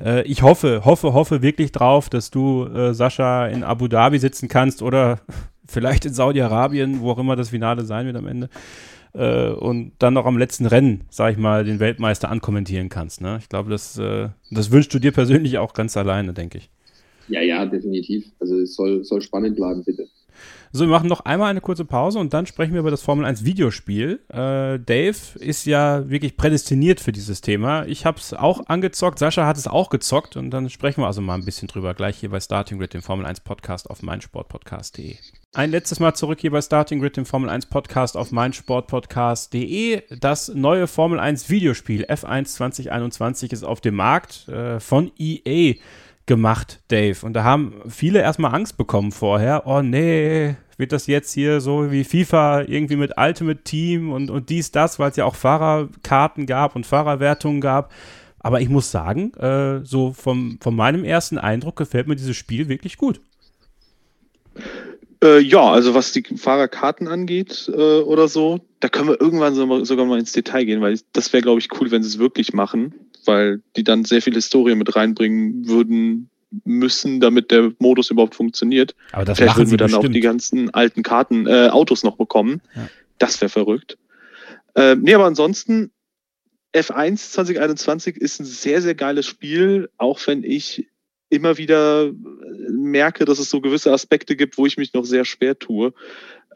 [0.00, 4.48] äh, ich hoffe, hoffe, hoffe wirklich drauf, dass du, äh, Sascha, in Abu Dhabi sitzen
[4.48, 5.20] kannst oder
[5.68, 8.48] vielleicht in Saudi-Arabien, wo auch immer das Finale sein wird am Ende
[9.16, 13.20] äh, und dann noch am letzten Rennen, sag ich mal, den Weltmeister ankommentieren kannst.
[13.20, 13.38] Ne?
[13.40, 16.70] Ich glaube, das, äh, das wünschst du dir persönlich auch ganz alleine, denke ich.
[17.28, 18.26] Ja, ja, definitiv.
[18.38, 20.06] Also es soll, soll spannend bleiben, bitte.
[20.72, 23.24] So, wir machen noch einmal eine kurze Pause und dann sprechen wir über das Formel
[23.24, 24.20] 1 Videospiel.
[24.28, 27.86] Äh, Dave ist ja wirklich prädestiniert für dieses Thema.
[27.86, 31.20] Ich habe es auch angezockt, Sascha hat es auch gezockt und dann sprechen wir also
[31.20, 35.16] mal ein bisschen drüber, gleich hier bei Starting Grid, dem Formel 1 Podcast auf meinsportpodcast.de.
[35.54, 40.02] Ein letztes Mal zurück hier bei Starting Grid, dem Formel 1 Podcast auf meinsportpodcast.de.
[40.20, 45.76] Das neue Formel 1 Videospiel F1 2021 ist auf dem Markt äh, von EA
[46.26, 47.24] gemacht, Dave.
[47.24, 49.66] Und da haben viele erstmal Angst bekommen vorher.
[49.66, 54.50] Oh nee, wird das jetzt hier so wie FIFA irgendwie mit Ultimate Team und, und
[54.50, 57.92] dies, das, weil es ja auch Fahrerkarten gab und Fahrerwertungen gab.
[58.40, 62.68] Aber ich muss sagen, äh, so vom, von meinem ersten Eindruck gefällt mir dieses Spiel
[62.68, 63.20] wirklich gut.
[65.24, 69.84] Äh, ja, also was die Fahrerkarten angeht äh, oder so, da können wir irgendwann so,
[69.84, 72.52] sogar mal ins Detail gehen, weil das wäre, glaube ich, cool, wenn sie es wirklich
[72.52, 72.94] machen,
[73.26, 76.30] weil die dann sehr viel Historie mit reinbringen würden
[76.64, 78.94] müssen, damit der Modus überhaupt funktioniert.
[79.12, 80.06] Aber das Vielleicht würden wir dann bestimmt.
[80.06, 82.62] auch die ganzen alten Karten, äh, Autos noch bekommen.
[82.74, 82.88] Ja.
[83.18, 83.98] Das wäre verrückt.
[84.74, 85.90] Ähm, nee, aber ansonsten,
[86.74, 90.88] F1 2021 ist ein sehr, sehr geiles Spiel, auch wenn ich
[91.30, 92.12] immer wieder
[92.68, 95.92] merke, dass es so gewisse Aspekte gibt, wo ich mich noch sehr schwer tue.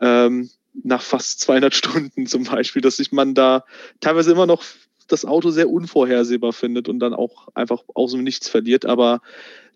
[0.00, 0.50] Ähm,
[0.84, 3.64] nach fast 200 Stunden zum Beispiel, dass sich man da
[4.00, 4.62] teilweise immer noch
[5.12, 8.86] das Auto sehr unvorhersehbar findet und dann auch einfach aus dem Nichts verliert.
[8.86, 9.20] Aber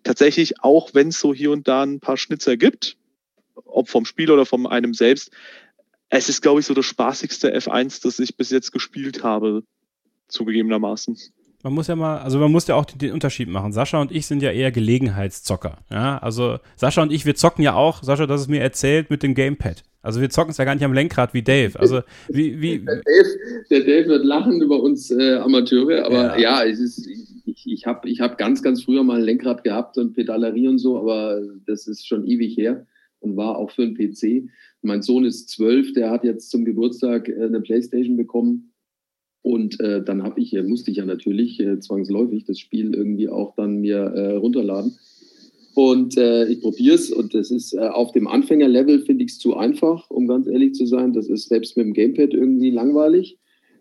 [0.03, 2.97] tatsächlich, auch wenn es so hier und da ein paar Schnitzer gibt,
[3.65, 5.31] ob vom Spiel oder von einem selbst,
[6.09, 9.63] es ist, glaube ich, so das spaßigste F1, das ich bis jetzt gespielt habe,
[10.27, 11.17] zugegebenermaßen.
[11.63, 13.73] Man muss ja mal, also man muss ja auch den, Unterschied machen.
[13.73, 15.79] Sascha und ich sind ja eher Gelegenheitszocker.
[15.89, 19.23] Ja, also Sascha und ich, wir zocken ja auch, Sascha, das ist mir erzählt, mit
[19.23, 19.83] dem Gamepad.
[20.05, 21.79] Also wir zocken es ja gar nicht am Lenkrad wie Dave.
[21.79, 23.29] Also wie, wie der, Dave,
[23.69, 27.85] der Dave wird lachen über uns äh, Amateure, aber ja, ja es ist, ich, ich
[27.85, 31.41] habe ich hab ganz, ganz früher mal ein Lenkrad gehabt und Pedalerie und so, aber
[31.65, 32.85] das ist schon ewig her
[33.19, 34.49] und war auch für einen PC.
[34.81, 38.71] Mein Sohn ist zwölf, der hat jetzt zum Geburtstag äh, eine Playstation bekommen.
[39.41, 43.55] Und äh, dann habe ich, musste ich ja natürlich äh, zwangsläufig das Spiel irgendwie auch
[43.55, 44.97] dann mir äh, runterladen.
[45.75, 49.39] Und äh, ich probiere es und das ist äh, auf dem Anfängerlevel finde ich es
[49.39, 51.11] zu einfach, um ganz ehrlich zu sein.
[51.11, 53.37] Das ist selbst mit dem Gamepad irgendwie langweilig.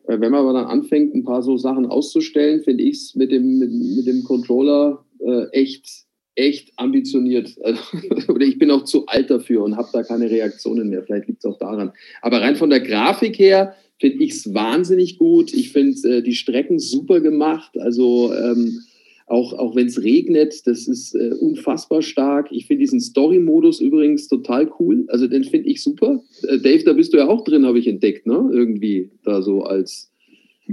[0.08, 3.30] Äh, wenn man aber dann anfängt, ein paar so Sachen auszustellen, finde ich es mit
[3.30, 5.86] dem, mit, mit, dem Controller äh, echt,
[6.34, 7.56] echt ambitioniert.
[7.62, 11.04] Also, oder ich bin auch zu alt dafür und habe da keine Reaktionen mehr.
[11.04, 11.92] Vielleicht liegt es auch daran.
[12.22, 15.54] Aber rein von der Grafik her finde ich es wahnsinnig gut.
[15.54, 17.78] Ich finde äh, die Strecken super gemacht.
[17.78, 18.80] Also ähm,
[19.26, 22.48] auch, auch wenn es regnet, das ist äh, unfassbar stark.
[22.50, 25.04] Ich finde diesen Story-Modus übrigens total cool.
[25.08, 26.22] Also den finde ich super.
[26.46, 28.50] Äh, Dave, da bist du ja auch drin, habe ich entdeckt, ne?
[28.52, 30.12] Irgendwie da so als,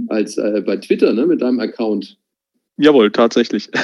[0.08, 1.26] als äh, bei Twitter, ne?
[1.26, 2.18] Mit deinem Account.
[2.76, 3.68] Jawohl, tatsächlich.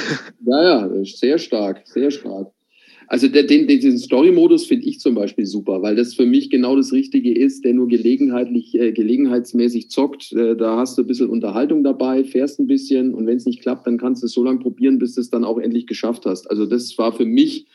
[0.45, 2.51] Ja, ja, sehr stark, sehr stark.
[3.11, 6.75] Also der, den, den Story-Modus finde ich zum Beispiel super, weil das für mich genau
[6.75, 10.31] das Richtige ist, der nur gelegenheitlich, äh, gelegenheitsmäßig zockt.
[10.31, 13.63] Äh, da hast du ein bisschen Unterhaltung dabei, fährst ein bisschen und wenn es nicht
[13.63, 16.27] klappt, dann kannst du es so lange probieren, bis du es dann auch endlich geschafft
[16.27, 16.51] hast.
[16.51, 17.65] Also das war für mich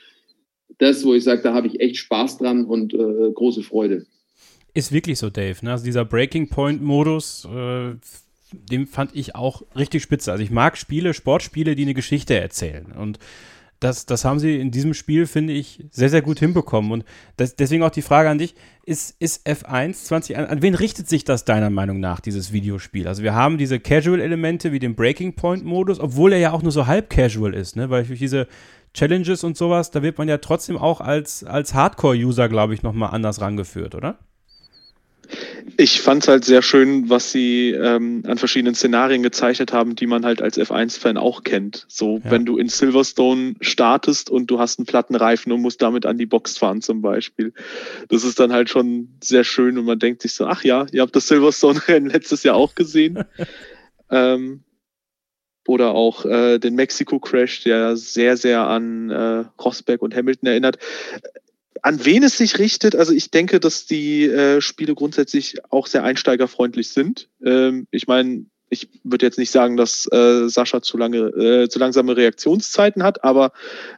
[0.79, 4.07] das, wo ich sage, da habe ich echt Spaß dran und äh, große Freude.
[4.73, 5.65] Ist wirklich so, Dave.
[5.65, 5.73] Ne?
[5.73, 7.95] Also dieser Breaking Point-Modus, äh,
[8.71, 10.31] den fand ich auch richtig spitze.
[10.31, 13.19] Also ich mag Spiele, Sportspiele, die eine Geschichte erzählen und
[13.81, 16.93] das, das haben sie in diesem Spiel, finde ich, sehr, sehr gut hinbekommen.
[16.93, 17.05] Und
[17.37, 21.25] das, deswegen auch die Frage an dich: Ist, ist F1 20, an, wen richtet sich
[21.25, 23.07] das deiner Meinung nach, dieses Videospiel?
[23.09, 26.87] Also, wir haben diese Casual-Elemente wie den Breaking Point-Modus, obwohl er ja auch nur so
[26.87, 27.91] halb casual ist, ne?
[27.91, 28.49] Weil durch diese
[28.95, 33.11] Challenges und sowas, da wird man ja trotzdem auch als, als Hardcore-User, glaube ich, nochmal
[33.11, 34.19] anders rangeführt, oder?
[35.77, 40.07] Ich fand es halt sehr schön, was sie ähm, an verschiedenen Szenarien gezeichnet haben, die
[40.07, 41.87] man halt als F1-Fan auch kennt.
[41.89, 42.31] So, ja.
[42.31, 46.19] wenn du in Silverstone startest und du hast einen platten Reifen und musst damit an
[46.19, 47.53] die Box fahren zum Beispiel.
[48.09, 51.03] Das ist dann halt schon sehr schön und man denkt sich so, ach ja, ihr
[51.03, 53.25] habt das Silverstone-Rennen letztes Jahr auch gesehen.
[54.11, 54.63] ähm,
[55.67, 60.79] oder auch äh, den Mexiko-Crash, der sehr, sehr an äh, Rosberg und Hamilton erinnert
[61.85, 66.03] an wen es sich richtet, also ich denke, dass die äh, Spiele grundsätzlich auch sehr
[66.03, 67.29] einsteigerfreundlich sind.
[67.45, 71.79] Ähm, ich meine, ich würde jetzt nicht sagen, dass äh, Sascha zu lange, äh, zu
[71.79, 73.53] langsame Reaktionszeiten hat, aber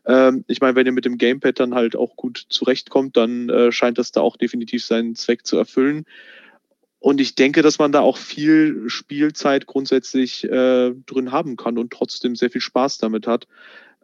[0.05, 3.71] ähm, ich meine, wenn ihr mit dem Gamepad dann halt auch gut zurechtkommt, dann äh,
[3.71, 6.07] scheint das da auch definitiv seinen Zweck zu erfüllen.
[6.99, 11.93] Und ich denke, dass man da auch viel Spielzeit grundsätzlich äh, drin haben kann und
[11.93, 13.47] trotzdem sehr viel Spaß damit hat.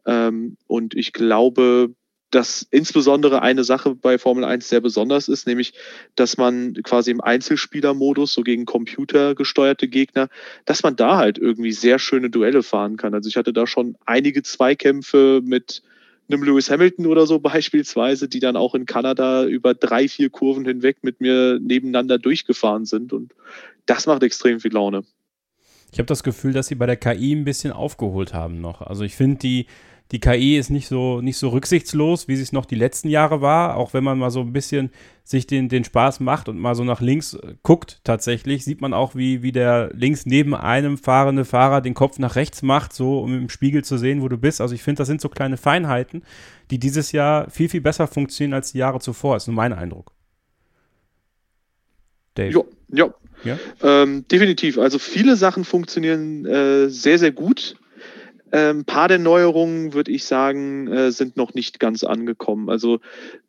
[0.07, 1.97] Ähm, und ich glaube,
[2.33, 5.75] dass insbesondere eine Sache bei Formel 1 sehr besonders ist, nämlich,
[6.17, 10.29] dass man quasi im Einzelspielermodus, so gegen computergesteuerte Gegner,
[10.65, 13.13] dass man da halt irgendwie sehr schöne Duelle fahren kann.
[13.13, 15.83] Also ich hatte da schon einige Zweikämpfe mit
[16.31, 20.65] einem Lewis Hamilton oder so beispielsweise, die dann auch in Kanada über drei, vier Kurven
[20.65, 23.13] hinweg mit mir nebeneinander durchgefahren sind.
[23.13, 23.35] Und
[23.85, 25.05] das macht extrem viel Laune.
[25.93, 28.81] Ich habe das Gefühl, dass sie bei der KI ein bisschen aufgeholt haben noch.
[28.81, 29.67] Also ich finde die
[30.13, 33.41] die KI ist nicht so, nicht so rücksichtslos, wie sie es noch die letzten Jahre
[33.41, 33.77] war.
[33.77, 34.91] Auch wenn man mal so ein bisschen
[35.25, 38.93] sich den, den Spaß macht und mal so nach links äh, guckt, tatsächlich, sieht man
[38.93, 43.21] auch, wie, wie der links neben einem fahrende Fahrer den Kopf nach rechts macht, so
[43.21, 44.61] um im Spiegel zu sehen, wo du bist.
[44.61, 46.23] Also ich finde, das sind so kleine Feinheiten,
[46.71, 49.37] die dieses Jahr viel, viel besser funktionieren als die Jahre zuvor.
[49.37, 50.13] Das ist nur mein Eindruck.
[52.35, 52.51] Dave.
[52.51, 53.15] Jo, jo.
[53.45, 54.79] Ja, ähm, definitiv.
[54.79, 57.77] Also viele Sachen funktionieren äh, sehr, sehr gut.
[58.53, 62.69] Ein ähm, paar der Neuerungen, würde ich sagen, äh, sind noch nicht ganz angekommen.
[62.69, 63.01] Also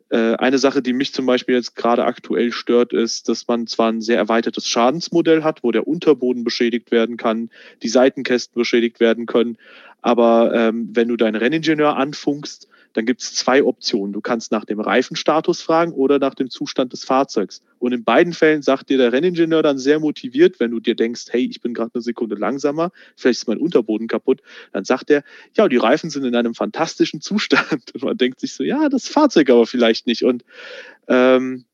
[0.08, 3.92] äh, eine Sache, die mich zum Beispiel jetzt gerade aktuell stört, ist, dass man zwar
[3.92, 7.50] ein sehr erweitertes Schadensmodell hat, wo der Unterboden beschädigt werden kann,
[7.82, 9.58] die Seitenkästen beschädigt werden können,
[10.00, 14.12] aber ähm, wenn du deinen Renningenieur anfunkst, dann gibt es zwei Optionen.
[14.12, 17.62] Du kannst nach dem Reifenstatus fragen oder nach dem Zustand des Fahrzeugs.
[17.84, 21.26] Und in beiden Fällen sagt dir der Renningenieur dann sehr motiviert, wenn du dir denkst,
[21.28, 24.40] hey, ich bin gerade eine Sekunde langsamer, vielleicht ist mein Unterboden kaputt,
[24.72, 25.22] dann sagt er,
[25.54, 27.92] ja, die Reifen sind in einem fantastischen Zustand.
[27.94, 30.24] Und man denkt sich so, ja, das Fahrzeug aber vielleicht nicht.
[30.24, 30.46] Und
[31.08, 31.66] ähm,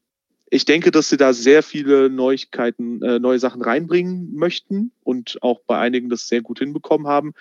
[0.51, 5.61] ich denke, dass sie da sehr viele Neuigkeiten, äh, neue Sachen reinbringen möchten und auch
[5.65, 7.35] bei einigen das sehr gut hinbekommen haben.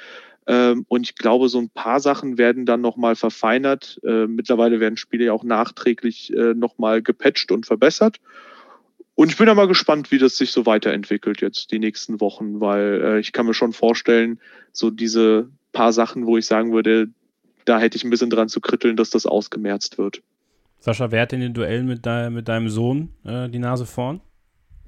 [0.45, 3.99] Ähm, und ich glaube, so ein paar Sachen werden dann nochmal verfeinert.
[4.03, 8.19] Äh, mittlerweile werden Spiele ja auch nachträglich äh, nochmal gepatcht und verbessert.
[9.19, 12.61] Und ich bin da mal gespannt, wie das sich so weiterentwickelt jetzt die nächsten Wochen,
[12.61, 14.39] weil äh, ich kann mir schon vorstellen,
[14.71, 17.09] so diese paar Sachen, wo ich sagen würde,
[17.65, 20.21] da hätte ich ein bisschen dran zu kritteln, dass das ausgemerzt wird.
[20.79, 24.21] Sascha, wer hat in den Duellen mit, de mit deinem Sohn äh, die Nase vorn?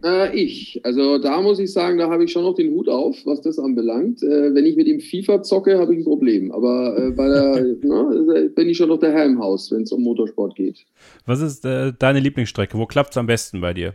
[0.02, 0.80] Äh, ich.
[0.86, 3.60] Also da muss ich sagen, da habe ich schon noch den Hut auf, was das
[3.60, 4.24] anbelangt.
[4.24, 6.53] Äh, wenn ich mit ihm FIFA zocke, habe ich ein Problem.
[6.53, 9.82] Aber äh, bei der, na, ne, bin ich schon noch der Herr im Haus, wenn
[9.82, 10.86] es um Motorsport geht.
[11.26, 12.78] Was ist äh, deine Lieblingsstrecke?
[12.78, 13.94] Wo klappt es am besten bei dir?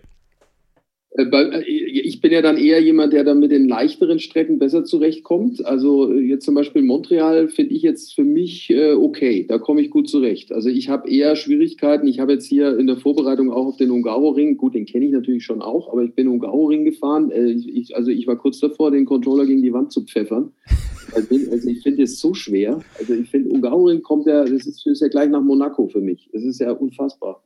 [1.16, 4.84] Äh, äh, ich bin ja dann eher jemand, der dann mit den leichteren Strecken besser
[4.84, 5.64] zurechtkommt.
[5.64, 9.46] Also äh, jetzt zum Beispiel Montreal finde ich jetzt für mich okay.
[9.48, 10.52] Da komme ich gut zurecht.
[10.52, 12.06] Also ich habe eher Schwierigkeiten.
[12.06, 15.12] Ich habe jetzt hier in der Vorbereitung auch auf den Ungaroring, gut, den kenne ich
[15.12, 17.30] natürlich schon auch, aber ich bin Ungaroring gefahren.
[17.30, 20.52] Ich, also ich war kurz davor, den Controller gegen die Wand zu pfeffern.
[21.14, 22.80] Also, also ich finde es so schwer.
[22.98, 26.28] Also ich finde, Ungaroring kommt ja, das ist, ist ja gleich nach Monaco für mich.
[26.32, 27.42] Das ist ja unfassbar.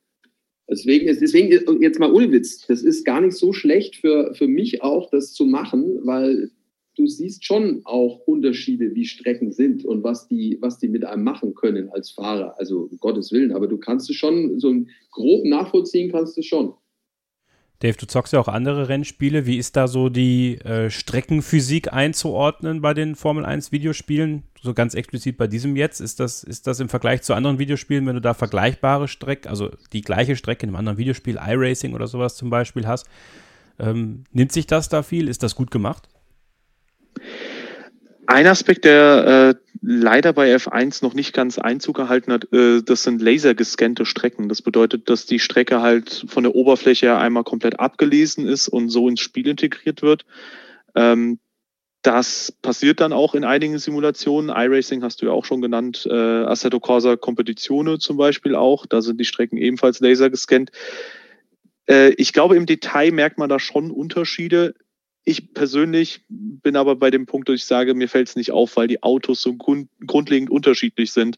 [0.70, 4.46] Deswegen, ist, deswegen jetzt mal ohne Witz, das ist gar nicht so schlecht für, für
[4.46, 6.50] mich auch, das zu machen, weil
[6.96, 11.24] du siehst schon auch Unterschiede, wie Strecken sind und was die, was die mit einem
[11.24, 12.54] machen können als Fahrer.
[12.58, 14.72] Also um Gottes Willen, aber du kannst es schon, so
[15.10, 16.74] grob nachvollziehen kannst du schon.
[17.80, 19.46] Dave, du zockst ja auch andere Rennspiele.
[19.46, 24.42] Wie ist da so die äh, Streckenphysik einzuordnen bei den Formel 1 Videospielen?
[24.62, 26.00] So ganz explizit bei diesem jetzt.
[26.00, 29.70] Ist das, ist das im Vergleich zu anderen Videospielen, wenn du da vergleichbare Strecken, also
[29.92, 33.06] die gleiche Strecke in einem anderen Videospiel, iRacing oder sowas zum Beispiel hast,
[33.78, 35.28] ähm, nimmt sich das da viel?
[35.28, 36.08] Ist das gut gemacht?
[38.26, 43.02] Ein Aspekt, der äh, leider bei F1 noch nicht ganz Einzug gehalten hat, äh, das
[43.02, 44.48] sind lasergescannte Strecken.
[44.48, 49.08] Das bedeutet, dass die Strecke halt von der Oberfläche einmal komplett abgelesen ist und so
[49.08, 50.26] ins Spiel integriert wird.
[50.94, 51.40] Ähm,
[52.02, 54.50] das passiert dann auch in einigen Simulationen.
[54.50, 58.86] iRacing hast du ja auch schon genannt, äh, Assetto Corsa Competizione zum Beispiel auch.
[58.86, 60.70] Da sind die Strecken ebenfalls lasergescannt.
[61.86, 64.74] Äh, ich glaube, im Detail merkt man da schon Unterschiede.
[65.24, 68.76] Ich persönlich bin aber bei dem Punkt, dass ich sage, mir fällt es nicht auf,
[68.76, 71.36] weil die Autos so grund, grundlegend unterschiedlich sind,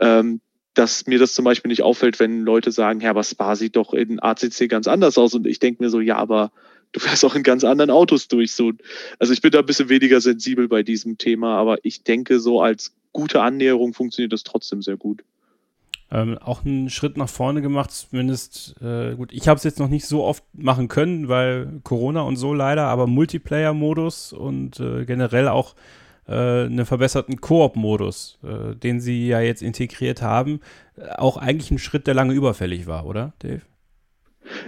[0.00, 0.40] ähm,
[0.74, 3.92] dass mir das zum Beispiel nicht auffällt, wenn Leute sagen, ja, aber Spa sieht doch
[3.92, 5.34] in ACC ganz anders aus.
[5.34, 6.52] Und ich denke mir so, ja, aber
[6.96, 8.52] du fährst auch in ganz anderen Autos durch.
[8.52, 8.72] So.
[9.18, 12.62] Also ich bin da ein bisschen weniger sensibel bei diesem Thema, aber ich denke, so
[12.62, 15.22] als gute Annäherung funktioniert das trotzdem sehr gut.
[16.10, 19.88] Ähm, auch einen Schritt nach vorne gemacht, zumindest, äh, gut, ich habe es jetzt noch
[19.88, 25.48] nicht so oft machen können, weil Corona und so leider, aber Multiplayer-Modus und äh, generell
[25.48, 25.74] auch
[26.28, 30.60] äh, einen verbesserten Koop-Modus, äh, den sie ja jetzt integriert haben,
[31.16, 33.62] auch eigentlich ein Schritt, der lange überfällig war, oder, Dave?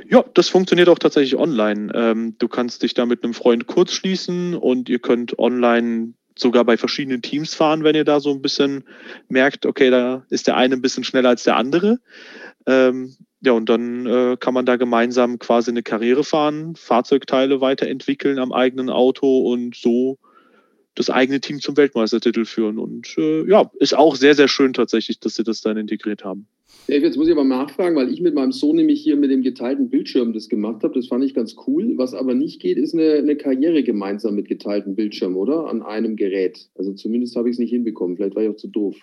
[0.08, 1.92] Ja, das funktioniert auch tatsächlich online.
[1.94, 6.64] Ähm, du kannst dich da mit einem Freund kurz schließen und ihr könnt online sogar
[6.64, 8.84] bei verschiedenen Teams fahren, wenn ihr da so ein bisschen
[9.28, 11.98] merkt, okay, da ist der eine ein bisschen schneller als der andere.
[12.66, 18.38] Ähm, ja, und dann äh, kann man da gemeinsam quasi eine Karriere fahren, Fahrzeugteile weiterentwickeln
[18.38, 20.18] am eigenen Auto und so
[20.94, 22.78] das eigene Team zum Weltmeistertitel führen.
[22.78, 26.48] Und äh, ja, ist auch sehr, sehr schön tatsächlich, dass sie das dann integriert haben.
[26.88, 29.42] Dave, jetzt muss ich aber nachfragen, weil ich mit meinem Sohn nämlich hier mit dem
[29.42, 30.94] geteilten Bildschirm das gemacht habe.
[30.94, 31.92] Das fand ich ganz cool.
[31.96, 35.66] Was aber nicht geht, ist eine, eine Karriere gemeinsam mit geteiltem Bildschirm, oder?
[35.66, 36.70] An einem Gerät.
[36.76, 38.16] Also zumindest habe ich es nicht hinbekommen.
[38.16, 38.96] Vielleicht war ich auch zu doof.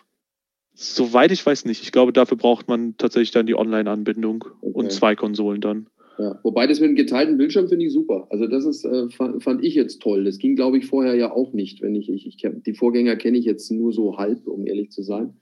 [0.73, 1.83] Soweit ich weiß nicht.
[1.83, 4.73] Ich glaube, dafür braucht man tatsächlich dann die Online-Anbindung okay.
[4.73, 5.85] und zwei Konsolen dann.
[6.17, 8.25] Ja, wobei das mit dem geteilten Bildschirm finde ich super.
[8.31, 10.23] Also das ist, äh, fand, fand, ich jetzt toll.
[10.23, 11.83] Das ging, glaube ich, vorher ja auch nicht.
[11.83, 15.03] Wenn ich, ich, ich die Vorgänger kenne ich jetzt nur so halb, um ehrlich zu
[15.03, 15.35] sein.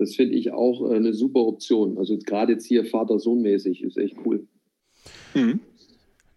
[0.00, 1.98] Das finde ich auch äh, eine super Option.
[1.98, 4.46] Also gerade jetzt hier Vater-Sohn-mäßig ist echt cool.
[5.34, 5.60] Mhm.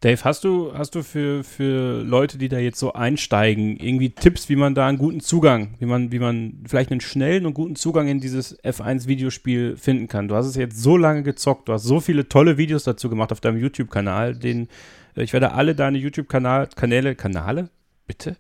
[0.02, 4.50] Dave, hast du, hast du für, für Leute, die da jetzt so einsteigen, irgendwie Tipps,
[4.50, 7.78] wie man da einen guten Zugang, wie man, wie man vielleicht einen schnellen und guten
[7.78, 10.28] Zugang in dieses F1-Videospiel finden kann?
[10.28, 13.32] Du hast es jetzt so lange gezockt, du hast so viele tolle Videos dazu gemacht
[13.32, 14.68] auf deinem YouTube-Kanal, den
[15.16, 17.70] äh, ich werde alle deine YouTube-Kanäle, Kanale,
[18.06, 18.36] bitte,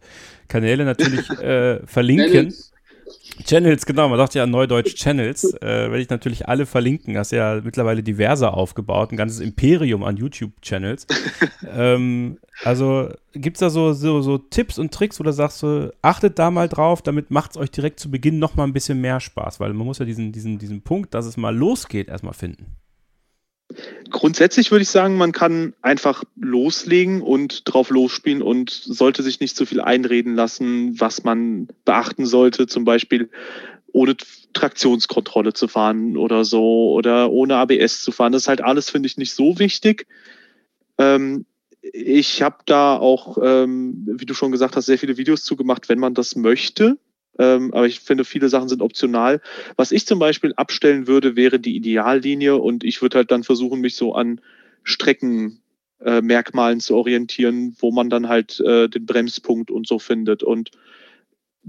[0.49, 2.53] Kanäle natürlich äh, verlinken.
[3.45, 7.17] Channels, genau, man sagt ja Neudeutsch Channels, äh, werde ich natürlich alle verlinken.
[7.17, 11.07] Hast ja mittlerweile diverse aufgebaut, ein ganzes Imperium an YouTube-Channels.
[11.75, 15.89] ähm, also gibt es da so, so, so, Tipps und Tricks, wo du sagst, so,
[16.01, 19.19] achtet da mal drauf, damit macht es euch direkt zu Beginn nochmal ein bisschen mehr
[19.19, 22.67] Spaß, weil man muss ja diesen, diesen, diesen Punkt, dass es mal losgeht, erstmal finden.
[24.09, 29.55] Grundsätzlich würde ich sagen, man kann einfach loslegen und drauf losspielen und sollte sich nicht
[29.55, 33.29] zu viel einreden lassen, was man beachten sollte, zum Beispiel
[33.91, 34.15] ohne
[34.53, 38.31] Traktionskontrolle zu fahren oder so oder ohne ABS zu fahren.
[38.31, 40.07] Das ist halt alles, finde ich, nicht so wichtig.
[40.97, 41.45] Ähm,
[41.81, 45.99] ich habe da auch, ähm, wie du schon gesagt hast, sehr viele Videos zugemacht, wenn
[45.99, 46.97] man das möchte.
[47.39, 49.41] Ähm, aber ich finde, viele Sachen sind optional.
[49.75, 53.81] Was ich zum Beispiel abstellen würde, wäre die Ideallinie und ich würde halt dann versuchen,
[53.81, 54.39] mich so an
[54.83, 60.43] Streckenmerkmalen äh, zu orientieren, wo man dann halt äh, den Bremspunkt und so findet.
[60.43, 60.71] Und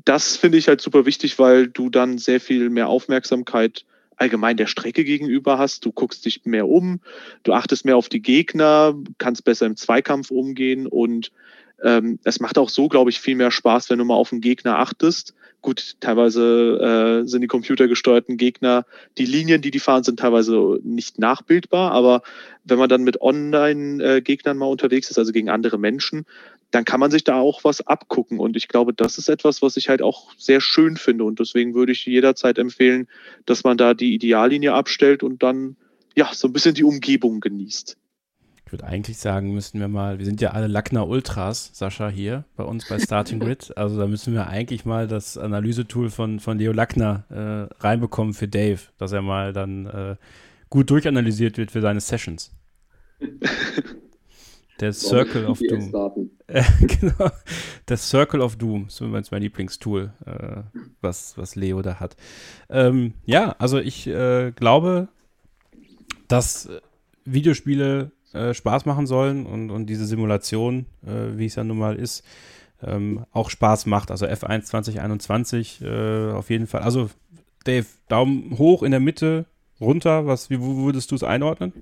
[0.04, 3.84] das finde ich halt super wichtig, weil du dann sehr viel mehr Aufmerksamkeit
[4.16, 5.84] allgemein der Strecke gegenüber hast.
[5.84, 7.00] Du guckst dich mehr um,
[7.42, 11.32] du achtest mehr auf die Gegner, kannst besser im Zweikampf umgehen und
[11.82, 14.40] ähm, es macht auch so, glaube ich, viel mehr Spaß, wenn du mal auf den
[14.40, 15.34] Gegner achtest.
[15.60, 18.84] Gut, teilweise äh, sind die computergesteuerten Gegner,
[19.16, 22.22] die Linien, die die fahren, sind teilweise nicht nachbildbar, aber
[22.64, 26.26] wenn man dann mit Online-Gegnern mal unterwegs ist, also gegen andere Menschen,
[26.70, 28.40] dann kann man sich da auch was abgucken.
[28.40, 31.24] Und ich glaube, das ist etwas, was ich halt auch sehr schön finde.
[31.24, 33.06] Und deswegen würde ich jederzeit empfehlen,
[33.46, 35.76] dass man da die Ideallinie abstellt und dann
[36.16, 37.96] ja so ein bisschen die Umgebung genießt.
[38.74, 42.64] Würde eigentlich sagen, müssten wir mal, wir sind ja alle Lackner Ultras, Sascha, hier bei
[42.64, 43.72] uns bei Starting Grid.
[43.76, 48.48] Also da müssen wir eigentlich mal das Analysetool von, von Leo Lackner äh, reinbekommen für
[48.48, 50.16] Dave, dass er mal dann äh,
[50.70, 52.50] gut durchanalysiert wird für seine Sessions.
[54.80, 56.28] Der Circle of Doom.
[56.48, 57.30] Äh, genau.
[57.86, 60.62] Der Circle of Doom ist übrigens mein Lieblingstool, äh,
[61.00, 62.16] was, was Leo da hat.
[62.68, 65.06] Ähm, ja, also ich äh, glaube,
[66.26, 66.68] dass
[67.24, 71.96] Videospiele äh, Spaß machen sollen und, und diese Simulation, äh, wie es ja nun mal
[71.96, 72.24] ist,
[72.82, 74.10] ähm, auch Spaß macht.
[74.10, 76.82] Also F1 2021 äh, auf jeden Fall.
[76.82, 77.10] Also
[77.64, 79.46] Dave, Daumen hoch in der Mitte,
[79.80, 80.26] runter.
[80.26, 81.72] Was, wie wo würdest du es einordnen?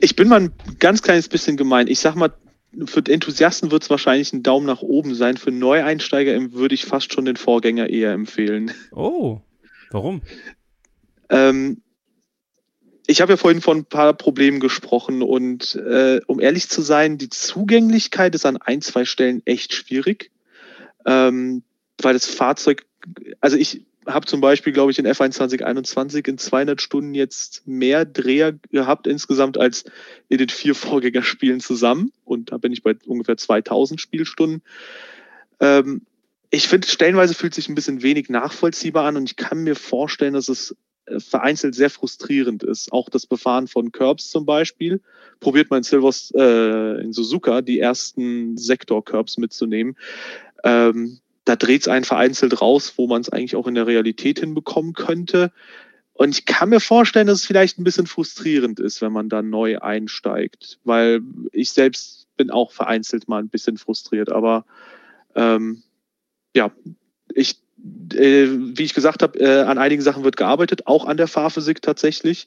[0.00, 1.86] Ich bin mal ein ganz kleines bisschen gemein.
[1.86, 2.32] Ich sag mal,
[2.86, 5.36] für Enthusiasten wird es wahrscheinlich ein Daumen nach oben sein.
[5.36, 8.72] Für Neueinsteiger würde ich fast schon den Vorgänger eher empfehlen.
[8.90, 9.40] Oh,
[9.90, 10.22] warum?
[11.28, 11.82] Ähm,
[13.06, 17.18] ich habe ja vorhin von ein paar Problemen gesprochen und äh, um ehrlich zu sein,
[17.18, 20.30] die Zugänglichkeit ist an ein, zwei Stellen echt schwierig,
[21.04, 21.62] ähm,
[22.00, 22.86] weil das Fahrzeug,
[23.40, 28.04] also ich habe zum Beispiel, glaube ich, in F1 2021 in 200 Stunden jetzt mehr
[28.04, 29.84] Dreher gehabt insgesamt als
[30.28, 34.62] in den vier Vorgängerspielen zusammen und da bin ich bei ungefähr 2000 Spielstunden.
[35.60, 36.02] Ähm,
[36.50, 40.34] ich finde, stellenweise fühlt sich ein bisschen wenig nachvollziehbar an und ich kann mir vorstellen,
[40.34, 40.76] dass es
[41.18, 42.92] vereinzelt sehr frustrierend ist.
[42.92, 45.00] Auch das Befahren von Curbs zum Beispiel.
[45.40, 49.96] Probiert man in, Silvers, äh, in Suzuka die ersten Sektor-Curbs mitzunehmen.
[50.64, 54.38] Ähm, da dreht es einen vereinzelt raus, wo man es eigentlich auch in der Realität
[54.38, 55.52] hinbekommen könnte.
[56.14, 59.42] Und ich kann mir vorstellen, dass es vielleicht ein bisschen frustrierend ist, wenn man da
[59.42, 61.20] neu einsteigt, weil
[61.50, 64.30] ich selbst bin auch vereinzelt mal ein bisschen frustriert.
[64.30, 64.64] Aber
[65.34, 65.82] ähm,
[66.54, 66.70] ja,
[67.34, 71.26] ich äh, wie ich gesagt habe, äh, an einigen Sachen wird gearbeitet, auch an der
[71.26, 72.46] Fahrphysik tatsächlich.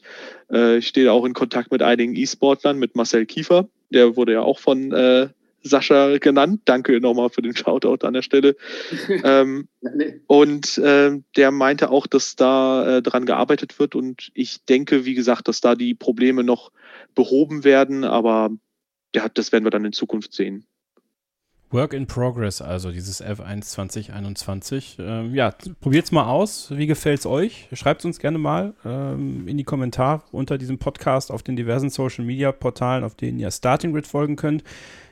[0.51, 4.41] Äh, ich stehe auch in Kontakt mit einigen E-Sportlern, mit Marcel Kiefer, der wurde ja
[4.41, 5.27] auch von äh,
[5.61, 6.61] Sascha genannt.
[6.65, 8.55] Danke nochmal für den Shoutout an der Stelle.
[9.23, 9.67] ähm,
[10.27, 15.15] und äh, der meinte auch, dass da äh, dran gearbeitet wird und ich denke, wie
[15.15, 16.71] gesagt, dass da die Probleme noch
[17.15, 18.51] behoben werden, aber
[19.13, 20.65] ja, das werden wir dann in Zukunft sehen.
[21.75, 24.95] Work in Progress, also dieses F1 2021.
[24.97, 26.71] Ähm, ja, probiert's mal aus.
[26.71, 27.67] Wie gefällt's euch?
[27.73, 31.89] Schreibt es uns gerne mal ähm, in die Kommentare unter diesem Podcast auf den diversen
[31.89, 34.63] Social Media Portalen, auf denen ihr Starting Grid folgen könnt.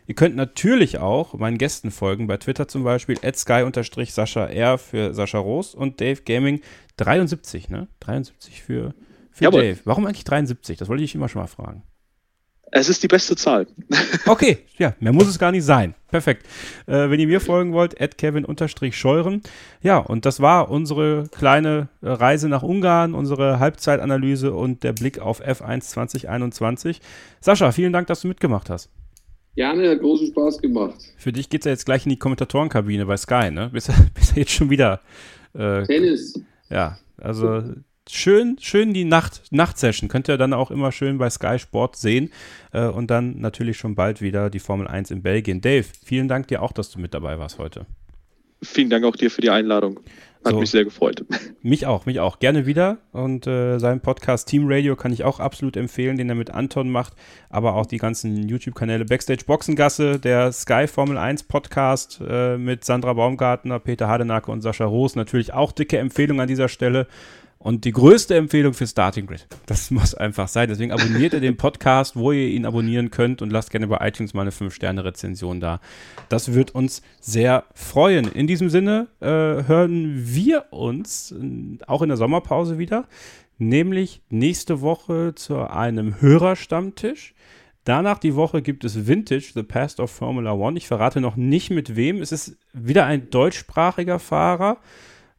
[0.08, 5.40] Ihr könnt natürlich auch meinen Gästen folgen, bei Twitter zum Beispiel, sky-sascha R für Sascha
[5.40, 6.62] Roos und Dave Gaming
[6.96, 7.90] 73, ne?
[8.00, 8.94] 73 für,
[9.32, 9.80] für Dave.
[9.84, 10.78] Warum eigentlich 73?
[10.78, 11.84] Das wollte ich immer schon mal fragen.
[12.76, 13.68] Es ist die beste Zahl.
[14.26, 15.94] Okay, ja, mehr muss es gar nicht sein.
[16.08, 16.48] Perfekt.
[16.88, 19.44] Äh, wenn ihr mir folgen wollt, Kevin-Scheuren.
[19.84, 25.20] Ja, und das war unsere kleine äh, Reise nach Ungarn, unsere Halbzeitanalyse und der Blick
[25.20, 27.00] auf F1 2021.
[27.42, 28.90] Sascha, vielen Dank, dass du mitgemacht hast.
[29.56, 30.96] Gerne, hat großen Spaß gemacht.
[31.18, 33.70] Für dich geht es ja jetzt gleich in die Kommentatorenkabine bei Sky, ne?
[33.72, 33.94] Bist du
[34.36, 35.02] jetzt schon wieder.
[35.54, 36.42] Äh, Tennis.
[36.72, 37.62] Ja, also
[38.10, 40.10] schön, schön die Nacht, Nachtsession.
[40.10, 42.32] Könnt ihr dann auch immer schön bei Sky Sport sehen.
[42.72, 45.62] Äh, und dann natürlich schon bald wieder die Formel 1 in Belgien.
[45.62, 47.86] Dave, vielen Dank dir auch, dass du mit dabei warst heute.
[48.62, 50.00] Vielen Dank auch dir für die Einladung.
[50.46, 51.24] Hat so, mich sehr gefreut.
[51.62, 52.40] Mich auch, mich auch.
[52.40, 52.98] Gerne wieder.
[53.14, 56.90] Und äh, seinen Podcast Team Radio kann ich auch absolut empfehlen, den er mit Anton
[56.90, 57.14] macht.
[57.50, 63.14] Aber auch die ganzen YouTube-Kanäle Backstage Boxengasse, der Sky Formel 1 Podcast äh, mit Sandra
[63.14, 65.16] Baumgartner, Peter Hardenacke und Sascha Roos.
[65.16, 67.08] Natürlich auch dicke Empfehlung an dieser Stelle.
[67.64, 69.48] Und die größte Empfehlung für Starting Grid.
[69.68, 70.68] Das muss einfach sein.
[70.68, 74.34] Deswegen abonniert ihr den Podcast, wo ihr ihn abonnieren könnt und lasst gerne bei iTunes
[74.34, 75.80] mal eine 5-Sterne-Rezension da.
[76.28, 78.30] Das wird uns sehr freuen.
[78.30, 83.08] In diesem Sinne äh, hören wir uns äh, auch in der Sommerpause wieder,
[83.58, 87.34] nämlich nächste Woche zu einem Hörerstammtisch.
[87.86, 90.78] Danach die Woche gibt es Vintage, The Past of Formula One.
[90.78, 92.22] Ich verrate noch nicht mit wem.
[92.22, 94.80] Es ist wieder ein deutschsprachiger Fahrer.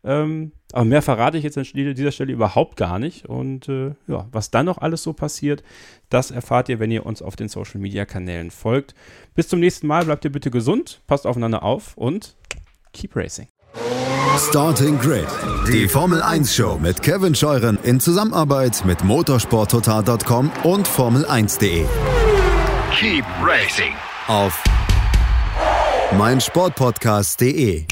[0.02, 3.26] Ähm, aber mehr verrate ich jetzt an dieser Stelle überhaupt gar nicht.
[3.26, 5.62] Und äh, ja, was dann noch alles so passiert,
[6.10, 8.94] das erfahrt ihr, wenn ihr uns auf den Social Media Kanälen folgt.
[9.36, 12.34] Bis zum nächsten Mal, bleibt ihr bitte gesund, passt aufeinander auf und
[12.92, 13.46] keep racing.
[14.36, 15.28] Starting Grid,
[15.68, 21.84] die Formel 1 Show mit Kevin Scheuren in Zusammenarbeit mit motorsporttotal.com und Formel1.de.
[22.98, 23.92] Keep racing
[24.26, 24.60] Auf
[26.18, 27.86] meinsportpodcast.de.